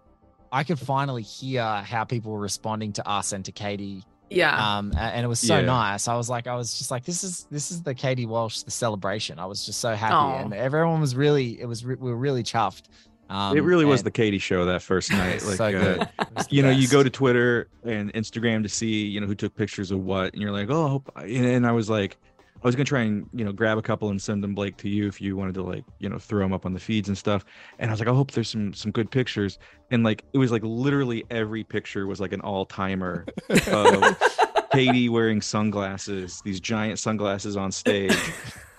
I 0.50 0.64
could 0.64 0.78
finally 0.78 1.22
hear 1.22 1.62
how 1.64 2.05
people 2.05 2.32
were 2.32 2.40
responding 2.40 2.92
to 2.94 3.09
us 3.09 3.32
and 3.32 3.44
to 3.46 3.53
Katie 3.53 4.05
yeah. 4.37 4.78
um 4.78 4.93
and 4.99 5.24
it 5.24 5.28
was 5.28 5.41
so 5.41 5.59
Yeah. 5.59 5.66
nice 5.66 6.09
i 6.09 6.14
was 6.16 6.28
like 6.30 6.47
i 6.47 6.55
was 6.55 6.76
just 6.78 6.91
like 6.91 7.05
this 7.05 7.22
is 7.24 7.47
this 7.51 7.70
is 7.70 7.83
the 7.83 7.95
katie 7.95 8.26
walsh 8.26 8.62
the 8.62 8.70
celebration 8.70 9.39
i 9.39 9.47
was 9.47 9.64
just 9.66 9.80
so 9.80 9.95
happy 9.95 10.14
Aw. 10.14 10.39
and 10.43 10.55
everyone 10.55 11.01
was 11.01 11.14
really 11.16 11.61
it 11.61 11.66
was 11.66 11.85
re- 11.85 11.97
we 11.99 12.11
were 12.11 12.16
really 12.16 12.43
chuffed 12.43 12.85
um 13.30 13.57
it 13.57 13.61
really 13.62 13.85
was 13.85 14.03
the 14.03 14.11
Katie 14.11 14.39
show 14.39 14.64
that 14.66 14.83
first 14.83 15.11
night. 15.22 15.43
Like, 15.45 15.57
so 15.57 15.64
uh, 15.64 15.70
good 15.70 16.09
It 16.18 16.53
you 16.53 16.62
know, 16.62 16.68
you 16.70 16.87
go 16.89 17.03
to 17.03 17.09
Twitter 17.09 17.68
and 17.83 18.12
Instagram 18.12 18.62
to 18.64 18.68
see, 18.68 19.07
you 19.07 19.20
know, 19.20 19.26
who 19.26 19.35
took 19.35 19.55
pictures 19.55 19.91
of 19.91 20.01
what, 20.01 20.35
and 20.35 20.43
you're 20.43 20.51
like, 20.53 20.68
oh, 20.68 20.85
I 20.85 20.89
hope- 20.91 21.11
and 21.16 21.47
and 21.47 21.66
I 21.66 21.72
was 21.72 21.89
like, 21.89 22.18
I 22.63 22.67
was 22.69 22.77
gonna 22.77 22.85
try 22.85 23.03
and 23.03 23.29
you 23.35 23.45
know 23.45 23.53
grab 23.53 23.77
a 23.79 23.83
couple 23.83 24.11
and 24.11 24.21
send 24.23 24.43
them 24.45 24.55
Blake 24.55 24.77
to 24.79 24.89
you 24.89 25.09
if 25.09 25.21
you 25.21 25.37
wanted 25.37 25.55
to 25.55 25.63
like 25.63 25.85
you 25.99 26.09
know 26.09 26.19
throw 26.19 26.41
them 26.41 26.53
up 26.53 26.65
on 26.65 26.73
the 26.75 26.81
feeds 26.81 27.09
and 27.09 27.19
stuff. 27.19 27.45
And 27.79 27.91
I 27.91 27.93
was 27.93 28.01
like, 28.01 28.09
I 28.09 28.15
hope 28.15 28.31
there's 28.31 28.51
some 28.51 28.73
some 28.73 28.93
good 28.93 29.11
pictures. 29.11 29.59
And 29.91 30.05
like 30.05 30.25
it 30.33 30.39
was 30.39 30.53
like 30.53 30.63
literally 30.65 31.25
every 31.31 31.65
picture 31.65 32.07
was 32.07 32.21
like 32.21 32.33
an 32.33 32.41
all 32.41 32.65
timer 32.65 33.25
of 33.71 34.19
Katie 34.73 35.09
wearing 35.11 35.43
sunglasses, 35.43 36.41
these 36.45 36.59
giant 36.61 36.99
sunglasses 36.99 37.57
on 37.57 37.71
stage. 37.73 38.17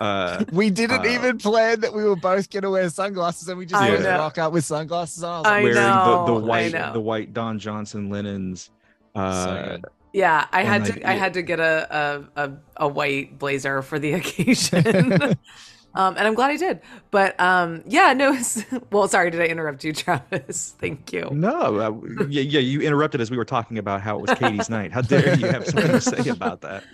Uh, 0.00 0.44
we 0.52 0.68
didn't 0.70 1.02
uh, 1.06 1.08
even 1.08 1.38
plan 1.38 1.80
that 1.80 1.92
we 1.94 2.02
were 2.04 2.16
both 2.16 2.50
gonna 2.50 2.70
wear 2.70 2.88
sunglasses 2.90 3.48
and 3.48 3.56
we 3.58 3.64
just 3.66 3.80
I 3.80 3.86
had 3.86 3.96
to 3.98 4.02
know. 4.02 4.18
rock 4.18 4.38
up 4.38 4.52
with 4.52 4.64
sunglasses 4.64 5.22
on 5.22 5.46
I 5.46 5.48
I 5.48 5.52
like, 5.62 5.62
wearing 5.62 5.74
know, 5.76 6.24
the, 6.26 6.40
the 6.40 6.46
white 6.46 6.92
the 6.94 7.00
white 7.00 7.32
Don 7.32 7.58
Johnson 7.60 8.10
linens. 8.10 8.70
so 9.14 9.20
Uh, 9.20 9.68
good. 9.76 9.84
Yeah, 10.14 10.46
I 10.52 10.62
And, 10.62 10.68
had 10.68 10.82
like, 10.84 10.94
to. 10.94 11.10
I 11.10 11.12
had 11.14 11.34
to 11.34 11.42
get 11.42 11.60
a 11.60 12.24
a, 12.36 12.44
a, 12.46 12.52
a 12.78 12.88
white 12.88 13.38
blazer 13.38 13.82
for 13.82 13.98
the 13.98 14.12
occasion, 14.20 15.12
um, 15.94 16.16
and 16.16 16.20
I'm 16.20 16.34
glad 16.34 16.52
I 16.52 16.56
did. 16.56 16.80
But 17.10 17.38
um, 17.40 17.82
yeah, 17.86 18.12
no. 18.14 18.38
Well, 18.92 19.08
sorry, 19.08 19.30
did 19.30 19.40
I 19.40 19.46
interrupt 19.46 19.84
you, 19.84 19.92
Travis? 19.92 20.76
Thank 20.80 21.12
you. 21.12 21.30
No, 21.30 21.80
uh, 21.80 22.24
yeah, 22.28 22.42
yeah, 22.42 22.60
you 22.60 22.80
interrupted 22.80 23.20
as 23.20 23.30
we 23.30 23.36
were 23.36 23.44
talking 23.44 23.78
about 23.78 24.02
how 24.02 24.18
it 24.18 24.22
was 24.22 24.34
Katie's 24.34 24.70
night. 24.70 24.92
How 24.92 25.02
dare 25.02 25.34
you 25.34 25.48
have 25.48 25.66
something 25.66 25.90
to 25.92 26.00
say 26.00 26.28
about 26.30 26.60
that? 26.62 26.84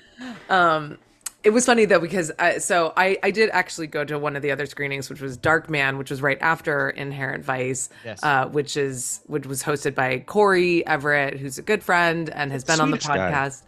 Um, 0.49 0.99
it 1.43 1.51
was 1.51 1.65
funny 1.67 1.85
though 1.87 2.01
because 2.01 2.31
I, 2.39 2.59
so 2.59 2.93
I 2.97 3.19
I 3.23 3.31
did 3.31 3.51
actually 3.51 3.87
go 3.87 4.05
to 4.05 4.19
one 4.19 4.37
of 4.37 4.43
the 4.43 4.51
other 4.51 4.67
screenings, 4.67 5.09
which 5.09 5.21
was 5.21 5.39
Darkman, 5.39 5.97
which 5.99 6.11
was 6.11 6.21
right 6.21 6.39
after 6.41 6.91
Inherent 6.91 7.45
Vice, 7.45 7.89
Yes. 8.05 8.23
uh, 8.23 8.47
which 8.49 8.77
is 8.77 9.21
which 9.27 9.47
was 9.47 9.63
hosted 9.63 9.95
by 9.95 10.19
Corey 10.21 10.87
Everett, 10.87 11.39
who's 11.39 11.59
a 11.59 11.63
good 11.63 11.83
friend 11.83 12.29
and 12.31 12.53
has 12.53 12.65
been 12.65 12.81
on 12.81 12.91
the 12.91 13.01
Swedish 13.01 13.07
guy. 13.07 13.31
podcast. 13.33 13.63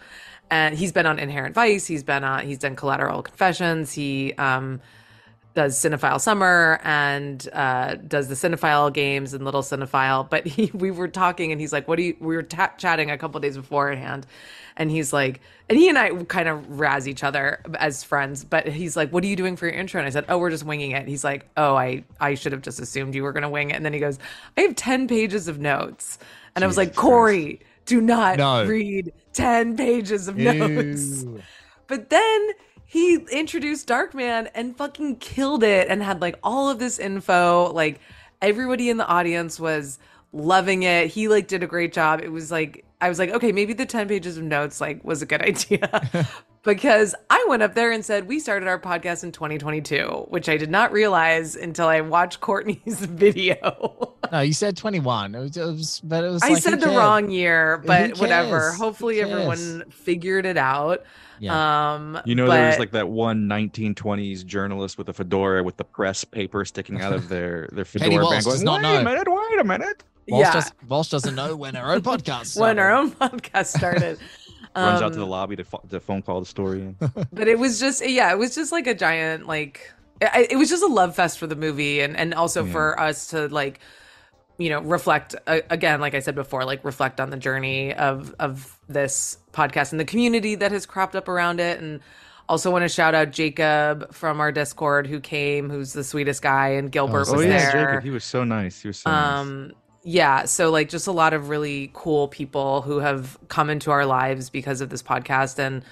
And 0.51 0.77
he's 0.77 0.93
been 0.93 1.07
on 1.07 1.19
Inherent 1.19 1.55
Vice. 1.55 1.87
He's 1.87 2.03
been 2.05 2.25
on. 2.25 2.45
He's 2.47 2.59
done 2.59 2.77
Collateral 2.77 3.23
Confessions. 3.23 3.93
He 3.93 4.35
um 4.35 4.81
does 5.55 5.79
Cinephile 5.79 6.19
Summer 6.21 6.81
and 6.83 7.47
uh, 7.53 7.97
does 7.97 8.29
the 8.29 8.35
Cinephile 8.35 8.91
games 8.93 9.35
and 9.35 9.45
Little 9.45 9.61
Cinephile. 9.63 10.29
But 10.29 10.47
he, 10.47 10.71
we 10.75 10.91
were 10.91 11.09
talking, 11.09 11.53
and 11.53 11.61
he's 11.61 11.73
like, 11.73 11.89
"What 11.89 11.97
do 11.97 12.03
you?" 12.03 12.17
We 12.21 12.37
were 12.37 12.43
ta- 12.43 12.73
chatting 12.79 13.11
a 13.11 13.19
couple 13.19 13.39
days 13.41 13.57
beforehand, 13.57 14.27
and 14.77 14.91
he's 14.91 15.13
like, 15.13 15.41
and 15.69 15.79
he 15.79 15.89
and 15.89 15.99
I 15.99 16.11
kind 16.25 16.49
of 16.49 16.81
razz 16.81 17.09
each 17.09 17.25
other 17.25 17.61
as 17.79 18.03
friends. 18.05 18.45
But 18.45 18.67
he's 18.69 18.97
like, 18.97 19.11
"What 19.11 19.25
are 19.25 19.27
you 19.27 19.37
doing 19.37 19.57
for 19.57 19.67
your 19.67 19.75
intro?" 19.75 20.01
And 20.01 20.07
I 20.07 20.11
said, 20.11 20.27
"Oh, 20.29 20.39
we're 20.39 20.51
just 20.51 20.65
winging 20.65 20.93
it." 20.93 21.07
He's 21.09 21.25
like, 21.25 21.49
"Oh, 21.57 21.75
I 21.77 22.05
I 22.21 22.35
should 22.35 22.53
have 22.53 22.63
just 22.63 22.81
assumed 22.81 23.15
you 23.15 23.23
were 23.23 23.33
going 23.33 23.43
to 23.43 23.49
wing 23.49 23.71
it." 23.71 23.77
And 23.77 23.85
then 23.85 23.93
he 23.93 24.01
goes, 24.01 24.19
"I 24.57 24.63
have 24.63 24.75
ten 24.77 25.09
pages 25.09 25.49
of 25.49 25.59
notes," 25.59 26.19
and 26.55 26.65
I 26.65 26.67
was 26.67 26.77
like, 26.77 26.95
"Corey." 26.95 27.61
Do 27.85 28.01
not 28.01 28.39
No. 28.39 28.65
read 28.65 29.13
10 29.33 29.77
pages 29.77 30.29
of 30.29 30.37
notes. 30.37 31.25
But 31.89 32.11
then 32.11 32.51
he 32.87 33.17
introduced 33.33 33.89
Darkman 33.89 34.49
and 34.55 34.77
fucking 34.77 35.17
killed 35.17 35.65
it 35.65 35.89
and 35.89 36.01
had 36.01 36.21
like 36.21 36.39
all 36.45 36.71
of 36.71 36.79
this 36.79 37.01
info. 37.01 37.73
Like 37.73 37.99
everybody 38.41 38.89
in 38.89 38.99
the 38.99 39.07
audience 39.07 39.59
was 39.59 39.99
loving 40.33 40.85
it. 40.85 41.09
He 41.09 41.27
like 41.27 41.49
did 41.49 41.63
a 41.63 41.67
great 41.67 41.93
job. 41.93 42.21
It 42.23 42.31
was 42.31 42.53
like 42.53 42.85
I 43.03 43.09
was 43.09 43.19
like, 43.19 43.31
okay, 43.31 43.51
maybe 43.51 43.73
the 43.73 43.85
10 43.85 44.07
pages 44.07 44.39
of 44.39 44.45
notes 44.45 44.81
like 44.81 45.03
was 45.05 45.23
a 45.23 45.27
good 45.27 45.43
idea. 45.43 46.27
because 46.63 47.17
I 47.29 47.45
went 47.49 47.63
up 47.65 47.75
there 47.75 47.91
and 47.91 48.05
said 48.05 48.29
we 48.29 48.39
started 48.39 48.69
our 48.69 48.79
podcast 48.79 49.25
in 49.25 49.33
2022, 49.33 50.27
which 50.29 50.49
I 50.49 50.57
did 50.57 50.71
not 50.71 50.93
realize 50.93 51.57
until 51.57 51.89
I 51.89 52.01
watched 52.01 52.41
Courtney's 52.41 53.01
video. 53.05 54.15
no 54.31 54.41
you 54.41 54.53
said 54.53 54.77
21 54.77 55.35
it 55.35 55.39
was, 55.41 55.57
it 55.57 55.65
was 55.65 56.01
but 56.05 56.23
it 56.23 56.31
was 56.31 56.43
I 56.45 56.51
like, 56.51 56.63
said 56.63 56.81
the 56.81 56.87
cares? 56.87 56.97
wrong 56.97 57.29
year, 57.31 57.83
but 57.85 58.19
whatever. 58.19 58.71
Hopefully 58.73 59.21
everyone 59.21 59.83
figured 59.91 60.47
it 60.47 60.57
out. 60.57 61.03
yeah 61.41 61.95
Um 61.95 62.21
You 62.25 62.37
know, 62.37 62.49
there 62.49 62.69
was 62.69 62.79
like 62.79 62.93
that 62.93 63.09
one 63.09 63.49
1920s 63.49 64.47
journalist 64.47 64.97
with 64.97 65.09
a 65.09 65.13
fedora 65.13 65.65
with 65.65 65.77
the 65.77 65.85
press 65.85 66.23
paper 66.23 66.65
sticking 66.65 67.01
out 67.01 67.13
of 67.13 67.29
their 67.29 67.69
their 67.73 67.85
Katie 67.85 68.05
fedora 68.05 68.23
Walsh 68.27 68.35
band. 68.35 68.45
Going, 68.45 68.55
does 68.55 68.63
not 68.63 68.75
wait 68.77 68.83
know." 68.83 69.01
a 69.01 69.05
minute, 69.05 69.27
wait 69.29 69.59
a 69.59 69.65
minute. 69.65 70.05
Walsh, 70.29 70.47
yeah, 70.47 70.53
does, 70.53 70.73
Walsh 70.89 71.09
doesn't 71.11 71.35
know 71.35 71.57
when 71.57 71.77
our 71.77 71.93
own 71.95 72.01
podcast 72.13 72.59
when 72.61 72.79
our 72.79 72.93
own 72.93 73.11
podcast 73.11 73.67
started. 73.67 74.19
Runs 74.77 75.03
out 75.03 75.13
to 75.13 75.19
the 75.19 75.25
Um, 75.25 75.31
lobby 75.31 75.57
to, 75.57 75.65
pho- 75.65 75.83
to 75.91 76.01
phone 76.01 76.23
call 76.23 76.41
the 76.41 76.47
story. 76.47 76.81
in. 76.81 76.97
but 77.33 77.47
it 77.49 77.59
was 77.59 77.79
just 77.81 78.07
yeah, 78.09 78.31
it 78.33 78.39
was 78.39 78.55
just 78.55 78.73
like 78.73 78.87
a 78.87 78.95
giant 78.95 79.47
like 79.47 79.93
it, 80.21 80.53
it 80.53 80.57
was 80.57 80.71
just 80.71 80.83
a 80.83 80.87
love 80.87 81.15
fest 81.15 81.39
for 81.39 81.47
the 81.47 81.57
movie 81.57 82.01
and 82.01 82.17
and 82.17 82.33
also 82.35 82.65
Yeah. 82.65 82.73
for 82.73 83.01
us 83.01 83.27
to 83.29 83.49
like 83.49 83.81
you 84.59 84.71
know 84.71 84.81
reflect 84.81 85.35
uh, 85.47 85.61
again 85.71 86.01
like 86.01 86.15
I 86.15 86.21
said 86.21 86.35
before 86.35 86.65
like 86.65 86.85
reflect 86.85 87.21
on 87.21 87.31
the 87.31 87.37
journey 87.37 87.93
of 87.95 88.35
of 88.39 88.79
this 88.89 89.37
podcast 89.53 89.91
and 89.93 90.01
the 90.01 90.05
community 90.05 90.55
that 90.55 90.73
has 90.73 90.87
cropped 90.87 91.17
up 91.17 91.29
around 91.29 91.59
it 91.61 91.81
and 91.81 92.01
also 92.49 92.71
want 92.71 92.83
to 92.83 92.89
shout 92.89 93.15
out 93.15 93.31
Jacob 93.31 94.13
from 94.15 94.41
our 94.41 94.53
Discord 94.53 95.07
who 95.07 95.21
came 95.21 95.69
who's 95.71 95.93
the 95.93 96.05
sweetest 96.05 96.41
guy 96.43 96.69
and 96.69 96.91
Gilbert 96.93 97.27
so 97.27 97.35
Oh 97.35 97.37
was 97.37 97.47
yeah, 97.47 97.73
there 97.73 97.87
Jacob. 97.89 98.05
He 98.05 98.11
was 98.11 98.25
so 98.25 98.45
nice. 98.45 98.81
He 98.81 98.89
was 98.89 98.99
so 98.99 99.11
nice. 99.11 99.73
Yeah 100.05 100.45
so 100.45 100.71
like 100.71 100.89
just 100.89 101.07
a 101.07 101.13
lot 101.13 101.33
of 101.33 101.49
really 101.49 101.91
cool 101.95 102.29
people 102.29 102.83
who 102.83 102.99
have 102.99 103.39
come 103.49 103.71
into 103.71 103.91
our 103.91 104.05
lives 104.07 104.51
because 104.51 104.81
of 104.81 104.91
this 104.91 105.03
podcast 105.03 105.59
and 105.59 105.85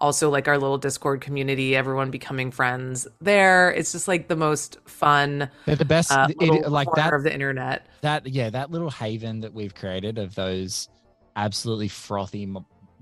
also 0.00 0.30
like 0.30 0.46
our 0.48 0.58
little 0.58 0.78
discord 0.78 1.20
community 1.20 1.74
everyone 1.76 2.10
becoming 2.10 2.50
friends 2.50 3.06
there 3.20 3.70
it's 3.72 3.92
just 3.92 4.06
like 4.08 4.28
the 4.28 4.36
most 4.36 4.78
fun 4.86 5.50
They're 5.66 5.76
the 5.76 5.84
best. 5.84 6.12
uh, 6.12 6.28
it- 6.40 6.70
like 6.70 6.88
that. 6.94 7.12
of 7.12 7.24
the 7.24 7.32
internet 7.34 7.86
that 8.00 8.26
yeah, 8.26 8.48
that 8.50 8.70
little 8.70 8.90
haven 8.90 9.40
that 9.40 9.52
we've 9.52 9.74
created 9.74 10.18
of 10.18 10.34
those 10.36 10.88
absolutely 11.34 11.88
frothy 11.88 12.46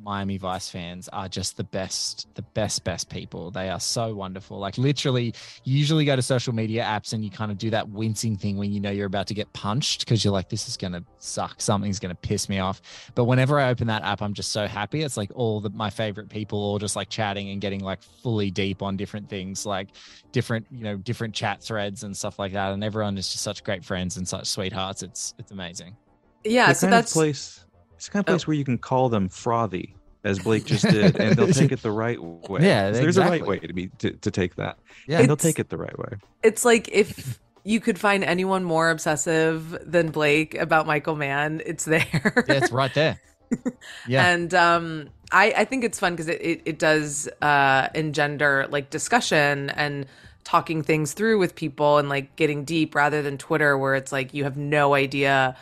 Miami 0.02 0.36
Vice 0.38 0.68
fans 0.68 1.08
are 1.12 1.28
just 1.28 1.56
the 1.56 1.64
best, 1.64 2.28
the 2.34 2.42
best, 2.42 2.84
best 2.84 3.08
people. 3.08 3.50
They 3.50 3.68
are 3.70 3.80
so 3.80 4.14
wonderful. 4.14 4.58
Like 4.58 4.78
literally, 4.78 5.34
you 5.64 5.78
usually 5.78 6.04
go 6.04 6.16
to 6.16 6.22
social 6.22 6.54
media 6.54 6.84
apps 6.84 7.12
and 7.12 7.24
you 7.24 7.30
kind 7.30 7.50
of 7.50 7.58
do 7.58 7.70
that 7.70 7.88
wincing 7.88 8.36
thing 8.36 8.56
when 8.56 8.72
you 8.72 8.80
know 8.80 8.90
you're 8.90 9.06
about 9.06 9.26
to 9.28 9.34
get 9.34 9.52
punched 9.52 10.00
because 10.00 10.24
you're 10.24 10.32
like, 10.32 10.48
this 10.48 10.68
is 10.68 10.76
gonna 10.76 11.04
suck. 11.18 11.60
Something's 11.60 11.98
gonna 11.98 12.14
piss 12.14 12.48
me 12.48 12.58
off. 12.58 12.80
But 13.14 13.24
whenever 13.24 13.58
I 13.58 13.70
open 13.70 13.86
that 13.88 14.02
app, 14.02 14.22
I'm 14.22 14.34
just 14.34 14.52
so 14.52 14.66
happy. 14.66 15.02
It's 15.02 15.16
like 15.16 15.30
all 15.34 15.60
the 15.60 15.70
my 15.70 15.90
favorite 15.90 16.28
people 16.28 16.58
all 16.58 16.78
just 16.78 16.96
like 16.96 17.08
chatting 17.08 17.50
and 17.50 17.60
getting 17.60 17.80
like 17.80 18.02
fully 18.02 18.50
deep 18.50 18.82
on 18.82 18.96
different 18.96 19.28
things, 19.28 19.66
like 19.66 19.88
different, 20.32 20.66
you 20.70 20.84
know, 20.84 20.96
different 20.96 21.34
chat 21.34 21.62
threads 21.62 22.02
and 22.02 22.16
stuff 22.16 22.38
like 22.38 22.52
that. 22.52 22.72
And 22.72 22.84
everyone 22.84 23.18
is 23.18 23.30
just 23.30 23.42
such 23.42 23.64
great 23.64 23.84
friends 23.84 24.16
and 24.16 24.26
such 24.26 24.46
sweethearts. 24.46 25.02
It's 25.02 25.34
it's 25.38 25.52
amazing. 25.52 25.96
yeah 26.44 26.68
the 26.68 26.74
so 26.74 26.86
kind 26.86 26.92
that's 26.92 27.12
of 27.12 27.14
place. 27.14 27.64
It's 27.96 28.06
the 28.06 28.12
kind 28.12 28.24
of 28.24 28.28
Oh. 28.28 28.32
place 28.34 28.46
where 28.46 28.56
you 28.56 28.64
can 28.64 28.78
call 28.78 29.08
them 29.08 29.28
frothy, 29.28 29.94
as 30.24 30.38
Blake 30.38 30.64
just 30.64 30.84
did, 30.90 31.16
and 31.16 31.36
they'll 31.36 31.48
take 31.52 31.72
it 31.72 31.82
the 31.82 31.90
right 31.90 32.20
way. 32.22 32.60
Yeah, 32.62 32.90
there's 32.90 33.16
a 33.16 33.22
right 33.22 33.44
way 33.46 33.58
to 33.58 33.72
be 33.72 33.88
to, 33.98 34.10
to 34.12 34.30
take 34.30 34.56
that. 34.56 34.78
Yeah. 35.08 35.20
and 35.20 35.28
they'll 35.28 35.36
take 35.36 35.58
it 35.58 35.68
the 35.70 35.76
right 35.78 35.96
way. 35.98 36.18
it's 36.42 36.64
like 36.64 36.88
if 36.92 37.38
you 37.64 37.80
could 37.80 37.98
find 37.98 38.22
anyone 38.24 38.62
more 38.64 38.90
obsessive 38.90 39.76
than 39.84 40.10
blake 40.10 40.54
about 40.54 40.86
michael 40.86 41.16
mann 41.16 41.60
it's 41.66 41.84
there 41.84 42.44
Yeah, 42.48 42.54
it's 42.54 42.70
right 42.72 42.94
there. 42.94 43.20
Yeah. 44.08 44.26
and 44.28 44.52
um 44.54 45.08
I, 45.32 45.52
I 45.58 45.64
think 45.64 45.82
it's 45.82 45.98
fun 45.98 46.12
because 46.14 46.28
it, 46.28 46.40
it, 46.40 46.62
it 46.64 46.78
does 46.78 47.28
uh, 47.42 47.88
engender 47.96 48.66
like 48.70 48.90
discussion 48.90 49.70
and 49.70 50.06
talking 50.44 50.82
things 50.82 51.12
through 51.14 51.38
with 51.40 51.56
people 51.56 51.98
and 51.98 52.08
like 52.08 52.36
getting 52.36 52.64
deep 52.64 52.94
rather 52.94 53.22
than 53.22 53.36
Twitter 53.36 53.76
where 53.76 53.96
it's 53.96 54.12
like 54.12 54.32
you 54.34 54.44
have 54.44 54.56
no 54.56 54.94
idea, 54.94 55.56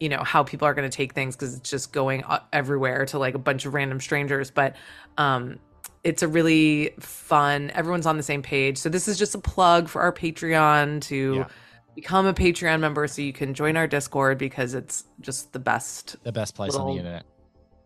you 0.00 0.08
know, 0.08 0.22
how 0.22 0.42
people 0.42 0.66
are 0.66 0.74
going 0.74 0.88
to 0.88 0.96
take 0.96 1.12
things 1.14 1.34
because 1.36 1.54
it's 1.56 1.68
just 1.70 1.92
going 1.92 2.24
uh, 2.24 2.40
everywhere 2.52 3.04
to 3.06 3.18
like 3.18 3.34
a 3.34 3.38
bunch 3.38 3.66
of 3.66 3.74
random 3.74 4.00
strangers. 4.00 4.50
But 4.50 4.76
um, 5.16 5.58
it's 6.04 6.22
a 6.22 6.28
really 6.28 6.90
fun, 7.00 7.70
everyone's 7.74 8.06
on 8.06 8.16
the 8.16 8.22
same 8.22 8.42
page. 8.42 8.78
So 8.78 8.88
this 8.88 9.08
is 9.08 9.18
just 9.18 9.34
a 9.34 9.38
plug 9.40 9.88
for 9.88 10.00
our 10.02 10.12
Patreon 10.12 11.02
to. 11.02 11.34
Yeah. 11.36 11.48
Become 11.94 12.26
a 12.26 12.32
Patreon 12.32 12.78
member 12.78 13.08
so 13.08 13.22
you 13.22 13.32
can 13.32 13.54
join 13.54 13.76
our 13.76 13.88
Discord 13.88 14.38
because 14.38 14.72
it's 14.74 15.02
just 15.20 15.52
the 15.52 15.58
best 15.58 16.14
The 16.22 16.30
best 16.30 16.54
place 16.54 16.76
on 16.76 16.86
the 16.86 16.92
internet. 16.98 17.24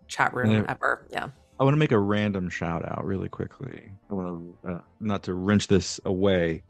chat 0.06 0.34
room 0.34 0.50
Yeah. 0.50 0.64
ever. 0.68 1.06
Yeah. 1.10 1.28
I 1.58 1.64
want 1.64 1.72
to 1.72 1.78
make 1.78 1.92
a 1.92 1.98
random 1.98 2.50
shout 2.50 2.84
out 2.86 3.06
really 3.06 3.30
quickly. 3.30 3.90
I 4.10 4.12
want 4.14 4.54
to 4.64 4.68
uh, 4.70 4.80
not 5.00 5.22
to 5.22 5.32
wrench 5.32 5.66
this 5.66 5.98
away, 6.04 6.62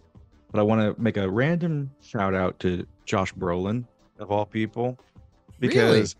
but 0.52 0.60
I 0.60 0.62
want 0.62 0.82
to 0.96 1.02
make 1.02 1.16
a 1.16 1.28
random 1.28 1.90
shout 2.00 2.32
out 2.32 2.60
to 2.60 2.86
Josh 3.06 3.34
Brolin 3.34 3.86
of 4.20 4.30
all 4.30 4.46
people 4.46 4.96
because 5.68 6.16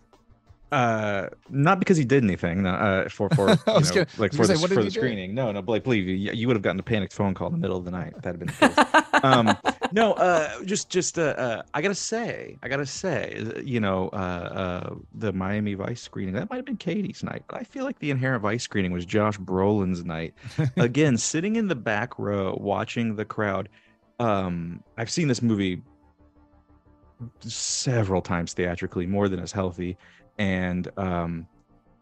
uh 0.71 1.27
not 1.51 1.77
because 1.77 1.97
he 1.97 2.03
did 2.03 2.23
anything 2.23 2.65
uh 2.65 3.07
for 3.07 3.29
for 3.35 3.49
you 3.51 3.55
know, 3.67 3.79
gonna- 3.81 4.07
like 4.17 4.31
for 4.33 4.39
was 4.39 4.47
the, 4.47 4.55
say, 4.55 4.67
for 4.67 4.69
he 4.69 4.75
the 4.75 4.83
do? 4.85 4.89
screening. 4.89 5.35
No 5.35 5.51
no 5.51 5.61
Blake 5.61 5.83
believe 5.83 6.07
you 6.07 6.15
you 6.15 6.47
would 6.47 6.55
have 6.55 6.63
gotten 6.63 6.79
a 6.79 6.83
panicked 6.83 7.13
phone 7.13 7.35
call 7.35 7.47
in 7.47 7.53
the 7.53 7.59
middle 7.59 7.77
of 7.77 7.85
the 7.85 7.91
night 7.91 8.19
that'd 8.23 8.41
have 8.41 8.59
been 8.59 9.23
um 9.23 9.55
no 9.91 10.13
uh 10.13 10.49
just 10.63 10.89
just 10.89 11.19
uh, 11.19 11.35
uh 11.37 11.61
i 11.75 11.81
gotta 11.81 11.93
say 11.93 12.57
i 12.63 12.67
gotta 12.67 12.87
say 12.87 13.45
you 13.63 13.79
know 13.79 14.09
uh 14.13 14.15
uh 14.15 14.95
the 15.13 15.31
miami 15.31 15.75
vice 15.75 16.01
screening 16.01 16.33
that 16.33 16.49
might 16.49 16.55
have 16.55 16.65
been 16.65 16.75
katie's 16.75 17.21
night 17.23 17.43
but 17.47 17.59
i 17.59 17.63
feel 17.63 17.83
like 17.85 17.99
the 17.99 18.09
inherent 18.09 18.41
vice 18.41 18.63
screening 18.63 18.91
was 18.91 19.05
josh 19.05 19.37
brolin's 19.37 20.03
night. 20.03 20.33
Again 20.77 21.17
sitting 21.17 21.55
in 21.55 21.67
the 21.67 21.75
back 21.75 22.17
row 22.17 22.57
watching 22.59 23.15
the 23.15 23.25
crowd 23.25 23.69
um 24.19 24.81
i've 24.97 25.11
seen 25.11 25.27
this 25.27 25.43
movie 25.43 25.83
several 27.41 28.21
times 28.21 28.53
theatrically 28.53 29.05
more 29.05 29.29
than 29.29 29.39
is 29.39 29.51
healthy 29.51 29.97
and 30.37 30.89
um 30.97 31.47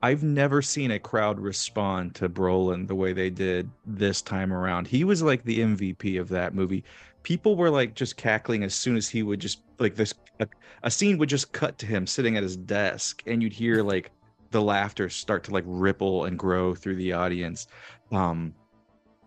I've 0.03 0.23
never 0.23 0.61
seen 0.61 0.91
a 0.91 0.99
crowd 0.99 1.39
respond 1.39 2.15
to 2.15 2.27
Brolin 2.27 2.87
the 2.87 2.95
way 2.95 3.13
they 3.13 3.29
did 3.29 3.69
this 3.85 4.21
time 4.21 4.51
around. 4.51 4.87
He 4.87 5.03
was 5.03 5.21
like 5.21 5.43
the 5.43 5.59
MVP 5.59 6.19
of 6.19 6.27
that 6.29 6.55
movie. 6.55 6.83
People 7.21 7.55
were 7.55 7.69
like 7.69 7.93
just 7.93 8.17
cackling 8.17 8.63
as 8.63 8.73
soon 8.73 8.97
as 8.97 9.07
he 9.07 9.21
would 9.21 9.39
just 9.39 9.61
like 9.77 9.95
this 9.95 10.13
a, 10.39 10.47
a 10.81 10.89
scene 10.89 11.19
would 11.19 11.29
just 11.29 11.51
cut 11.51 11.77
to 11.77 11.85
him 11.85 12.07
sitting 12.07 12.35
at 12.35 12.41
his 12.41 12.57
desk 12.57 13.21
and 13.27 13.43
you'd 13.43 13.53
hear 13.53 13.83
like 13.83 14.09
the 14.49 14.61
laughter 14.61 15.07
start 15.07 15.43
to 15.43 15.51
like 15.51 15.63
ripple 15.67 16.25
and 16.25 16.37
grow 16.37 16.73
through 16.73 16.95
the 16.95 17.13
audience. 17.13 17.67
Um 18.11 18.55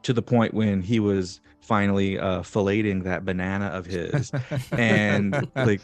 to 0.03 0.13
the 0.13 0.23
point 0.23 0.53
when 0.53 0.83
he 0.83 0.99
was 0.99 1.41
finally 1.65 2.19
uh 2.19 2.41
filleting 2.43 3.03
that 3.05 3.25
banana 3.25 3.67
of 3.67 3.87
his. 3.87 4.31
And 4.73 5.49
like 5.57 5.81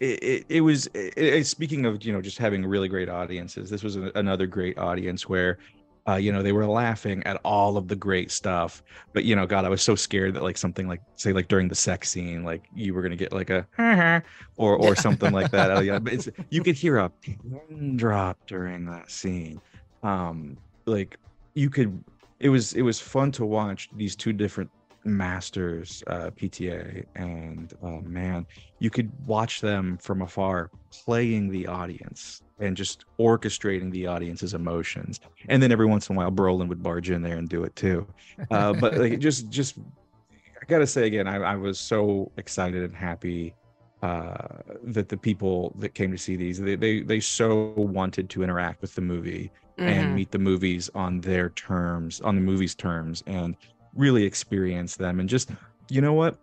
it, 0.00 0.22
it, 0.22 0.46
it 0.48 0.60
was 0.60 0.86
it, 0.88 1.14
it- 1.16 1.46
speaking 1.46 1.86
of 1.86 2.04
you 2.04 2.12
know 2.12 2.20
just 2.20 2.38
having 2.38 2.64
really 2.66 2.88
great 2.88 3.08
audiences 3.08 3.70
this 3.70 3.82
was 3.82 3.96
a, 3.96 4.12
another 4.14 4.46
great 4.46 4.76
audience 4.78 5.28
where 5.28 5.58
uh, 6.08 6.14
you 6.14 6.30
know 6.30 6.40
they 6.42 6.52
were 6.52 6.66
laughing 6.66 7.20
at 7.26 7.40
all 7.44 7.76
of 7.76 7.88
the 7.88 7.96
great 7.96 8.30
stuff. 8.30 8.82
But 9.12 9.24
you 9.24 9.34
know 9.34 9.44
god 9.46 9.64
i 9.64 9.68
was 9.68 9.82
so 9.82 9.94
scared 9.96 10.34
that 10.34 10.42
like 10.42 10.56
something 10.58 10.86
like 10.86 11.00
say 11.16 11.32
like 11.32 11.48
during 11.48 11.66
the 11.68 11.74
sex 11.74 12.10
scene 12.10 12.44
like 12.44 12.62
you 12.74 12.92
were 12.94 13.02
gonna 13.02 13.16
get 13.16 13.32
like 13.32 13.50
a 13.50 13.66
or 14.56 14.76
or 14.76 14.94
something 14.94 15.32
like 15.32 15.50
that. 15.50 15.70
Oh, 15.72 15.80
yeah 15.80 15.98
but 15.98 16.12
it's 16.12 16.28
you 16.50 16.62
could 16.62 16.76
hear 16.76 16.98
a 16.98 17.08
pin 17.08 17.96
drop 17.96 18.38
during 18.46 18.84
that 18.86 19.10
scene. 19.10 19.60
Um 20.02 20.58
like 20.84 21.16
you 21.54 21.70
could 21.70 22.04
it 22.40 22.48
was 22.48 22.74
it 22.74 22.82
was 22.82 23.00
fun 23.00 23.30
to 23.32 23.44
watch 23.44 23.88
these 23.96 24.14
two 24.16 24.32
different 24.32 24.70
masters 25.04 26.02
uh 26.08 26.30
pta 26.30 27.04
and 27.14 27.74
oh 27.82 28.00
man 28.00 28.44
you 28.80 28.90
could 28.90 29.10
watch 29.24 29.60
them 29.60 29.96
from 29.98 30.22
afar 30.22 30.68
playing 31.04 31.48
the 31.48 31.66
audience 31.66 32.42
and 32.58 32.76
just 32.76 33.04
orchestrating 33.18 33.90
the 33.90 34.06
audience's 34.06 34.54
emotions. 34.54 35.20
And 35.48 35.62
then 35.62 35.70
every 35.72 35.86
once 35.86 36.08
in 36.08 36.16
a 36.16 36.18
while 36.18 36.30
brolin 36.30 36.68
would 36.68 36.82
barge 36.82 37.10
in 37.10 37.22
there 37.22 37.36
and 37.36 37.48
do 37.48 37.64
it 37.64 37.76
too. 37.76 38.06
Uh 38.50 38.72
but 38.72 38.96
like 38.96 39.18
just 39.28 39.48
just 39.50 39.78
i 40.60 40.64
gotta 40.66 40.86
say 40.86 41.06
again 41.06 41.28
I, 41.28 41.36
I 41.36 41.56
was 41.56 41.78
so 41.78 42.32
excited 42.36 42.82
and 42.82 42.94
happy 42.94 43.54
uh 44.02 44.36
that 44.84 45.08
the 45.08 45.16
people 45.16 45.74
that 45.78 45.94
came 45.94 46.10
to 46.10 46.18
see 46.18 46.36
these 46.36 46.60
they 46.60 46.76
they, 46.76 47.00
they 47.00 47.20
so 47.20 47.72
wanted 47.76 48.28
to 48.30 48.42
interact 48.42 48.82
with 48.82 48.94
the 48.94 49.00
movie 49.00 49.50
and 49.78 50.08
Mhm. 50.10 50.14
meet 50.14 50.30
the 50.30 50.38
movies 50.38 50.90
on 50.94 51.20
their 51.20 51.50
terms 51.50 52.20
on 52.20 52.34
the 52.34 52.40
movie's 52.40 52.74
terms 52.74 53.22
and 53.26 53.56
really 53.94 54.24
experience 54.24 54.96
them 54.96 55.20
and 55.20 55.28
just 55.28 55.50
you 55.88 56.00
know 56.00 56.12
what 56.12 56.36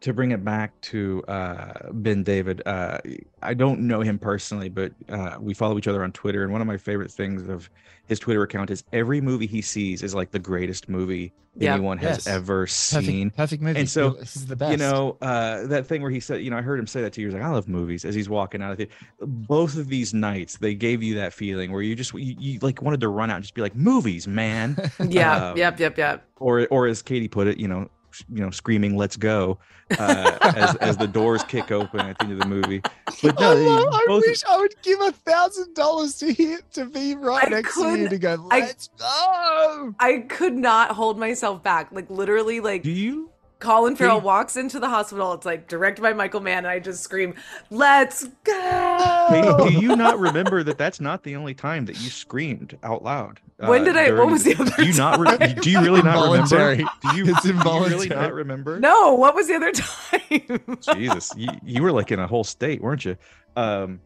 to 0.00 0.14
bring 0.14 0.30
it 0.30 0.42
back 0.44 0.78
to 0.80 1.22
uh 1.28 1.90
ben 1.92 2.22
david 2.22 2.62
uh 2.66 2.98
i 3.42 3.52
don't 3.52 3.80
know 3.80 4.00
him 4.00 4.18
personally 4.18 4.68
but 4.68 4.92
uh 5.10 5.36
we 5.38 5.52
follow 5.52 5.76
each 5.76 5.88
other 5.88 6.02
on 6.02 6.10
twitter 6.12 6.42
and 6.42 6.50
one 6.52 6.60
of 6.62 6.66
my 6.66 6.76
favorite 6.78 7.10
things 7.10 7.46
of 7.48 7.68
his 8.06 8.18
twitter 8.18 8.42
account 8.42 8.70
is 8.70 8.82
every 8.92 9.20
movie 9.20 9.46
he 9.46 9.60
sees 9.60 10.02
is 10.02 10.14
like 10.14 10.30
the 10.30 10.38
greatest 10.38 10.88
movie 10.88 11.32
Yeah. 11.56 11.74
anyone 11.74 11.98
has 11.98 12.18
Yes. 12.18 12.26
ever 12.28 12.66
seen 12.66 13.28
Perfect, 13.30 13.36
perfect 13.36 13.62
movie. 13.62 13.80
And 13.80 13.88
so, 13.90 14.10
this 14.10 14.36
is 14.36 14.46
the 14.46 14.56
best. 14.56 14.70
you 14.72 14.78
know 14.78 15.18
uh 15.20 15.66
that 15.66 15.86
thing 15.86 16.00
where 16.00 16.10
he 16.10 16.18
said 16.20 16.42
you 16.42 16.50
know 16.50 16.56
i 16.56 16.62
heard 16.62 16.78
him 16.78 16.86
say 16.86 17.02
that 17.02 17.12
to 17.14 17.20
you 17.20 17.26
he's 17.26 17.34
like 17.34 17.42
i 17.42 17.48
love 17.50 17.68
movies 17.68 18.04
as 18.06 18.14
he's 18.14 18.28
walking 18.28 18.62
out 18.62 18.72
of 18.72 18.80
it 18.80 18.90
both 19.20 19.76
of 19.76 19.88
these 19.88 20.14
nights 20.14 20.56
they 20.58 20.74
gave 20.74 21.02
you 21.02 21.14
that 21.16 21.32
feeling 21.34 21.72
where 21.72 21.82
you 21.82 21.94
just 21.94 22.14
you, 22.14 22.34
you 22.38 22.58
like 22.62 22.80
wanted 22.80 23.00
to 23.00 23.08
run 23.08 23.30
out 23.30 23.36
and 23.36 23.44
just 23.44 23.54
be 23.54 23.60
like 23.60 23.76
movies 23.76 24.26
man 24.26 24.76
Yeah. 25.08 25.50
um, 25.50 25.56
yep. 25.58 25.78
Yep. 25.78 25.98
Yep. 25.98 26.24
or 26.38 26.66
or 26.70 26.86
as 26.86 27.02
katie 27.02 27.28
put 27.28 27.46
it 27.48 27.58
you 27.58 27.68
know 27.68 27.82
s- 27.82 27.88
you 28.32 28.40
know 28.42 28.50
screaming 28.50 28.96
let's 28.96 29.16
go 29.16 29.58
uh 29.98 30.38
as 30.56 30.76
as 30.76 30.96
the 30.96 31.06
doors 31.06 31.42
kick 31.44 31.70
open 31.70 32.00
at 32.00 32.18
the 32.18 32.24
end 32.24 32.32
of 32.34 32.38
the 32.40 32.46
movie 32.46 32.80
but 33.22 33.38
no 33.40 33.50
I, 33.50 33.54
love- 33.54 33.88
I 33.92 34.04
both 34.06 34.22
wish 34.26 34.42
I 34.44 34.58
would 34.58 34.74
give 34.82 35.00
a 35.00 35.12
thousand 35.12 35.74
dollars 35.74 36.16
to 36.18 36.32
him 36.32 36.60
to 36.74 36.84
be 36.86 37.14
right 37.14 37.46
I 37.46 37.50
next 37.50 37.74
to 37.74 37.96
you 37.96 38.08
to 38.08 38.18
go. 38.18 38.46
I- 38.50 38.60
Let's 38.60 38.88
go. 38.98 39.94
I 39.98 40.24
could 40.28 40.54
not 40.54 40.92
hold 40.92 41.18
myself 41.18 41.62
back. 41.62 41.88
Like 41.92 42.08
literally, 42.10 42.60
like 42.60 42.82
do 42.82 42.90
you 42.90 43.29
Colin 43.60 43.94
Farrell 43.94 44.16
Katie- 44.16 44.26
walks 44.26 44.56
into 44.56 44.80
the 44.80 44.88
hospital. 44.88 45.32
It's 45.34 45.46
like 45.46 45.68
directed 45.68 46.02
by 46.02 46.12
Michael 46.12 46.40
Mann, 46.40 46.58
and 46.58 46.66
I 46.66 46.78
just 46.80 47.02
scream, 47.02 47.34
"Let's 47.70 48.26
go!" 48.44 49.26
Katie, 49.30 49.70
do 49.74 49.80
you 49.80 49.94
not 49.96 50.18
remember 50.18 50.62
that 50.64 50.76
that's 50.78 51.00
not 51.00 51.22
the 51.22 51.36
only 51.36 51.54
time 51.54 51.84
that 51.86 52.00
you 52.00 52.10
screamed 52.10 52.76
out 52.82 53.04
loud? 53.04 53.40
When 53.58 53.82
uh, 53.82 53.84
did 53.84 53.96
I- 53.96 54.12
what 54.12 54.30
was 54.30 54.42
the 54.44 54.54
other 54.56 54.70
Do 54.76 54.84
you 54.86 54.94
not? 54.94 55.20
Re- 55.20 55.36
time? 55.36 55.54
do 55.60 55.70
you 55.70 55.80
really 55.82 56.02
not 56.02 56.24
remember? 56.30 56.76
Do 56.76 56.82
you, 57.16 57.24
It's 57.30 57.42
do 57.42 57.48
you 57.54 57.84
really 57.86 58.08
not 58.08 58.32
remember? 58.32 58.80
No, 58.80 59.14
what 59.14 59.34
was 59.34 59.46
the 59.48 59.54
other 59.54 59.72
time? 59.72 60.78
Jesus, 60.96 61.30
you, 61.36 61.48
you 61.62 61.82
were 61.82 61.92
like 61.92 62.10
in 62.10 62.18
a 62.18 62.26
whole 62.26 62.44
state, 62.44 62.80
weren't 62.82 63.04
you? 63.04 63.16
Um, 63.56 64.00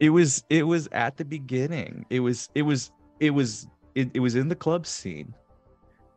it 0.00 0.10
was 0.10 0.44
it 0.48 0.62
was 0.64 0.88
at 0.92 1.16
the 1.16 1.24
beginning. 1.24 2.06
It 2.10 2.20
was 2.20 2.48
it 2.54 2.62
was 2.62 2.92
it 3.18 3.30
was 3.30 3.66
it, 3.96 4.08
it 4.14 4.20
was 4.20 4.36
in 4.36 4.48
the 4.48 4.54
club 4.54 4.86
scene. 4.86 5.34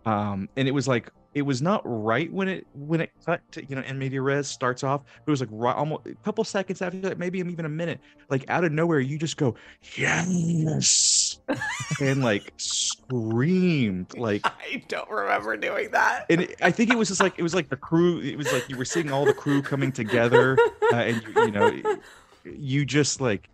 Um, 0.05 0.47
and 0.55 0.67
it 0.67 0.71
was 0.71 0.87
like 0.87 1.11
it 1.33 1.43
was 1.43 1.61
not 1.61 1.81
right 1.85 2.31
when 2.31 2.47
it 2.47 2.67
when 2.73 2.99
it 2.99 3.11
cut 3.25 3.41
to 3.51 3.65
you 3.65 3.75
know 3.75 3.81
in 3.83 3.97
media 3.97 4.21
res 4.21 4.47
starts 4.47 4.83
off. 4.83 5.01
It 5.25 5.29
was 5.29 5.39
like 5.39 5.49
right, 5.51 5.75
almost 5.75 6.05
a 6.07 6.15
couple 6.15 6.43
seconds 6.43 6.81
after 6.81 6.99
that, 7.01 7.17
maybe 7.17 7.39
even 7.39 7.65
a 7.65 7.69
minute. 7.69 7.99
Like 8.29 8.49
out 8.49 8.63
of 8.63 8.71
nowhere, 8.71 8.99
you 8.99 9.17
just 9.17 9.37
go 9.37 9.55
yes, 9.95 11.39
and 12.01 12.21
like 12.21 12.53
screamed 12.57 14.17
like 14.17 14.41
I 14.45 14.83
don't 14.87 15.09
remember 15.09 15.55
doing 15.57 15.91
that. 15.91 16.25
and 16.29 16.41
it, 16.41 16.55
I 16.61 16.71
think 16.71 16.91
it 16.91 16.97
was 16.97 17.07
just 17.07 17.21
like 17.21 17.37
it 17.37 17.43
was 17.43 17.55
like 17.55 17.69
the 17.69 17.77
crew. 17.77 18.19
It 18.19 18.37
was 18.37 18.51
like 18.51 18.67
you 18.67 18.77
were 18.77 18.85
seeing 18.85 19.11
all 19.11 19.25
the 19.25 19.33
crew 19.33 19.61
coming 19.61 19.91
together, 19.91 20.57
uh, 20.91 20.95
and 20.95 21.23
you, 21.23 21.45
you 21.45 21.51
know, 21.51 21.97
you 22.43 22.85
just 22.85 23.21
like 23.21 23.47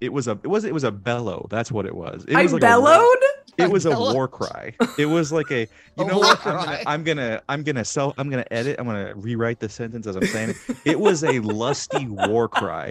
it 0.00 0.12
was 0.12 0.28
a 0.28 0.38
it 0.42 0.48
was 0.48 0.64
it 0.64 0.74
was 0.74 0.84
a 0.84 0.92
bellow. 0.92 1.46
That's 1.50 1.72
what 1.72 1.86
it 1.86 1.94
was. 1.94 2.24
It 2.28 2.36
I 2.36 2.44
was 2.44 2.52
like 2.52 2.62
a 2.62 2.66
bellowed. 2.66 3.16
It 3.58 3.70
was 3.70 3.86
a 3.86 3.90
war 4.14 4.28
cry. 4.28 4.72
It 4.98 5.06
was 5.06 5.32
like 5.32 5.50
a 5.50 5.60
you 5.62 5.68
A 5.98 6.06
know 6.06 6.18
what? 6.18 6.46
I'm 6.46 6.54
gonna, 6.64 6.82
I'm 6.86 7.04
gonna 7.04 7.42
I'm 7.48 7.62
gonna 7.62 7.84
sell 7.84 8.14
I'm 8.18 8.30
gonna 8.30 8.44
edit. 8.50 8.76
I'm 8.78 8.86
gonna 8.86 9.12
rewrite 9.16 9.60
the 9.60 9.68
sentence 9.68 10.06
as 10.06 10.16
I'm 10.16 10.26
saying 10.26 10.50
it. 10.50 10.76
It 10.84 11.00
was 11.00 11.24
a 11.24 11.38
lusty 11.40 12.06
war 12.06 12.48
cry. 12.48 12.88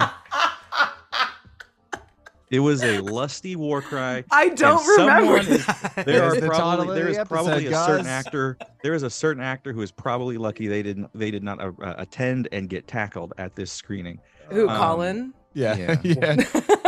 It 2.49 2.59
was 2.61 2.81
a 2.81 2.99
lusty 3.01 3.57
war 3.57 3.81
cry. 3.81 4.23
I 4.31 4.47
don't 4.49 4.79
someone 4.95 5.17
remember. 5.27 5.51
is- 5.51 5.65
that. 5.65 5.93
There 5.95 6.05
There's 6.05 6.37
are 6.37 6.39
the 6.41 6.47
probably 6.47 6.87
of 6.99 7.05
the 7.05 7.11
is 7.11 7.17
episode, 7.17 7.33
probably 7.45 7.65
a 7.67 7.75
certain 7.85 8.07
actor. 8.07 8.57
There 8.83 8.93
is 8.93 9.03
a 9.03 9.09
certain 9.09 9.43
actor 9.43 9.73
who 9.73 9.81
is 9.81 9.91
probably 9.91 10.37
lucky 10.37 10.67
they 10.67 10.81
didn't 10.81 11.09
they 11.13 11.29
did 11.29 11.43
not 11.43 11.59
uh, 11.59 11.71
uh, 11.83 11.95
attend 11.97 12.47
and 12.53 12.69
get 12.69 12.87
tackled 12.87 13.33
at 13.37 13.55
this 13.57 13.69
screening. 13.69 14.19
Who, 14.49 14.69
Um, 14.69 14.77
Colin? 14.77 15.33
Yeah, 15.55 15.75
Yeah. 15.75 15.97
yeah. 16.03 16.35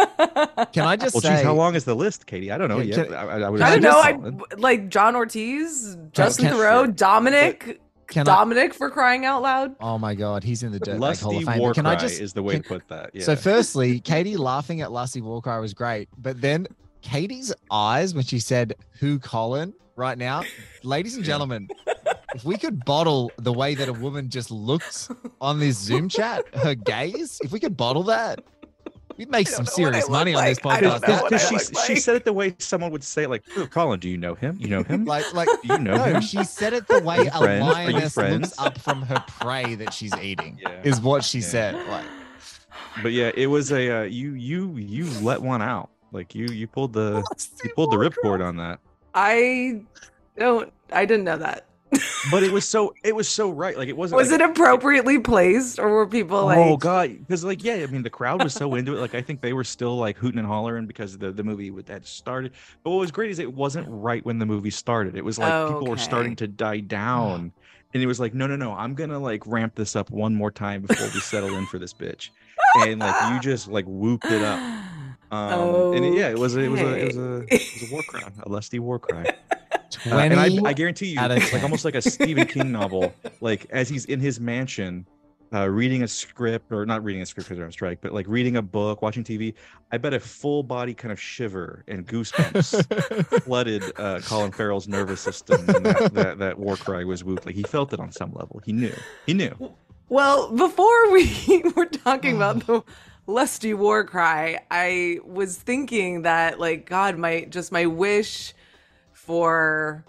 Can 0.73 0.85
I 0.85 0.95
just 0.95 1.13
Well, 1.15 1.21
say? 1.21 1.35
geez, 1.35 1.41
how 1.43 1.53
long 1.53 1.75
is 1.75 1.83
the 1.85 1.95
list, 1.95 2.25
Katie? 2.25 2.51
I 2.51 2.57
don't 2.57 2.69
know 2.69 2.79
Yeah, 2.79 2.95
yet. 2.97 3.05
can- 3.07 3.15
I, 3.15 3.21
I, 3.23 3.39
I 3.41 3.49
would 3.49 3.61
I 3.61 3.77
don't 3.77 3.81
know. 3.81 3.99
I 4.51 4.55
like 4.57 4.89
John 4.89 5.15
Ortiz, 5.15 5.97
Justin 6.11 6.47
can- 6.47 6.55
Theroux, 6.57 6.95
Dominic, 6.95 7.79
Can 8.07 8.21
I? 8.21 8.23
Dominic 8.35 8.73
for 8.73 8.89
crying 8.89 9.25
out 9.25 9.41
loud. 9.41 9.75
Oh 9.79 9.97
my 9.97 10.15
God, 10.15 10.43
he's 10.43 10.63
in 10.63 10.71
the 10.71 10.79
Dirtbag 10.79 11.21
Hall 11.21 11.31
Lusty 11.31 11.37
of 11.37 11.43
Fame. 11.45 11.59
war 11.59 11.73
Can 11.73 11.83
cry 11.85 11.93
I 11.93 11.95
just? 11.95 12.19
is 12.19 12.33
the 12.33 12.43
way 12.43 12.53
can- 12.55 12.63
to 12.63 12.69
put 12.69 12.87
that. 12.89 13.11
Yeah. 13.13 13.23
So, 13.23 13.35
firstly, 13.35 13.99
Katie 14.11 14.37
laughing 14.37 14.81
at 14.81 14.91
Lusty 14.91 15.21
War 15.21 15.41
Cry 15.41 15.59
was 15.59 15.73
great, 15.73 16.09
but 16.17 16.39
then 16.41 16.67
Katie's 17.01 17.53
eyes 17.71 18.13
when 18.13 18.23
she 18.23 18.39
said 18.39 18.73
who 18.99 19.19
Colin 19.19 19.73
right 19.95 20.17
now, 20.17 20.43
ladies 20.83 21.15
and 21.15 21.23
gentlemen, 21.25 21.67
if 22.35 22.43
we 22.45 22.57
could 22.57 22.83
bottle 22.85 23.31
the 23.37 23.51
way 23.53 23.73
that 23.75 23.87
a 23.89 23.93
woman 23.93 24.29
just 24.29 24.51
looks 24.51 25.09
on 25.41 25.59
this 25.59 25.77
Zoom 25.77 26.07
chat, 26.09 26.43
her 26.55 26.75
gaze, 26.75 27.39
if 27.43 27.51
we 27.51 27.59
could 27.59 27.75
bottle 27.77 28.03
that, 28.03 28.41
we'd 29.19 29.29
make 29.29 29.47
some 29.47 29.65
serious 29.65 30.09
money 30.09 30.33
on 30.33 30.43
this 30.45 30.59
podcast. 30.59 30.81
know 30.81 30.99
That- 30.99 31.21
what 31.23 31.33
I 31.33 31.37
Because 31.37 31.47
she, 31.47 31.55
look 31.75 31.85
she 31.85 31.95
said 31.97 32.15
it 32.15 32.25
the 32.25 32.33
way 32.33 32.55
someone 32.57 32.89
would 32.91 33.03
say, 33.03 33.27
like, 33.27 33.43
"Oh, 33.57 33.67
Colin, 33.67 33.99
do 33.99 34.09
you 34.09 34.17
know 34.17 34.33
him? 34.33 34.57
You 34.59 34.69
know 34.69 34.81
him? 34.83 35.05
like, 35.13 35.31
like 35.33 35.47
Do 35.61 35.73
you 35.73 35.77
know 35.79 35.97
no, 35.97 36.03
him?" 36.05 36.21
she 36.21 36.43
said 36.43 36.73
it 36.73 36.87
the 36.87 37.01
way 37.01 37.27
a 37.27 37.31
friends? 37.37 37.61
Lioness 37.65 38.17
looks 38.17 38.57
up 38.57 38.79
from 38.79 39.03
her 39.03 39.23
prey 39.27 39.75
that 39.75 39.93
she's 39.93 40.15
eating. 40.15 40.57
Yeah. 40.61 40.81
Is 40.83 41.01
what 41.01 41.23
she 41.23 41.39
Yeah. 41.39 41.45
said. 41.45 41.75
Like, 41.87 42.05
But 43.03 43.11
yeah, 43.11 43.31
it 43.35 43.47
was 43.47 43.71
a 43.71 43.99
uh, 43.99 44.03
you 44.03 44.31
you 44.33 44.75
you 44.77 45.05
let 45.21 45.41
one 45.41 45.61
out. 45.61 45.89
Like 46.11 46.33
you 46.33 46.45
you 46.47 46.65
pulled 46.65 46.93
the 46.93 47.23
you 47.63 47.69
pulled 47.75 47.91
the 47.91 47.97
ripcord 47.97 48.43
on 48.43 48.57
that. 48.57 48.79
I 49.13 49.81
don't. 50.37 50.71
I 50.91 51.05
didn't 51.05 51.25
know 51.25 51.37
that. 51.37 51.65
But 52.31 52.43
it 52.43 52.51
was 52.51 52.67
so 52.67 52.93
it 53.03 53.15
was 53.15 53.27
so 53.27 53.49
right. 53.49 53.77
Like 53.77 53.89
it 53.89 53.97
wasn't. 53.97 54.17
Was 54.17 54.31
like, 54.31 54.41
it 54.41 54.49
appropriately 54.49 55.19
placed, 55.19 55.79
or 55.79 55.89
were 55.89 56.07
people 56.07 56.45
like? 56.45 56.57
Oh 56.57 56.77
god, 56.77 57.17
because 57.19 57.43
like 57.43 57.63
yeah, 57.63 57.75
I 57.75 57.85
mean 57.87 58.03
the 58.03 58.09
crowd 58.09 58.43
was 58.43 58.53
so 58.53 58.75
into 58.75 58.95
it. 58.95 58.99
Like 58.99 59.15
I 59.15 59.21
think 59.21 59.41
they 59.41 59.53
were 59.53 59.63
still 59.63 59.97
like 59.97 60.17
hooting 60.17 60.37
and 60.39 60.47
hollering 60.47 60.85
because 60.85 61.17
the 61.17 61.31
the 61.31 61.43
movie 61.43 61.73
had 61.87 62.05
started. 62.05 62.51
But 62.83 62.91
what 62.91 62.97
was 62.99 63.11
great 63.11 63.31
is 63.31 63.39
it 63.39 63.53
wasn't 63.53 63.87
right 63.89 64.23
when 64.25 64.37
the 64.37 64.45
movie 64.45 64.69
started. 64.69 65.15
It 65.15 65.25
was 65.25 65.39
like 65.39 65.67
people 65.67 65.87
were 65.87 65.97
starting 65.97 66.35
to 66.37 66.47
die 66.47 66.81
down, 66.81 67.51
and 67.93 68.03
it 68.03 68.05
was 68.05 68.19
like 68.19 68.33
no 68.33 68.45
no 68.47 68.55
no, 68.55 68.73
I'm 68.73 68.93
gonna 68.93 69.19
like 69.19 69.47
ramp 69.47 69.75
this 69.75 69.95
up 69.95 70.11
one 70.11 70.35
more 70.35 70.51
time 70.51 70.81
before 70.83 71.07
we 71.13 71.19
settle 71.21 71.55
in 71.55 71.65
for 71.65 71.79
this 71.79 71.93
bitch, 71.93 72.29
and 72.75 72.99
like 72.99 73.33
you 73.33 73.39
just 73.39 73.67
like 73.67 73.85
whooped 73.87 74.25
it 74.25 74.41
up. 74.41 74.59
Um, 75.31 75.93
and 75.93 76.03
it- 76.05 76.15
yeah, 76.15 76.29
it 76.29 76.39
was 76.39 76.55
a, 76.55 76.59
it 76.61 76.69
was 76.69 76.81
a 76.81 76.95
it 76.97 77.05
was 77.05 77.17
a 77.17 77.35
it 77.53 77.61
was 77.81 77.87
a 77.87 77.93
war 77.93 78.01
cry, 78.01 78.23
a 78.41 78.49
lusty 78.49 78.79
war 78.79 78.97
cry. 78.97 79.31
Uh, 80.05 80.17
and 80.17 80.39
I, 80.39 80.49
20 80.49 80.65
I 80.65 80.73
guarantee 80.73 81.07
you, 81.07 81.17
it's 81.19 81.53
like 81.53 81.63
almost 81.63 81.85
like 81.85 81.95
a 81.95 82.01
Stephen 82.01 82.47
King 82.47 82.71
novel. 82.71 83.13
Like 83.41 83.67
as 83.69 83.87
he's 83.87 84.05
in 84.05 84.19
his 84.19 84.39
mansion, 84.39 85.05
uh, 85.53 85.67
reading 85.67 86.03
a 86.03 86.07
script 86.07 86.71
or 86.71 86.85
not 86.85 87.03
reading 87.03 87.21
a 87.21 87.25
script 87.25 87.47
because 87.47 87.57
they're 87.57 87.65
on 87.65 87.71
strike, 87.71 87.99
but 88.01 88.13
like 88.13 88.27
reading 88.27 88.57
a 88.57 88.61
book, 88.61 89.01
watching 89.01 89.23
TV. 89.23 89.53
I 89.91 89.97
bet 89.97 90.13
a 90.13 90.19
full 90.19 90.61
body 90.61 90.93
kind 90.93 91.11
of 91.11 91.19
shiver 91.19 91.83
and 91.87 92.05
goosebumps 92.05 93.41
flooded 93.43 93.83
uh, 93.97 94.19
Colin 94.21 94.51
Farrell's 94.51 94.87
nervous 94.87 95.21
system. 95.21 95.63
And 95.69 95.85
that, 95.85 96.13
that 96.13 96.39
that 96.39 96.59
war 96.59 96.75
cry 96.75 97.03
was 97.03 97.23
whooped. 97.23 97.45
Like 97.45 97.55
he 97.55 97.63
felt 97.63 97.93
it 97.93 97.99
on 97.99 98.11
some 98.11 98.33
level. 98.33 98.61
He 98.65 98.73
knew. 98.73 98.95
He 99.25 99.33
knew. 99.33 99.73
Well, 100.09 100.51
before 100.51 101.11
we 101.11 101.63
were 101.75 101.85
talking 101.85 102.35
about 102.35 102.65
the 102.65 102.83
lusty 103.25 103.73
war 103.73 104.03
cry, 104.03 104.59
I 104.69 105.19
was 105.23 105.55
thinking 105.57 106.23
that 106.23 106.59
like 106.59 106.85
God, 106.87 107.17
my 107.17 107.45
just 107.45 107.71
my 107.71 107.85
wish 107.85 108.53
for 109.29 110.03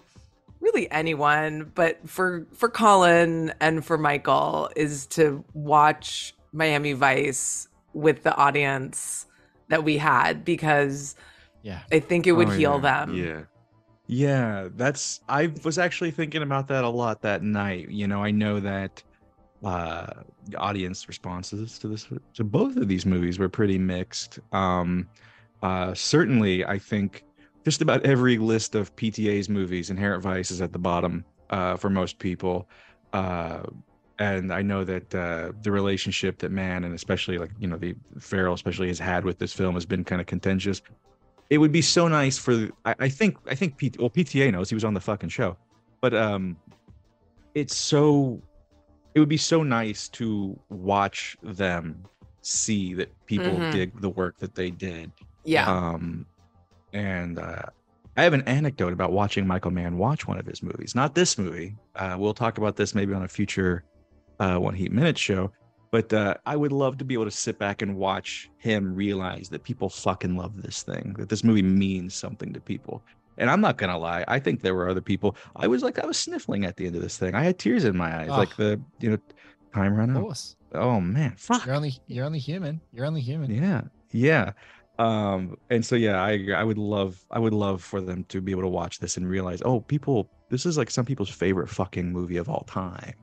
really 0.61 0.89
anyone, 0.91 1.71
but 1.75 1.99
for 2.09 2.47
for 2.53 2.67
Colin 2.69 3.53
and 3.61 3.85
for 3.85 3.95
Michael 3.95 4.71
is 4.75 5.05
to 5.07 5.45
watch 5.53 6.33
Miami 6.53 6.93
Vice 6.93 7.67
with 7.93 8.23
the 8.23 8.35
audience 8.35 9.27
that 9.69 9.83
we 9.83 9.95
had 9.97 10.43
because 10.43 11.15
yeah. 11.61 11.81
I 11.91 11.99
think 11.99 12.25
it 12.25 12.31
would 12.31 12.47
Oh, 12.47 12.51
heal 12.51 12.79
yeah. 12.83 13.05
them. 13.05 13.15
Yeah. 13.15 13.41
Yeah, 14.07 14.69
that's 14.75 15.21
I 15.29 15.51
was 15.63 15.77
actually 15.77 16.09
thinking 16.09 16.41
about 16.41 16.67
that 16.69 16.83
a 16.83 16.89
lot 16.89 17.21
that 17.21 17.43
night. 17.43 17.91
You 17.91 18.07
know, 18.07 18.23
I 18.23 18.31
know 18.31 18.59
that 18.59 19.03
uh 19.63 20.07
the 20.47 20.57
audience 20.57 21.07
responses 21.07 21.77
to 21.77 21.87
this 21.87 22.07
to 22.33 22.43
both 22.43 22.75
of 22.75 22.87
these 22.87 23.05
movies 23.05 23.37
were 23.37 23.49
pretty 23.49 23.77
mixed. 23.77 24.39
Um 24.51 25.07
uh 25.61 25.93
certainly 25.93 26.65
I 26.65 26.79
think 26.79 27.23
just 27.63 27.81
about 27.81 28.05
every 28.05 28.37
list 28.37 28.75
of 28.75 28.95
PTA's 28.95 29.49
movies, 29.49 29.89
Inherent 29.89 30.23
Vice 30.23 30.51
is 30.51 30.61
at 30.61 30.73
the 30.73 30.79
bottom 30.79 31.25
uh 31.49 31.75
for 31.77 31.89
most 31.89 32.19
people. 32.19 32.67
Uh 33.13 33.63
and 34.19 34.53
I 34.53 34.61
know 34.61 34.83
that 34.83 35.15
uh, 35.15 35.51
the 35.63 35.71
relationship 35.71 36.37
that 36.39 36.51
Mann 36.51 36.83
and 36.83 36.93
especially 36.93 37.39
like 37.39 37.49
you 37.59 37.67
know 37.67 37.77
the 37.77 37.95
Farrell 38.19 38.53
especially 38.53 38.87
has 38.89 38.99
had 38.99 39.25
with 39.25 39.39
this 39.39 39.51
film 39.53 39.73
has 39.73 39.85
been 39.85 40.03
kind 40.03 40.21
of 40.21 40.27
contentious 40.27 40.81
it 41.49 41.57
would 41.57 41.71
be 41.71 41.81
so 41.81 42.07
nice 42.07 42.37
for 42.37 42.69
I, 42.85 42.95
I 42.99 43.09
think 43.09 43.37
I 43.47 43.55
think 43.55 43.77
P, 43.77 43.91
well 43.99 44.09
PTA 44.09 44.51
knows 44.51 44.69
he 44.69 44.75
was 44.75 44.85
on 44.85 44.93
the 44.93 45.01
fucking 45.01 45.29
show, 45.29 45.57
but 45.99 46.13
um, 46.13 46.55
it's 47.55 47.75
so 47.75 48.41
it 49.15 49.19
would 49.19 49.27
be 49.27 49.37
so 49.37 49.61
nice 49.61 50.07
to 50.09 50.57
watch 50.69 51.35
them 51.43 52.05
see 52.41 52.93
that 52.93 53.09
people 53.25 53.51
Mhm. 53.59 53.71
dig 53.71 53.99
the 54.01 54.09
work 54.09 54.37
that 54.39 54.55
they 54.55 54.71
did. 54.71 55.11
Yeah. 55.43 55.69
Um, 55.69 56.25
and 56.93 57.39
uh, 57.39 57.63
I 58.17 58.23
have 58.23 58.33
an 58.33 58.41
anecdote 58.43 58.93
about 58.93 59.11
watching 59.11 59.47
Michael 59.47 59.71
Mann 59.71 59.97
watch 59.97 60.27
one 60.27 60.37
of 60.37 60.45
his 60.45 60.61
movies. 60.61 60.95
Not 60.95 61.15
this 61.15 61.37
movie. 61.37 61.75
Uh, 61.95 62.15
we'll 62.19 62.33
talk 62.33 62.57
about 62.57 62.75
this 62.75 62.93
maybe 62.93 63.13
on 63.13 63.23
a 63.23 63.27
future 63.27 63.83
uh, 64.39 64.57
One 64.57 64.73
Heat 64.73 64.91
Minute 64.91 65.17
show. 65.17 65.51
But 65.91 66.13
uh, 66.13 66.35
I 66.45 66.55
would 66.55 66.71
love 66.71 66.97
to 66.99 67.05
be 67.05 67.13
able 67.15 67.25
to 67.25 67.31
sit 67.31 67.59
back 67.59 67.81
and 67.81 67.97
watch 67.97 68.49
him 68.57 68.95
realize 68.95 69.49
that 69.49 69.63
people 69.63 69.89
fucking 69.89 70.37
love 70.37 70.61
this 70.61 70.83
thing, 70.83 71.15
that 71.17 71.27
this 71.27 71.43
movie 71.43 71.61
means 71.61 72.13
something 72.13 72.53
to 72.53 72.61
people. 72.61 73.03
And 73.37 73.49
I'm 73.49 73.59
not 73.59 73.77
gonna 73.77 73.97
lie, 73.97 74.23
I 74.27 74.39
think 74.39 74.61
there 74.61 74.75
were 74.75 74.87
other 74.89 75.01
people. 75.01 75.35
I 75.55 75.67
was 75.67 75.83
like, 75.83 75.99
I 75.99 76.05
was 76.05 76.17
sniffling 76.17 76.63
at 76.63 76.77
the 76.77 76.85
end 76.85 76.95
of 76.95 77.01
this 77.01 77.17
thing. 77.17 77.35
I 77.35 77.43
had 77.43 77.59
tears 77.59 77.83
in 77.85 77.97
my 77.97 78.21
eyes, 78.21 78.29
Oh. 78.31 78.37
like 78.37 78.55
the 78.55 78.79
you 78.99 79.09
know 79.09 79.17
time 79.73 79.95
ran 79.95 80.15
out. 80.15 80.55
Oh 80.73 81.01
man, 81.01 81.33
fuck. 81.37 81.65
You're 81.65 81.75
only 81.75 81.97
you're 82.07 82.25
only 82.25 82.39
human. 82.39 82.79
You're 82.93 83.05
only 83.05 83.21
human. 83.21 83.51
Yeah, 83.51 83.81
yeah. 84.11 84.51
Um, 85.01 85.57
and 85.69 85.85
so 85.85 85.95
yeah, 85.95 86.21
I. 86.21 86.47
I 86.55 86.63
would 86.63 86.77
love, 86.77 87.23
I 87.31 87.39
would 87.39 87.53
love 87.53 87.81
for 87.83 88.01
them 88.01 88.23
to 88.25 88.41
be 88.41 88.51
able 88.51 88.61
to 88.63 88.67
watch 88.67 88.99
this 88.99 89.17
and 89.17 89.27
realize, 89.27 89.61
oh, 89.63 89.81
people, 89.81 90.29
this 90.49 90.65
is 90.65 90.77
like 90.77 90.91
some 90.91 91.05
people's 91.05 91.29
favorite 91.29 91.69
fucking 91.69 92.11
movie 92.11 92.37
of 92.37 92.49
all 92.49 92.63
time. 92.67 93.13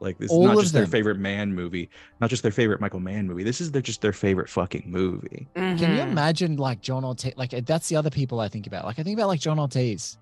Like 0.00 0.18
this, 0.18 0.30
is 0.30 0.38
not 0.38 0.56
of 0.56 0.60
just 0.62 0.74
their 0.74 0.86
favorite 0.86 1.18
Mann 1.18 1.54
movie, 1.54 1.88
not 2.20 2.28
just 2.28 2.42
their 2.42 2.52
favorite 2.52 2.80
Michael 2.80 3.00
Mann 3.00 3.26
movie. 3.26 3.44
This 3.44 3.60
is 3.60 3.70
their 3.70 3.80
just 3.80 4.00
their 4.02 4.12
favorite 4.12 4.48
fucking 4.50 4.84
movie. 4.86 5.46
Can 5.54 5.78
you 5.78 6.02
imagine 6.02 6.56
like 6.56 6.80
John 6.82 7.04
Ortiz? 7.04 7.32
Like 7.36 7.50
that's 7.64 7.88
the 7.88 7.96
other 7.96 8.10
people 8.10 8.40
I 8.40 8.48
think 8.48 8.66
about. 8.66 8.84
Like 8.84 8.98
I 8.98 9.02
think 9.02 9.16
about 9.18 9.28
like 9.28 9.40
John 9.40 9.58
Ortiz. 9.58 10.18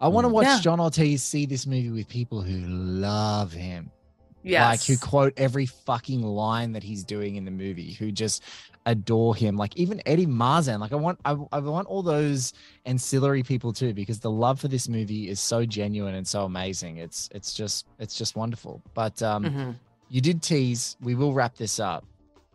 I 0.00 0.08
want 0.08 0.24
to 0.24 0.28
Mm. 0.28 0.32
watch 0.34 0.46
Yeah. 0.46 0.60
John 0.60 0.80
Ortiz 0.80 1.22
see 1.24 1.44
this 1.46 1.66
movie 1.66 1.90
with 1.90 2.08
people 2.08 2.40
who 2.40 2.58
love 2.68 3.52
him. 3.52 3.90
Yeah. 4.44 4.68
Like 4.68 4.82
who 4.84 4.96
quote 4.96 5.34
every 5.36 5.66
fucking 5.66 6.22
line 6.22 6.72
that 6.72 6.84
he's 6.84 7.02
doing 7.04 7.36
in 7.36 7.44
the 7.44 7.50
movie, 7.50 7.92
who 7.92 8.12
just 8.12 8.44
adore 8.88 9.34
him. 9.36 9.56
Like 9.56 9.76
even 9.76 10.02
Eddie 10.06 10.26
Marsan. 10.26 10.80
Like 10.80 10.92
I 10.92 10.96
want 10.96 11.20
I, 11.24 11.36
I 11.52 11.58
want 11.60 11.86
all 11.88 12.02
those 12.02 12.52
ancillary 12.84 13.42
people 13.42 13.72
too, 13.72 13.92
because 13.94 14.20
the 14.20 14.30
love 14.30 14.60
for 14.60 14.68
this 14.68 14.88
movie 14.88 15.28
is 15.28 15.40
so 15.40 15.64
genuine 15.64 16.14
and 16.14 16.26
so 16.26 16.44
amazing. 16.44 16.96
It's 16.96 17.28
it's 17.32 17.52
just 17.54 17.86
it's 17.98 18.16
just 18.16 18.34
wonderful. 18.34 18.82
But 18.94 19.22
um 19.22 19.44
Mhm. 19.44 19.74
you 20.08 20.20
did 20.20 20.42
tease 20.42 20.96
we 21.00 21.14
will 21.14 21.32
wrap 21.34 21.54
this 21.56 21.78
up 21.78 22.04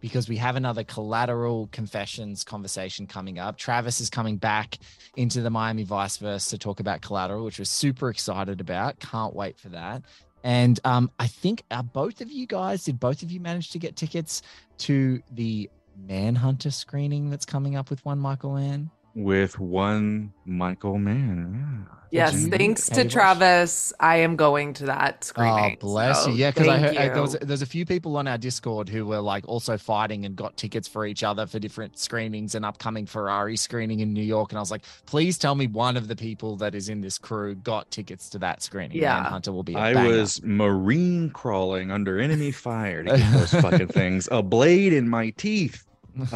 because 0.01 0.27
we 0.27 0.35
have 0.37 0.55
another 0.57 0.83
collateral 0.83 1.69
confessions 1.71 2.43
conversation 2.43 3.05
coming 3.07 3.37
up 3.39 3.57
travis 3.57 4.01
is 4.01 4.09
coming 4.09 4.37
back 4.37 4.79
into 5.15 5.39
the 5.41 5.49
miami 5.51 5.83
vice 5.83 6.17
verse 6.17 6.47
to 6.47 6.57
talk 6.57 6.79
about 6.79 7.01
collateral 7.01 7.45
which 7.45 7.59
we're 7.59 7.63
super 7.65 8.09
excited 8.09 8.59
about 8.59 8.99
can't 8.99 9.33
wait 9.35 9.55
for 9.57 9.69
that 9.69 10.01
and 10.43 10.79
um, 10.83 11.09
i 11.19 11.27
think 11.27 11.63
uh, 11.71 11.81
both 11.83 12.19
of 12.21 12.29
you 12.31 12.45
guys 12.47 12.83
did 12.83 12.99
both 12.99 13.21
of 13.23 13.31
you 13.31 13.39
manage 13.39 13.69
to 13.69 13.79
get 13.79 13.95
tickets 13.95 14.41
to 14.79 15.21
the 15.31 15.69
manhunter 15.97 16.71
screening 16.71 17.29
that's 17.29 17.45
coming 17.45 17.75
up 17.75 17.89
with 17.89 18.03
one 18.05 18.19
michael 18.19 18.55
Mann? 18.55 18.89
With 19.15 19.59
one 19.59 20.33
Michael 20.45 20.97
Mann. 20.97 21.87
Yes, 22.13 22.45
thanks 22.45 22.89
to 22.89 23.03
Bush? 23.03 23.13
Travis. 23.13 23.91
I 23.99 24.17
am 24.17 24.35
going 24.35 24.73
to 24.73 24.85
that 24.85 25.23
screening. 25.23 25.77
Oh, 25.77 25.79
bless 25.79 26.23
so 26.25 26.29
you. 26.29 26.35
Yeah, 26.35 26.51
because 26.51 26.67
I 26.67 26.79
thank 26.79 26.97
heard 26.97 27.09
uh, 27.09 27.13
there 27.13 27.21
was 27.23 27.33
you. 27.33 27.39
there's 27.41 27.63
a 27.63 27.67
few 27.67 27.87
people 27.87 28.17
on 28.17 28.27
our 28.27 28.37
Discord 28.37 28.87
who 28.87 29.07
were 29.07 29.19
like 29.19 29.47
also 29.47 29.79
fighting 29.79 30.23
and 30.23 30.35
got 30.35 30.55
tickets 30.55 30.87
for 30.87 31.07
each 31.07 31.23
other 31.23 31.47
for 31.47 31.57
different 31.57 31.97
screenings 31.97 32.53
and 32.53 32.63
upcoming 32.65 33.07
Ferrari 33.07 33.57
screening 33.57 34.01
in 34.01 34.13
New 34.13 34.23
York. 34.23 34.51
And 34.51 34.59
I 34.59 34.61
was 34.61 34.69
like, 34.69 34.83
please 35.07 35.39
tell 35.39 35.55
me 35.55 35.65
one 35.65 35.97
of 35.97 36.07
the 36.07 36.15
people 36.15 36.55
that 36.57 36.75
is 36.75 36.87
in 36.87 37.01
this 37.01 37.17
crew 37.17 37.55
got 37.55 37.89
tickets 37.89 38.29
to 38.29 38.39
that 38.39 38.61
screening. 38.61 38.97
Yeah. 38.97 39.19
Manhunter 39.21 39.51
will 39.51 39.63
be. 39.63 39.73
a 39.73 39.79
I 39.79 39.93
banger. 39.95 40.09
was 40.17 40.39
marine 40.43 41.31
crawling 41.31 41.89
under 41.89 42.19
enemy 42.19 42.51
fire 42.51 43.03
to 43.03 43.17
get 43.17 43.31
those 43.31 43.53
fucking 43.55 43.87
things. 43.89 44.29
A 44.31 44.43
blade 44.43 44.93
in 44.93 45.09
my 45.09 45.31
teeth. 45.31 45.83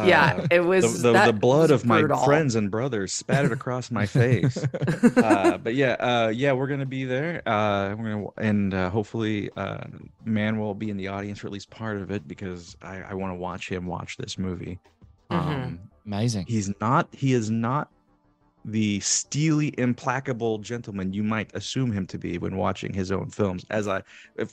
Yeah, 0.04 0.40
Uh, 0.42 0.46
it 0.50 0.60
was 0.60 1.02
the, 1.02 1.12
the, 1.12 1.26
the 1.26 1.32
blood 1.32 1.70
was 1.70 1.82
of 1.82 1.86
my 1.86 2.00
brutal. 2.00 2.18
friends 2.24 2.54
and 2.56 2.70
brothers 2.70 3.12
spattered 3.12 3.52
across 3.52 3.90
my 3.90 4.06
face. 4.06 4.56
uh, 5.16 5.58
but 5.58 5.74
yeah, 5.74 5.92
uh, 6.00 6.32
yeah, 6.34 6.52
we're 6.52 6.66
gonna 6.66 6.84
be 6.86 7.04
there. 7.04 7.42
Uh, 7.46 7.94
we're 7.96 8.10
gonna 8.12 8.26
and 8.38 8.74
uh, 8.74 8.90
hopefully, 8.90 9.50
uh, 9.56 9.84
Mann 10.24 10.58
will 10.58 10.74
be 10.74 10.90
in 10.90 10.96
the 10.96 11.08
audience 11.08 11.38
for 11.38 11.46
at 11.46 11.52
least 11.52 11.70
part 11.70 11.96
of 11.98 12.10
it 12.10 12.26
because 12.26 12.76
I, 12.82 13.02
I 13.02 13.14
want 13.14 13.30
to 13.32 13.36
watch 13.36 13.68
him 13.70 13.86
watch 13.86 14.16
this 14.16 14.36
movie. 14.38 14.78
Mhm. 15.30 15.36
Um, 15.36 15.78
amazing. 16.06 16.46
he's 16.48 16.72
not. 16.80 17.08
He 17.12 17.32
is 17.32 17.50
not 17.50 17.88
the 18.64 18.98
steely, 19.00 19.72
implacable 19.78 20.58
gentleman 20.58 21.12
you 21.12 21.22
might 21.22 21.54
assume 21.54 21.90
him 21.92 22.06
to 22.06 22.18
be 22.18 22.36
when 22.38 22.56
watching 22.56 22.92
his 22.92 23.10
own 23.12 23.30
films. 23.30 23.64
As 23.70 23.88
I, 23.88 24.02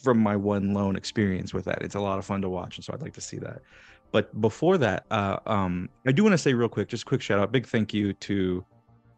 from 0.03 0.19
my 0.19 0.35
one 0.35 0.73
lone 0.73 0.95
experience 0.95 1.53
with 1.53 1.65
that, 1.65 1.81
it's 1.81 1.95
a 1.95 1.99
lot 1.99 2.19
of 2.19 2.25
fun 2.25 2.41
to 2.43 2.49
watch, 2.49 2.77
and 2.77 2.85
so 2.85 2.93
I'd 2.93 3.01
like 3.01 3.13
to 3.13 3.21
see 3.21 3.37
that. 3.39 3.61
But 4.15 4.39
before 4.39 4.77
that, 4.77 5.05
uh, 5.11 5.39
um, 5.45 5.89
I 6.07 6.13
do 6.13 6.23
want 6.23 6.31
to 6.31 6.37
say 6.37 6.53
real 6.53 6.69
quick, 6.69 6.87
just 6.87 7.03
a 7.03 7.05
quick 7.05 7.21
shout 7.21 7.37
out, 7.37 7.51
big 7.51 7.67
thank 7.67 7.93
you 7.93 8.13
to 8.13 8.63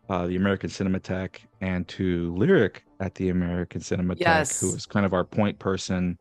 uh, 0.09 0.25
the 0.25 0.35
American 0.37 0.71
Cinematheque 0.71 1.41
and 1.61 1.87
to 1.89 2.33
Lyric 2.35 2.83
at 2.99 3.13
the 3.13 3.29
American 3.29 3.79
Cinematheque, 3.79 4.21
Yes. 4.21 4.59
who 4.59 4.71
was 4.71 4.87
kind 4.87 5.05
of 5.05 5.13
our 5.13 5.23
point 5.23 5.59
person 5.59 6.17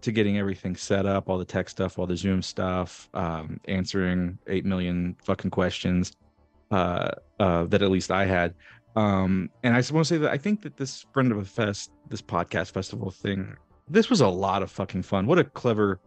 to 0.00 0.10
getting 0.10 0.38
everything 0.38 0.74
set 0.74 1.06
up, 1.06 1.28
all 1.28 1.38
the 1.38 1.44
tech 1.44 1.68
stuff, 1.68 2.00
all 2.00 2.06
the 2.08 2.16
Zoom 2.16 2.42
stuff, 2.42 3.08
um, 3.14 3.60
answering 3.68 4.36
eight 4.48 4.64
million 4.64 5.14
fucking 5.22 5.52
questions 5.52 6.10
uh, 6.72 7.10
uh, 7.38 7.66
that 7.66 7.80
at 7.80 7.92
least 7.92 8.10
I 8.10 8.26
had. 8.26 8.54
Um, 8.96 9.50
and 9.62 9.72
I 9.72 9.78
just 9.78 9.92
want 9.92 10.04
to 10.04 10.14
say 10.14 10.18
that 10.18 10.32
I 10.32 10.36
think 10.36 10.62
that 10.62 10.76
this 10.76 11.06
friend 11.12 11.30
of 11.30 11.38
a 11.38 11.44
fest, 11.44 11.92
this 12.08 12.22
podcast 12.22 12.72
festival 12.72 13.12
thing, 13.12 13.56
this 13.88 14.10
was 14.10 14.20
a 14.20 14.26
lot 14.28 14.64
of 14.64 14.70
fucking 14.72 15.02
fun. 15.02 15.28
What 15.28 15.38
a 15.38 15.44
clever 15.44 16.00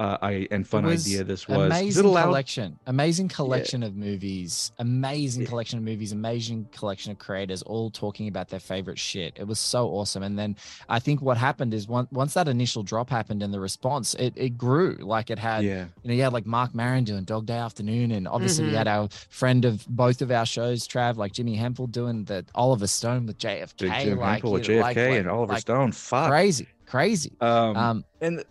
uh, 0.00 0.16
I 0.22 0.48
and 0.50 0.66
fun 0.66 0.84
was 0.86 1.06
idea 1.06 1.22
this 1.24 1.46
was. 1.46 1.66
Amazing 1.66 2.04
it 2.04 2.08
allowed- 2.08 2.24
collection, 2.24 2.78
amazing 2.86 3.28
collection 3.28 3.82
of 3.82 3.94
movies, 3.96 4.72
amazing 4.78 5.42
Yeah. 5.42 5.48
collection 5.48 5.78
of 5.78 5.84
movies, 5.84 6.10
amazing 6.12 6.66
collection 6.72 7.12
of 7.12 7.18
creators, 7.18 7.60
all 7.62 7.90
talking 7.90 8.26
about 8.26 8.48
their 8.48 8.60
favorite 8.60 8.98
shit. 8.98 9.34
It 9.36 9.46
was 9.46 9.58
so 9.58 9.88
awesome. 9.90 10.22
And 10.22 10.38
then 10.38 10.56
I 10.88 10.98
think 11.00 11.20
what 11.20 11.36
happened 11.36 11.74
is 11.74 11.86
once 11.86 12.08
once 12.10 12.32
that 12.34 12.48
initial 12.48 12.82
drop 12.82 13.10
happened 13.10 13.42
and 13.42 13.52
the 13.52 13.60
response, 13.60 14.14
it 14.14 14.32
it 14.36 14.56
grew. 14.56 14.96
Like 15.00 15.30
it 15.30 15.38
had, 15.38 15.64
yeah. 15.64 15.84
you 16.02 16.08
know, 16.08 16.14
you 16.14 16.22
had 16.22 16.32
like 16.32 16.46
Marc 16.46 16.74
Maron 16.74 17.04
doing 17.04 17.24
Dog 17.24 17.44
Day 17.46 17.58
Afternoon, 17.58 18.10
and 18.12 18.26
obviously 18.26 18.64
we 18.64 18.70
Mhm. 18.72 18.76
had 18.76 18.88
our 18.88 19.08
friend 19.28 19.64
of 19.66 19.86
both 19.88 20.22
of 20.22 20.30
our 20.30 20.46
shows, 20.46 20.88
Trav, 20.88 21.16
like 21.16 21.32
Jimmy 21.32 21.56
Hemphill 21.56 21.86
doing 21.88 22.24
the 22.24 22.44
Oliver 22.54 22.86
Stone 22.86 23.26
with 23.26 23.36
JFK, 23.38 23.74
Big 23.90 23.92
Jim 24.04 24.18
like 24.18 24.30
Hemphill 24.32 24.52
with 24.52 24.62
JFK 24.64 24.80
like- 24.82 24.96
like- 24.96 25.18
and 25.20 25.28
Oliver 25.28 25.52
like 25.52 25.60
Stone. 25.60 25.92
Fuck. 25.92 26.30
crazy, 26.30 26.66
crazy. 26.86 27.32
Um, 27.42 27.76
Um, 27.76 28.04
and 28.22 28.38
the, 28.38 28.44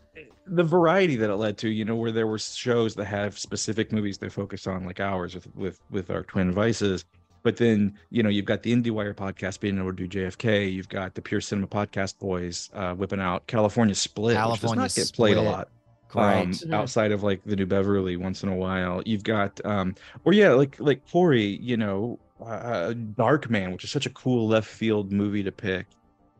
the 0.52 0.64
variety 0.64 1.16
that 1.18 1.30
it 1.30 1.36
led 1.36 1.58
to, 1.60 1.70
you 1.70 1.86
know, 1.86 1.96
where 1.96 2.12
there 2.12 2.28
were 2.28 2.40
shows 2.40 2.96
that 2.96 3.06
have 3.06 3.38
specific 3.38 3.92
movies 3.92 4.18
they 4.18 4.30
focus 4.30 4.68
on, 4.68 4.86
like 4.86 5.00
ours 5.00 5.36
with 5.36 5.48
with 5.56 5.80
with 5.92 6.10
our 6.10 6.24
twin 6.24 6.52
vices. 6.52 7.06
But 7.42 7.56
then, 7.56 7.98
you 8.10 8.22
know, 8.22 8.28
you've 8.30 8.44
got 8.46 8.64
the 8.64 8.76
IndieWire 8.76 9.14
podcast 9.16 9.62
being 9.62 9.78
able 9.78 9.94
to 9.96 10.08
do 10.08 10.20
JFK. 10.26 10.74
You've 10.74 10.90
got 10.90 11.16
the 11.16 11.22
Pure 11.22 11.40
Cinema 11.42 11.68
podcast 11.68 12.20
boys 12.20 12.70
uh, 12.74 12.94
whipping 12.96 13.22
out 13.22 13.48
California 13.48 13.96
Split, 13.96 14.36
which 14.36 14.36
California 14.38 14.84
does 14.84 14.98
not 14.98 15.02
get 15.04 15.14
played 15.16 15.38
a 15.38 15.42
lot. 15.42 15.70
great. 16.10 16.24
um, 16.42 16.52
Mhm. 16.52 16.74
outside 16.74 17.12
of 17.14 17.24
like 17.24 17.42
the 17.46 17.56
New 17.56 17.66
Beverly 17.66 18.18
once 18.18 18.44
in 18.44 18.50
a 18.50 18.56
while. 18.56 19.02
You've 19.06 19.24
got, 19.24 19.64
um, 19.66 19.96
or 20.26 20.34
yeah, 20.34 20.50
like 20.50 20.76
like 20.80 21.10
Corey, 21.10 21.58
you 21.62 21.78
know, 21.78 22.20
uh, 22.46 22.94
Darkman, 23.16 23.72
which 23.72 23.84
is 23.86 23.92
such 23.92 24.06
a 24.06 24.10
cool 24.10 24.48
left 24.48 24.68
field 24.68 25.12
movie 25.14 25.44
to 25.44 25.52
pick. 25.52 25.86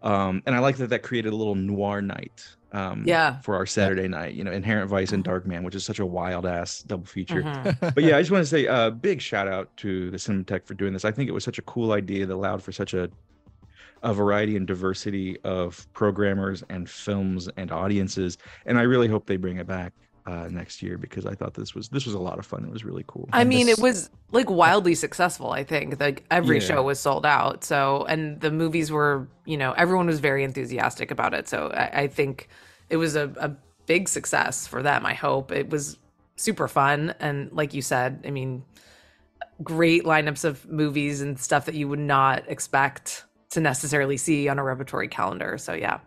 Um, 0.02 0.42
and 0.46 0.56
I 0.56 0.60
like 0.60 0.78
that 0.78 0.90
that 0.90 1.04
created 1.04 1.32
a 1.34 1.36
little 1.36 1.56
noir 1.56 2.02
night. 2.02 2.46
Um, 2.72 3.04
Yeah. 3.08 3.40
for 3.42 3.56
our 3.56 3.66
Saturday 3.66 4.08
night, 4.08 4.36
you 4.36 4.44
know, 4.44 4.52
Inherent 4.52 4.90
Vice 4.90 5.12
and 5.12 5.24
Darkman, 5.24 5.64
which 5.64 5.76
is 5.76 5.84
such 5.86 6.00
a 6.00 6.06
wild 6.06 6.46
ass 6.46 6.82
double 6.84 7.06
feature. 7.06 7.44
Mhm. 7.44 7.78
But 7.96 8.04
yeah, 8.04 8.18
I 8.18 8.22
just 8.22 8.32
want 8.32 8.44
to 8.44 8.50
say 8.50 8.66
a 8.66 8.74
uh, 8.74 8.90
big 8.92 9.22
shout 9.22 9.48
out 9.48 9.76
to 9.78 10.12
the 10.12 10.18
Cinematheque 10.18 10.66
for 10.68 10.76
doing 10.76 10.94
this. 10.94 11.04
I 11.06 11.12
think 11.12 11.30
it 11.30 11.34
was 11.34 11.44
such 11.44 11.58
a 11.58 11.64
cool 11.64 11.92
idea 11.94 12.26
that 12.28 12.34
allowed 12.34 12.62
for 12.64 12.72
such 12.72 12.94
a 12.94 13.10
a 14.02 14.14
variety 14.14 14.56
and 14.56 14.66
diversity 14.68 15.38
of 15.44 15.86
programmers 15.94 16.64
and 16.70 16.90
films 16.90 17.50
and 17.58 17.72
audiences. 17.72 18.38
And 18.66 18.78
I 18.80 18.84
really 18.84 19.08
hope 19.10 19.26
they 19.28 19.38
bring 19.38 19.58
it 19.58 19.68
back 19.68 19.94
uh, 20.30 20.48
next 20.50 20.82
year 20.84 20.98
because 20.98 21.26
I 21.26 21.34
thought 21.34 21.54
this 21.54 21.74
was 21.76 21.90
this 21.90 22.06
was 22.06 22.16
a 22.16 22.20
lot 22.20 22.38
of 22.40 22.46
fun. 22.46 22.64
It 22.64 22.72
was 22.72 22.84
really 22.90 23.04
cool. 23.08 23.28
I 23.34 23.42
And 23.42 23.50
mean, 23.50 23.66
this- 23.68 23.80
it 23.80 23.82
was 23.82 24.10
like 24.32 24.50
wildly 24.50 24.96
successful. 24.96 25.52
I 25.52 25.64
think 25.64 26.00
like 26.00 26.24
every 26.30 26.60
Yeah. 26.60 26.68
show 26.70 26.84
was 26.84 27.00
sold 27.00 27.26
out. 27.26 27.64
So, 27.64 28.06
and 28.06 28.40
the 28.40 28.52
movies 28.52 28.92
were, 28.92 29.28
you 29.46 29.58
know, 29.58 29.72
everyone 29.74 30.08
was 30.08 30.20
very 30.20 30.44
enthusiastic 30.44 31.10
about 31.12 31.34
it. 31.34 31.48
So, 31.48 31.72
I, 31.74 32.02
I 32.04 32.08
think 32.08 32.48
it 32.90 32.98
was 32.98 33.16
a, 33.16 33.26
a 33.38 33.50
big 33.88 34.08
success 34.08 34.68
for 34.68 34.84
them. 34.84 35.06
I 35.06 35.14
hope 35.16 35.52
it 35.52 35.70
was 35.70 35.98
super 36.36 36.68
fun. 36.68 37.14
And 37.20 37.52
like 37.52 37.74
you 37.74 37.82
said, 37.82 38.24
I 38.26 38.32
mean, 38.32 38.64
great 39.64 40.04
lineups 40.04 40.46
of 40.46 40.68
movies 40.70 41.22
and 41.22 41.40
stuff 41.40 41.66
that 41.66 41.76
you 41.76 41.88
would 41.88 42.00
not 42.00 42.44
expect 42.48 43.26
to 43.52 43.60
necessarily 43.60 44.16
see 44.18 44.48
on 44.48 44.60
a 44.60 44.64
repertory 44.64 45.08
calendar. 45.08 45.58
So, 45.58 45.74
yeah. 45.74 46.00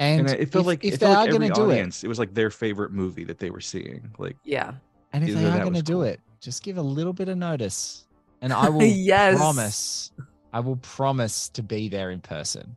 And, 0.00 0.28
And 0.28 0.40
it 0.40 0.52
felt 0.52 0.62
if, 0.62 0.66
like 0.66 0.84
if 0.84 0.94
it 0.94 1.00
they 1.00 1.06
are 1.06 1.10
like 1.24 1.30
going 1.30 1.40
to 1.42 1.46
every 1.46 1.54
do 1.54 1.70
it, 1.70 1.74
audience, 1.74 2.04
it 2.04 2.08
was 2.08 2.18
like 2.18 2.32
their 2.34 2.50
favorite 2.50 2.92
movie 2.92 3.24
that 3.24 3.38
they 3.38 3.50
were 3.50 3.60
seeing. 3.60 4.10
Like 4.18 4.36
Yeah. 4.44 4.74
and 5.12 5.24
if 5.28 5.34
they 5.34 5.44
are 5.44 5.58
going 5.60 5.74
to 5.74 5.82
do 5.82 5.94
cool. 5.94 6.02
it, 6.02 6.20
just 6.40 6.62
give 6.62 6.76
a 6.78 6.82
little 6.82 7.12
bit 7.12 7.28
of 7.28 7.36
notice, 7.36 8.06
and 8.40 8.52
I 8.52 8.68
will 8.74 8.82
Yes. 8.82 9.36
promise, 9.36 10.12
I 10.52 10.60
will 10.60 10.76
promise 10.76 11.48
to 11.50 11.62
be 11.62 11.88
there 11.88 12.10
in 12.12 12.20
person. 12.20 12.76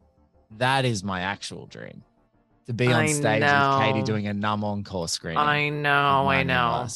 That 0.58 0.84
is 0.84 1.04
my 1.04 1.22
actual 1.22 1.68
dream. 1.68 2.04
To 2.68 2.74
be 2.74 2.88
on 2.88 3.04
I 3.04 3.08
stage 3.08 3.42
with 3.42 3.78
Katie 3.78 4.04
doing 4.04 4.28
a 4.28 4.34
numb 4.34 4.64
encore 4.64 5.08
screening. 5.08 5.38
I 5.38 5.70
know. 5.70 6.28
I 6.28 6.44
know. 6.44 6.88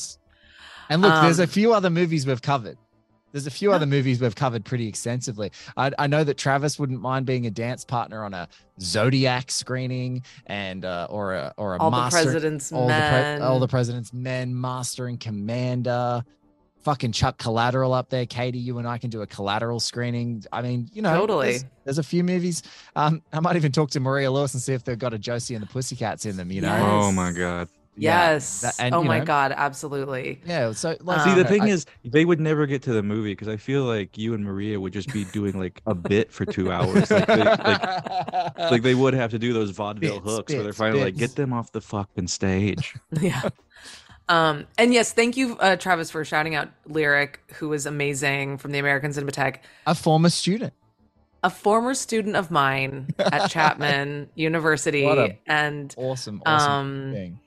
And 0.89 1.01
look, 1.01 1.13
there's 1.21 1.39
a 1.39 1.43
Um, 1.43 1.49
few 1.49 1.73
other 1.73 1.89
movies 1.89 2.25
we've 2.27 2.41
covered. 2.41 2.77
There's 3.35 3.47
a 3.47 3.51
few 3.51 3.73
other 3.73 3.85
movies 3.85 4.21
we've 4.21 4.33
covered 4.33 4.63
pretty 4.63 4.87
extensively. 4.87 5.51
I, 5.75 5.91
I 5.99 6.07
know 6.07 6.23
that 6.23 6.37
Travis 6.37 6.79
wouldn't 6.79 7.01
mind 7.01 7.25
being 7.25 7.45
a 7.45 7.51
dance 7.51 7.83
partner 7.83 8.23
on 8.23 8.33
a 8.33 8.47
Zodiac 8.79 9.51
screening 9.51 10.23
and 10.45 10.85
uh, 10.85 11.07
or 11.09 11.33
a 11.33 11.53
or 11.57 11.75
a 11.75 11.79
All 11.79 11.91
the 11.91 12.09
president's 12.11 12.71
all 12.71 12.87
men. 12.87 13.39
the 13.39 13.39
pre- 13.41 13.45
all 13.45 13.59
the 13.59 13.67
president's 13.67 14.13
men, 14.13 14.57
master 14.57 15.07
and 15.07 15.19
commander. 15.19 16.23
Fucking 16.83 17.11
Chuck 17.11 17.37
Collateral 17.37 17.91
up 17.93 18.09
there, 18.09 18.25
Katie. 18.25 18.57
You 18.57 18.77
and 18.77 18.87
I 18.87 18.97
can 18.99 19.09
do 19.09 19.21
a 19.21 19.27
collateral 19.27 19.81
screening. 19.81 20.45
I 20.53 20.61
mean, 20.61 20.89
you 20.93 21.01
know, 21.01 21.13
Totally. 21.17 21.49
There's, 21.49 21.65
there's 21.83 21.97
a 21.97 22.03
few 22.03 22.23
movies. 22.23 22.63
Um, 22.95 23.21
I 23.33 23.41
might 23.41 23.57
even 23.57 23.73
talk 23.73 23.89
to 23.91 23.99
Maria 23.99 24.31
Lewis 24.31 24.53
and 24.53 24.63
see 24.63 24.71
if 24.71 24.85
they've 24.85 24.97
got 24.97 25.13
a 25.13 25.19
Josie 25.19 25.55
and 25.55 25.61
the 25.61 25.67
Pussycats 25.67 26.25
in 26.25 26.37
them. 26.37 26.53
You 26.53 26.61
know, 26.61 26.69
Yes. 26.69 26.81
oh 26.85 27.11
my 27.11 27.33
god. 27.33 27.67
Yeah, 27.97 28.31
Yes. 28.33 28.61
that- 28.61 28.75
and, 28.79 28.93
oh 28.93 29.03
my 29.03 29.19
know, 29.19 29.25
god, 29.25 29.53
absolutely. 29.55 30.41
Yeah. 30.45 30.71
So 30.73 30.97
like, 31.01 31.21
See, 31.21 31.29
Um, 31.31 31.37
the 31.37 31.45
thing 31.45 31.61
I- 31.63 31.67
is, 31.69 31.85
they 32.03 32.25
would 32.25 32.39
never 32.41 32.65
get 32.65 32.81
to 32.83 32.93
the 32.93 33.01
movie 33.03 33.31
because 33.31 33.47
I 33.47 33.57
feel 33.57 33.83
like 33.83 34.17
you 34.17 34.33
and 34.33 34.43
Maria 34.43 34.79
would 34.79 34.91
just 34.93 35.11
be 35.13 35.23
doing 35.25 35.57
like 35.57 35.81
a 35.85 35.95
bit 35.95 36.31
for 36.31 36.45
two 36.45 36.71
hours. 36.71 37.09
Like, 37.09 37.25
they, 37.27 37.37
like, 37.43 38.57
like 38.71 38.81
they 38.81 38.95
would 38.95 39.13
have 39.13 39.31
to 39.31 39.39
do 39.39 39.53
those 39.53 39.69
vaudeville 39.71 40.19
Bits, 40.19 40.25
hooks 40.35 40.53
where 40.53 40.63
they're 40.63 40.69
bits, 40.69 40.77
finally 40.77 41.03
like, 41.05 41.15
get 41.17 41.35
them 41.35 41.53
off 41.53 41.71
the 41.71 41.81
fucking 41.81 42.27
stage. 42.27 42.95
yeah. 43.21 43.49
Um, 44.27 44.65
and 44.77 44.91
yes, 44.93 45.13
thank 45.13 45.37
you, 45.37 45.55
uh, 45.59 45.75
Travis, 45.75 46.09
for 46.09 46.25
shouting 46.25 46.55
out 46.55 46.69
Lyric, 46.87 47.39
who 47.55 47.69
was 47.69 47.85
amazing 47.85 48.57
from 48.57 48.71
the 48.71 48.79
American 48.79 49.11
Cinematheque. 49.11 49.57
a 49.85 49.93
former 49.95 50.29
student. 50.29 50.73
A 51.43 51.49
former 51.51 51.93
student 51.93 52.35
of 52.35 52.49
mine 52.49 53.09
at 53.19 53.47
Chapman 53.51 54.29
University, 54.33 55.05
What 55.05 55.19
a- 55.19 55.37
and 55.45 55.93
Awesome. 55.95 56.41
Awesome 56.43 56.71
Um, 56.71 57.11
thing. 57.13 57.39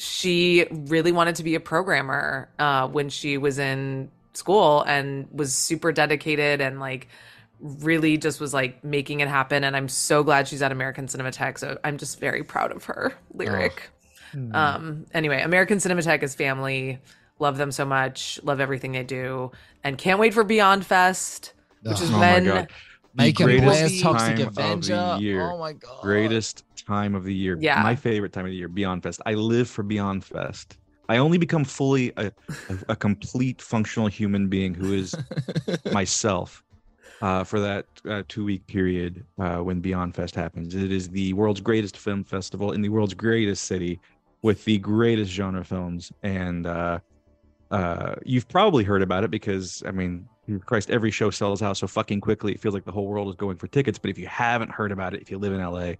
She 0.00 0.66
really 0.70 1.12
wanted 1.12 1.36
to 1.36 1.44
be 1.44 1.54
a 1.54 1.60
programmer 1.60 2.48
uh, 2.58 2.88
when 2.88 3.10
she 3.10 3.36
was 3.38 3.58
in 3.58 4.10
school 4.34 4.82
and 4.82 5.28
was 5.30 5.52
super 5.54 5.92
dedicated 5.92 6.60
and 6.62 6.80
like 6.80 7.08
really 7.60 8.16
just 8.16 8.40
was 8.40 8.54
like 8.54 8.82
making 8.82 9.20
it 9.20 9.28
happen 9.28 9.64
and 9.64 9.76
i'm 9.76 9.88
so 9.88 10.22
glad 10.22 10.48
she's 10.48 10.62
at 10.62 10.72
american 10.72 11.06
cinematheque 11.06 11.58
so 11.58 11.78
i'm 11.84 11.98
just 11.98 12.18
very 12.18 12.42
proud 12.42 12.72
of 12.72 12.84
her 12.84 13.12
lyric 13.34 13.90
Hmm. 14.32 14.54
um 14.54 15.06
anyway 15.12 15.42
american 15.42 15.78
cinematheque 15.78 16.22
is 16.22 16.36
family 16.36 17.00
love 17.40 17.58
them 17.58 17.72
so 17.72 17.84
much 17.84 18.38
love 18.44 18.60
everything 18.60 18.92
they 18.92 19.02
do 19.02 19.50
and 19.82 19.98
can't 19.98 20.20
wait 20.20 20.32
for 20.34 20.44
beyond 20.44 20.86
fest 20.86 21.52
which 21.82 22.00
is 22.00 22.10
Oh 22.10 22.18
my 22.18 22.20
when 22.34 22.44
god. 22.44 22.68
The 23.16 23.24
Making 23.24 23.46
greatest 23.46 23.64
Blair's 23.66 24.00
Toxic 24.00 24.36
time 24.36 24.46
of 24.46 24.54
the 24.54 24.62
Avenger. 24.62 25.16
year. 25.18 25.50
Oh 25.50 25.58
my 25.58 25.72
god. 25.72 26.00
greatest 26.00 26.64
time 26.90 27.14
of 27.14 27.24
the 27.24 27.34
year. 27.34 27.56
Yeah. 27.60 27.82
My 27.82 27.94
favorite 27.94 28.32
time 28.32 28.46
of 28.46 28.50
the 28.50 28.56
year, 28.56 28.68
Beyond 28.68 29.02
Fest. 29.04 29.20
I 29.24 29.34
live 29.34 29.68
for 29.68 29.84
Beyond 29.84 30.24
Fest. 30.24 30.78
I 31.08 31.18
only 31.18 31.38
become 31.38 31.64
fully 31.64 32.12
a, 32.16 32.26
a, 32.68 32.78
a 32.90 32.96
complete 32.96 33.62
functional 33.62 34.08
human 34.08 34.48
being 34.48 34.74
who 34.74 34.92
is 34.92 35.14
myself 35.92 36.64
uh, 37.22 37.44
for 37.44 37.60
that 37.60 37.86
uh, 38.08 38.22
two 38.28 38.44
week 38.44 38.66
period 38.66 39.24
uh, 39.38 39.58
when 39.58 39.80
Beyond 39.80 40.16
Fest 40.16 40.34
happens. 40.34 40.74
It 40.74 40.90
is 40.90 41.08
the 41.08 41.32
world's 41.34 41.60
greatest 41.60 41.96
film 41.96 42.24
festival 42.24 42.72
in 42.72 42.82
the 42.82 42.88
world's 42.88 43.14
greatest 43.14 43.64
city 43.64 44.00
with 44.42 44.64
the 44.64 44.78
greatest 44.78 45.30
genre 45.30 45.64
films. 45.64 46.12
And 46.22 46.66
uh, 46.66 46.98
uh, 47.70 48.14
you've 48.24 48.48
probably 48.48 48.84
heard 48.84 49.02
about 49.02 49.22
it 49.22 49.30
because, 49.30 49.82
I 49.86 49.92
mean, 49.92 50.28
Christ, 50.66 50.90
every 50.90 51.12
show 51.12 51.30
sells 51.30 51.62
out 51.62 51.76
so 51.76 51.86
fucking 51.86 52.20
quickly. 52.20 52.52
It 52.52 52.60
feels 52.60 52.74
like 52.74 52.84
the 52.84 52.92
whole 52.92 53.06
world 53.06 53.28
is 53.28 53.36
going 53.36 53.56
for 53.56 53.68
tickets. 53.68 53.98
But 53.98 54.10
if 54.10 54.18
you 54.18 54.26
haven't 54.26 54.70
heard 54.72 54.90
about 54.90 55.14
it, 55.14 55.22
if 55.22 55.30
you 55.30 55.38
live 55.38 55.52
in 55.52 55.60
LA, 55.60 55.92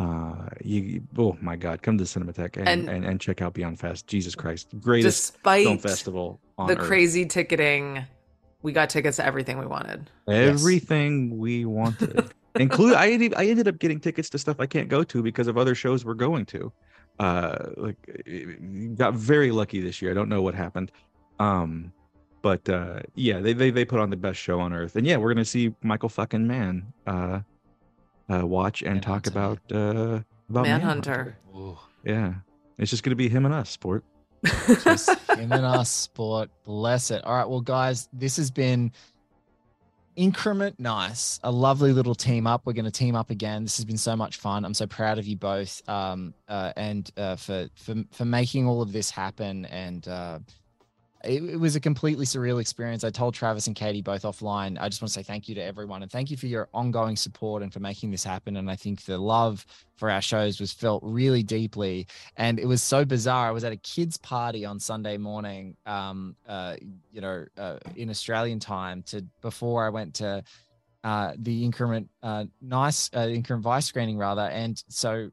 uh, 0.00 0.48
you 0.64 1.02
oh 1.18 1.36
my 1.40 1.56
God, 1.56 1.82
come 1.82 1.98
to 1.98 2.04
the 2.04 2.08
Cinematheque 2.08 2.56
and, 2.56 2.68
And- 2.68 2.88
and, 2.88 3.04
and 3.04 3.20
check 3.20 3.42
out 3.42 3.54
Beyond 3.54 3.78
Fest. 3.78 4.06
Jesus 4.06 4.34
Christ, 4.34 4.68
greatest 4.80 5.34
film 5.42 5.76
despite 5.76 5.82
festival 5.82 6.40
on 6.58 6.68
the 6.68 6.78
earth. 6.78 6.86
crazy 6.86 7.26
ticketing 7.26 8.04
we 8.62 8.72
got 8.72 8.90
tickets 8.90 9.16
to 9.16 9.24
everything 9.24 9.58
we 9.58 9.66
wanted 9.66 10.10
everything 10.28 11.38
we 11.38 11.64
wanted. 11.64 12.32
Include 12.56 12.94
I 12.94 13.10
ended, 13.10 13.32
I 13.36 13.46
ended 13.46 13.68
up 13.68 13.78
getting 13.78 14.00
tickets 14.00 14.28
to 14.30 14.38
stuff 14.38 14.56
I 14.58 14.66
can't 14.66 14.88
go 14.88 15.04
to 15.04 15.22
because 15.22 15.46
of 15.46 15.56
other 15.56 15.74
shows 15.74 16.04
we're 16.04 16.14
going 16.14 16.44
to. 16.46 16.72
Uh, 17.18 17.70
like 17.76 17.96
eh, 18.26 18.44
got 18.96 19.14
very 19.14 19.50
lucky 19.50 19.80
this 19.80 20.02
year. 20.02 20.10
I 20.10 20.14
don't 20.14 20.28
know 20.28 20.42
what 20.42 20.54
happened. 20.54 20.90
Um, 21.38 21.92
but 22.42 22.68
uh, 22.68 23.00
yeah, 23.14 23.38
they, 23.40 23.52
they 23.52 23.70
they 23.70 23.84
put 23.84 24.00
on 24.00 24.10
the 24.10 24.16
best 24.16 24.38
show 24.40 24.58
on 24.60 24.72
earth, 24.72 24.96
and 24.96 25.06
yeah, 25.06 25.16
we're 25.16 25.32
gonna 25.32 25.44
see 25.44 25.72
Michael 25.82 26.08
fucking 26.08 26.46
Mann 26.46 26.92
uh, 27.06 27.40
uh, 28.30 28.46
watch 28.46 28.82
and 28.82 29.02
talk 29.02 29.26
about 29.26 29.58
uh, 29.72 30.20
about 30.48 30.62
Manhunter. 30.66 31.36
Ooh, 31.56 31.78
Yeah, 32.04 32.34
it's 32.78 32.90
just 32.90 33.02
gonna 33.02 33.16
be 33.16 33.28
him 33.28 33.44
and 33.44 33.54
us, 33.54 33.70
sport. 33.70 34.04
just 34.84 35.10
him 35.30 35.52
and 35.52 35.64
us, 35.64 35.90
sport. 35.90 36.50
Bless 36.64 37.10
it. 37.10 37.22
All 37.24 37.34
right. 37.36 37.48
Well, 37.48 37.60
guys, 37.60 38.08
this 38.12 38.36
has 38.38 38.50
been 38.50 38.92
Increment 40.16 40.78
Nice, 40.80 41.38
a 41.44 41.50
lovely 41.50 41.92
little 41.92 42.14
team 42.14 42.46
up. 42.46 42.62
We're 42.64 42.72
going 42.72 42.84
to 42.84 42.90
team 42.90 43.14
up 43.14 43.30
again. 43.30 43.62
This 43.62 43.76
has 43.76 43.84
been 43.84 43.96
so 43.96 44.16
much 44.16 44.36
fun. 44.36 44.64
I'm 44.64 44.74
so 44.74 44.86
proud 44.86 45.18
of 45.18 45.26
you 45.26 45.36
both, 45.36 45.86
um, 45.88 46.34
uh, 46.48 46.72
and 46.76 47.10
uh, 47.16 47.36
for 47.36 47.68
for 47.76 47.94
for 48.10 48.24
making 48.24 48.66
all 48.66 48.82
of 48.82 48.92
this 48.92 49.10
happen. 49.10 49.66
And 49.66 50.06
uh, 50.08 50.40
it, 51.24 51.42
it, 51.42 51.56
was 51.60 51.76
a 51.76 51.80
completely 51.80 52.24
surreal 52.24 52.60
experience. 52.60 53.04
I 53.04 53.10
told 53.10 53.34
Travis 53.34 53.66
and 53.66 53.76
Katie 53.76 54.02
both 54.02 54.22
offline. 54.22 54.78
I 54.80 54.88
just 54.88 55.02
want 55.02 55.10
to 55.10 55.14
say 55.14 55.22
thank 55.22 55.48
you 55.48 55.54
to 55.56 55.62
everyone 55.62 56.02
and 56.02 56.10
thank 56.10 56.30
you 56.30 56.36
for 56.36 56.46
your 56.46 56.68
ongoing 56.72 57.16
support 57.16 57.62
and 57.62 57.72
for 57.72 57.80
making 57.80 58.10
this 58.10 58.24
happen. 58.24 58.56
And 58.56 58.70
I 58.70 58.76
think 58.76 59.04
the 59.04 59.18
love 59.18 59.66
for 59.96 60.10
our 60.10 60.22
shows 60.22 60.60
was 60.60 60.72
felt 60.72 61.02
really 61.04 61.42
deeply. 61.42 62.06
And 62.36 62.58
it 62.58 62.66
was 62.66 62.82
so 62.82 63.04
bizarre. 63.04 63.48
I 63.48 63.50
was 63.50 63.64
at 63.64 63.72
a 63.72 63.76
kids' 63.76 64.16
party 64.16 64.64
on 64.64 64.80
Sunday 64.80 65.18
morning, 65.18 65.76
um, 65.84 66.36
uh, 66.48 66.76
you 67.12 67.20
know, 67.20 67.44
uh, 67.58 67.78
in 67.96 68.08
Australian 68.08 68.58
time 68.58 69.02
to 69.04 69.24
before 69.42 69.84
I 69.84 69.90
went 69.90 70.14
to 70.14 70.42
uh, 71.04 71.32
the 71.38 71.64
increment 71.64 72.08
uh, 72.22 72.44
nice 72.60 73.10
uh, 73.14 73.28
increment 73.28 73.64
vice 73.64 73.86
screening 73.86 74.18
rather. 74.18 74.42
And 74.42 74.82
so 74.88 75.30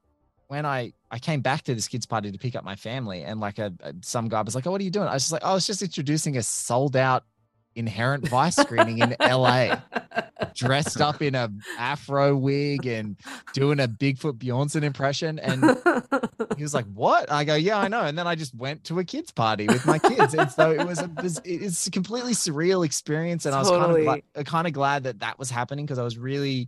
when 0.47 0.65
I 0.65 0.93
I 1.09 1.19
came 1.19 1.41
back 1.41 1.63
to 1.63 1.75
this 1.75 1.87
kids 1.87 2.05
party 2.05 2.31
to 2.31 2.37
pick 2.37 2.55
up 2.55 2.63
my 2.63 2.75
family, 2.75 3.23
and 3.23 3.39
like 3.39 3.59
a, 3.59 3.73
a 3.81 3.93
some 4.01 4.27
guy 4.27 4.41
was 4.41 4.55
like, 4.55 4.67
"Oh, 4.67 4.71
what 4.71 4.81
are 4.81 4.83
you 4.83 4.91
doing?" 4.91 5.07
I 5.07 5.13
was 5.13 5.23
just 5.23 5.31
like, 5.31 5.43
"Oh, 5.45 5.51
I 5.51 5.53
was 5.53 5.65
just 5.65 5.81
introducing 5.81 6.37
a 6.37 6.43
sold 6.43 6.95
out 6.95 7.23
Inherent 7.75 8.27
Vice 8.27 8.55
screening 8.55 8.99
in 8.99 9.15
LA, 9.21 9.77
dressed 10.53 10.99
up 10.99 11.21
in 11.21 11.35
a 11.35 11.49
afro 11.77 12.35
wig 12.35 12.85
and 12.87 13.15
doing 13.53 13.79
a 13.79 13.87
Bigfoot 13.87 14.33
Bjornson 14.33 14.83
impression." 14.83 15.39
And 15.39 15.63
he 16.57 16.63
was 16.63 16.73
like, 16.73 16.85
"What?" 16.93 17.31
I 17.31 17.45
go, 17.45 17.55
"Yeah, 17.55 17.77
I 17.77 17.87
know." 17.87 18.01
And 18.01 18.17
then 18.17 18.27
I 18.27 18.35
just 18.35 18.53
went 18.53 18.83
to 18.85 18.99
a 18.99 19.05
kids 19.05 19.31
party 19.31 19.67
with 19.67 19.85
my 19.85 19.99
kids, 19.99 20.33
and 20.33 20.51
so 20.51 20.71
it 20.71 20.85
was 20.85 20.99
a 20.99 21.09
it's 21.45 21.87
a 21.87 21.91
completely 21.91 22.33
surreal 22.33 22.85
experience, 22.85 23.45
and 23.45 23.53
totally. 23.53 23.79
I 23.79 23.81
was 23.81 24.05
kind 24.05 24.23
of 24.35 24.41
uh, 24.41 24.43
kind 24.43 24.67
of 24.67 24.73
glad 24.73 25.03
that 25.03 25.19
that 25.19 25.39
was 25.39 25.49
happening 25.49 25.85
because 25.85 25.99
I 25.99 26.03
was 26.03 26.17
really 26.17 26.67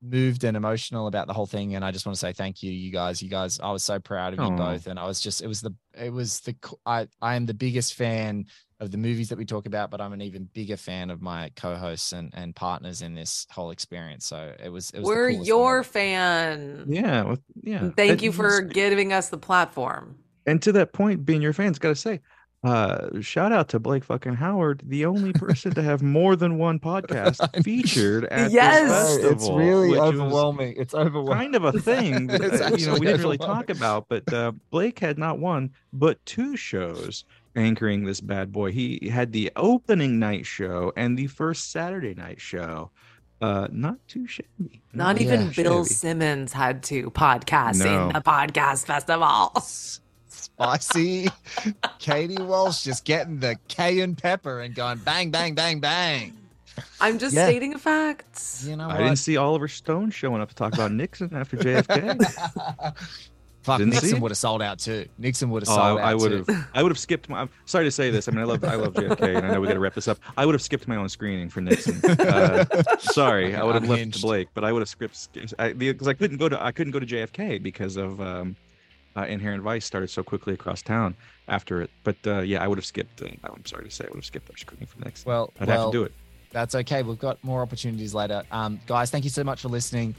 moved 0.00 0.44
and 0.44 0.56
emotional 0.56 1.08
about 1.08 1.26
the 1.26 1.32
whole 1.32 1.46
thing 1.46 1.74
and 1.74 1.84
i 1.84 1.90
just 1.90 2.06
want 2.06 2.14
to 2.14 2.20
say 2.20 2.32
thank 2.32 2.62
you 2.62 2.70
you 2.70 2.92
guys. 2.92 3.20
You 3.20 3.28
guys 3.28 3.58
i 3.58 3.72
was 3.72 3.84
so 3.84 3.98
proud 3.98 4.32
of 4.32 4.44
you 4.44 4.50
both 4.56 4.86
and 4.86 4.98
i 4.98 5.04
was 5.06 5.20
just 5.20 5.42
it 5.42 5.48
was 5.48 5.60
the 5.60 5.74
it 5.98 6.12
was 6.12 6.40
the 6.40 6.54
i 6.86 7.08
i 7.20 7.34
am 7.34 7.46
the 7.46 7.54
biggest 7.54 7.94
fan 7.94 8.44
of 8.78 8.92
the 8.92 8.96
movies 8.96 9.28
that 9.28 9.38
we 9.38 9.44
talk 9.44 9.66
about 9.66 9.90
but 9.90 10.00
i'm 10.00 10.12
an 10.12 10.22
even 10.22 10.48
bigger 10.54 10.76
fan 10.76 11.10
of 11.10 11.20
my 11.20 11.50
co-hosts 11.56 12.12
and 12.12 12.32
and 12.34 12.54
partners 12.54 13.02
in 13.02 13.12
this 13.12 13.44
whole 13.50 13.72
experience 13.72 14.24
so 14.24 14.54
it 14.62 14.68
was, 14.68 14.90
it 14.90 15.00
was 15.00 15.06
we're 15.06 15.30
your 15.30 15.82
fan. 15.82 16.84
Yeah 16.88 17.24
well, 17.24 17.38
yeah. 17.62 17.90
Thank 17.96 18.22
you 18.22 18.32
for 18.32 18.60
giving 18.60 19.12
us 19.12 19.28
the 19.28 19.38
platform. 19.38 20.18
And 20.46 20.62
to 20.62 20.72
that 20.72 20.92
point 20.92 21.24
being 21.24 21.42
your 21.42 21.52
fans 21.52 21.78
gotta 21.78 21.96
say 21.96 22.20
uh 22.64 23.20
shout 23.20 23.52
out 23.52 23.68
to 23.68 23.78
blake 23.78 24.02
fucking 24.02 24.34
howard 24.34 24.82
the 24.84 25.04
only 25.04 25.32
person 25.32 25.72
to 25.72 25.82
have 25.82 26.02
more 26.02 26.34
than 26.34 26.58
one 26.58 26.78
podcast 26.80 27.38
featured 27.64 28.24
at 28.26 28.50
yes. 28.50 28.88
Festival, 28.88 29.30
it's 29.30 29.50
really 29.50 29.96
overwhelming 29.96 30.74
it's 30.76 30.92
overwhelming 30.92 31.52
kind 31.52 31.54
of 31.54 31.64
a 31.64 31.72
thing 31.80 32.26
that, 32.26 32.74
you 32.78 32.86
know 32.86 32.94
we 32.94 33.06
didn't 33.06 33.22
really 33.22 33.38
talk 33.38 33.70
about 33.70 34.08
but 34.08 34.32
uh 34.32 34.50
blake 34.70 34.98
had 34.98 35.18
not 35.18 35.38
one 35.38 35.70
but 35.92 36.24
two 36.26 36.56
shows 36.56 37.24
anchoring 37.58 38.04
this 38.04 38.20
bad 38.20 38.52
boy. 38.52 38.72
He 38.72 39.08
had 39.12 39.32
the 39.32 39.50
opening 39.56 40.18
night 40.18 40.46
show 40.46 40.92
and 40.96 41.18
the 41.18 41.26
first 41.26 41.70
saturday 41.72 42.14
night 42.14 42.40
show. 42.40 42.90
Uh 43.40 43.68
not 43.70 43.96
too 44.08 44.26
shabby 44.26 44.82
not, 44.92 45.14
not 45.14 45.22
even 45.22 45.50
bill 45.50 45.84
shabby. 45.84 45.94
simmons 45.94 46.52
had 46.52 46.82
to 46.84 47.10
podcast 47.10 47.84
no. 47.84 48.10
in 48.10 48.16
a 48.16 48.20
podcast 48.20 48.86
festival 48.86 49.52
spicy. 50.58 51.28
Katie 51.98 52.42
Walsh 52.42 52.82
just 52.82 53.04
getting 53.04 53.38
the 53.38 53.56
cayenne 53.68 54.16
pepper 54.16 54.60
and 54.60 54.74
going 54.74 54.98
bang, 54.98 55.30
bang, 55.30 55.54
bang, 55.54 55.78
bang. 55.78 56.36
I'm 57.00 57.18
just 57.18 57.34
yeah. 57.34 57.46
stating 57.46 57.74
a 57.74 57.78
fact. 57.78 58.62
You 58.64 58.76
know, 58.76 58.84
I 58.84 58.94
what? 58.94 58.98
didn't 58.98 59.16
see 59.16 59.36
Oliver 59.36 59.68
Stone 59.68 60.10
showing 60.10 60.40
up 60.40 60.48
to 60.48 60.54
talk 60.54 60.74
about 60.74 60.92
Nixon 60.92 61.34
after 61.34 61.56
JFK. 61.56 62.94
Fuck, 63.62 63.78
Didn't 63.78 63.94
Nixon 63.94 64.20
would 64.20 64.30
have 64.30 64.38
sold 64.38 64.62
out 64.62 64.78
too. 64.78 65.06
Nixon 65.18 65.50
would 65.50 65.62
have 65.62 65.66
sold 65.66 65.80
oh, 65.80 65.82
I, 65.82 65.90
out. 65.90 65.98
I 66.08 66.14
would 66.14 66.32
have. 66.32 66.68
I 66.74 66.82
would 66.82 66.90
have 66.90 66.98
skipped 66.98 67.28
my. 67.28 67.40
I'm 67.40 67.50
sorry 67.66 67.84
to 67.84 67.90
say 67.90 68.10
this. 68.10 68.26
I 68.26 68.30
mean, 68.30 68.40
I 68.40 68.44
love. 68.44 68.64
I 68.64 68.76
love 68.76 68.94
JFK, 68.94 69.36
and 69.36 69.46
I 69.46 69.50
know 69.50 69.60
we 69.60 69.66
got 69.66 69.74
to 69.74 69.80
wrap 69.80 69.94
this 69.94 70.08
up. 70.08 70.18
I 70.36 70.46
would 70.46 70.54
have 70.54 70.62
skipped 70.62 70.88
my 70.88 70.96
own 70.96 71.08
screening 71.08 71.50
for 71.50 71.60
Nixon. 71.60 72.00
Uh, 72.18 72.64
sorry, 72.98 73.54
I 73.54 73.62
would 73.62 73.74
have 73.74 73.88
left 73.88 74.22
Blake, 74.22 74.48
but 74.54 74.64
I 74.64 74.72
would 74.72 74.80
have 74.80 74.88
skipped 74.88 75.32
because 75.32 75.54
I, 75.58 75.66
I, 75.66 76.14
couldn't 76.14 76.36
go 76.38 76.48
to. 76.48 76.62
I 76.62 76.72
couldn't 76.72 76.92
go 76.92 77.00
to 77.00 77.06
JFK 77.06 77.62
because 77.62 77.96
of 77.96 78.20
um, 78.20 78.56
uh, 79.16 79.22
Inherent 79.22 79.62
Vice 79.62 79.84
started 79.84 80.10
so 80.10 80.22
quickly 80.22 80.54
across 80.54 80.82
town 80.82 81.16
after 81.48 81.82
it. 81.82 81.90
But 82.04 82.16
uh, 82.26 82.40
yeah, 82.40 82.62
I 82.62 82.68
would 82.68 82.78
have 82.78 82.84
skipped. 82.84 83.22
Uh, 83.22 83.28
I'm 83.44 83.66
sorry 83.66 83.84
to 83.84 83.90
say, 83.90 84.04
I 84.04 84.08
would 84.08 84.18
have 84.18 84.24
skipped 84.24 84.50
our 84.50 84.56
screening 84.56 84.86
for 84.86 85.00
next. 85.00 85.26
Well, 85.26 85.52
I'd 85.60 85.68
well, 85.68 85.84
have 85.84 85.92
to 85.92 85.98
do 85.98 86.04
it. 86.04 86.12
That's 86.50 86.74
okay. 86.74 87.02
We've 87.02 87.18
got 87.18 87.42
more 87.44 87.62
opportunities 87.62 88.14
later. 88.14 88.42
Um, 88.50 88.80
guys, 88.86 89.10
thank 89.10 89.24
you 89.24 89.30
so 89.30 89.44
much 89.44 89.62
for 89.62 89.68
listening. 89.68 90.14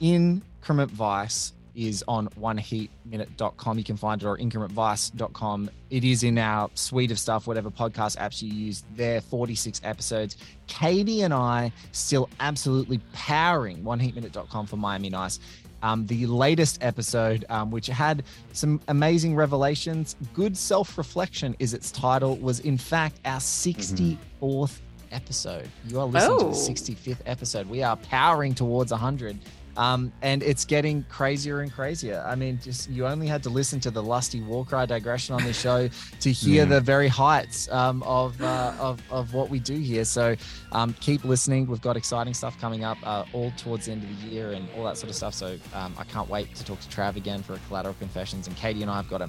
Increment 0.00 0.90
Vice 0.90 1.52
is 1.74 2.04
on 2.06 2.28
oneheatminute.com. 2.40 3.78
You 3.78 3.84
can 3.84 3.96
find 3.96 4.22
it 4.22 4.26
or 4.26 4.38
incrementvice.com. 4.38 5.70
It 5.90 6.04
is 6.04 6.22
in 6.22 6.38
our 6.38 6.70
suite 6.74 7.10
of 7.10 7.18
stuff, 7.18 7.46
whatever 7.46 7.70
podcast 7.70 8.16
apps 8.16 8.42
you 8.42 8.52
use. 8.52 8.84
There, 8.94 9.20
46 9.20 9.80
episodes. 9.84 10.36
Katie 10.66 11.22
and 11.22 11.34
I 11.34 11.72
still 11.92 12.28
absolutely 12.40 13.00
powering 13.12 13.82
oneheatminute.com 13.82 14.66
for 14.66 14.76
Miami 14.76 15.10
Nice 15.10 15.40
um, 15.84 16.06
the 16.06 16.26
latest 16.26 16.78
episode, 16.82 17.44
um, 17.50 17.70
which 17.70 17.86
had 17.88 18.24
some 18.54 18.80
amazing 18.88 19.36
revelations. 19.36 20.16
Good 20.32 20.56
Self 20.56 20.96
Reflection 20.96 21.54
is 21.58 21.74
its 21.74 21.90
title, 21.90 22.36
was 22.38 22.60
in 22.60 22.78
fact 22.78 23.20
our 23.26 23.38
64th 23.38 24.16
mm-hmm. 24.40 24.64
episode. 25.12 25.68
You 25.86 26.00
are 26.00 26.06
listening 26.06 26.36
oh. 26.36 26.38
to 26.38 26.44
the 26.46 26.72
65th 26.72 27.20
episode. 27.26 27.68
We 27.68 27.82
are 27.82 27.96
powering 27.96 28.54
towards 28.54 28.92
100. 28.92 29.38
Um, 29.76 30.12
and 30.22 30.42
it's 30.42 30.64
getting 30.64 31.04
crazier 31.04 31.60
and 31.60 31.72
crazier. 31.72 32.24
I 32.26 32.34
mean, 32.34 32.60
just 32.62 32.88
you 32.90 33.06
only 33.06 33.26
had 33.26 33.42
to 33.44 33.50
listen 33.50 33.80
to 33.80 33.90
the 33.90 34.02
lusty 34.02 34.40
war 34.40 34.64
cry 34.64 34.86
digression 34.86 35.34
on 35.34 35.42
this 35.42 35.60
show 35.60 35.88
to 36.20 36.32
hear 36.32 36.62
yeah. 36.62 36.68
the 36.68 36.80
very 36.80 37.08
heights 37.08 37.70
um, 37.72 38.02
of, 38.04 38.40
uh, 38.40 38.74
of 38.78 39.02
of 39.10 39.34
what 39.34 39.50
we 39.50 39.58
do 39.58 39.76
here. 39.76 40.04
So 40.04 40.36
um, 40.72 40.94
keep 41.00 41.24
listening. 41.24 41.66
We've 41.66 41.80
got 41.80 41.96
exciting 41.96 42.34
stuff 42.34 42.58
coming 42.60 42.84
up 42.84 42.98
uh, 43.04 43.24
all 43.32 43.52
towards 43.56 43.86
the 43.86 43.92
end 43.92 44.04
of 44.04 44.08
the 44.08 44.28
year 44.28 44.52
and 44.52 44.68
all 44.76 44.84
that 44.84 44.96
sort 44.96 45.10
of 45.10 45.16
stuff. 45.16 45.34
So 45.34 45.58
um, 45.74 45.94
I 45.98 46.04
can't 46.04 46.28
wait 46.28 46.54
to 46.54 46.64
talk 46.64 46.80
to 46.80 46.88
Trav 46.88 47.16
again 47.16 47.42
for 47.42 47.54
a 47.54 47.58
collateral 47.68 47.94
confessions. 47.98 48.46
And 48.46 48.56
Katie 48.56 48.82
and 48.82 48.90
I 48.90 48.96
have 48.96 49.08
got 49.08 49.28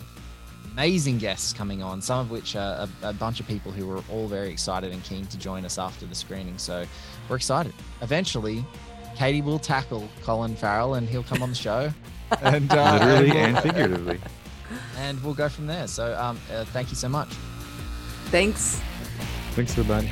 amazing 0.76 1.18
guests 1.18 1.54
coming 1.54 1.82
on, 1.82 2.02
some 2.02 2.20
of 2.20 2.30
which 2.30 2.56
are 2.56 2.88
a, 3.04 3.10
a, 3.10 3.14
bunch 3.14 3.40
of 3.40 3.48
people 3.48 3.72
who 3.72 3.90
are 3.90 4.04
all 4.12 4.28
very 4.28 4.50
excited 4.50 4.92
and 4.92 5.02
keen 5.04 5.26
to 5.28 5.38
join 5.38 5.64
us 5.64 5.78
after 5.78 6.06
the 6.06 6.16
screening. 6.16 6.58
So 6.58 6.86
we're 7.30 7.38
excited. 7.38 7.74
Eventually, 8.02 8.66
Katie 9.16 9.42
will 9.42 9.60
tackle 9.60 10.08
Colin 10.24 10.56
Farrell 10.56 10.96
and 10.96 11.08
he'll 11.08 11.24
come 11.24 11.42
on 11.42 11.50
the 11.50 11.56
show. 11.56 11.92
and 12.42 12.72
uh, 12.72 13.00
literally 13.04 13.32
and, 13.32 13.56
and 13.56 13.60
figuratively. 13.60 14.20
And 14.98 15.24
we'll 15.24 15.34
go 15.34 15.48
from 15.50 15.68
there. 15.68 15.88
So 15.88 16.18
um, 16.20 16.40
uh, 16.52 16.66
thank 16.66 16.90
you 16.90 16.96
so 16.96 17.08
much. 17.08 17.30
Thanks. 18.26 18.82
Thanks, 19.52 19.72
everybody. 19.78 20.12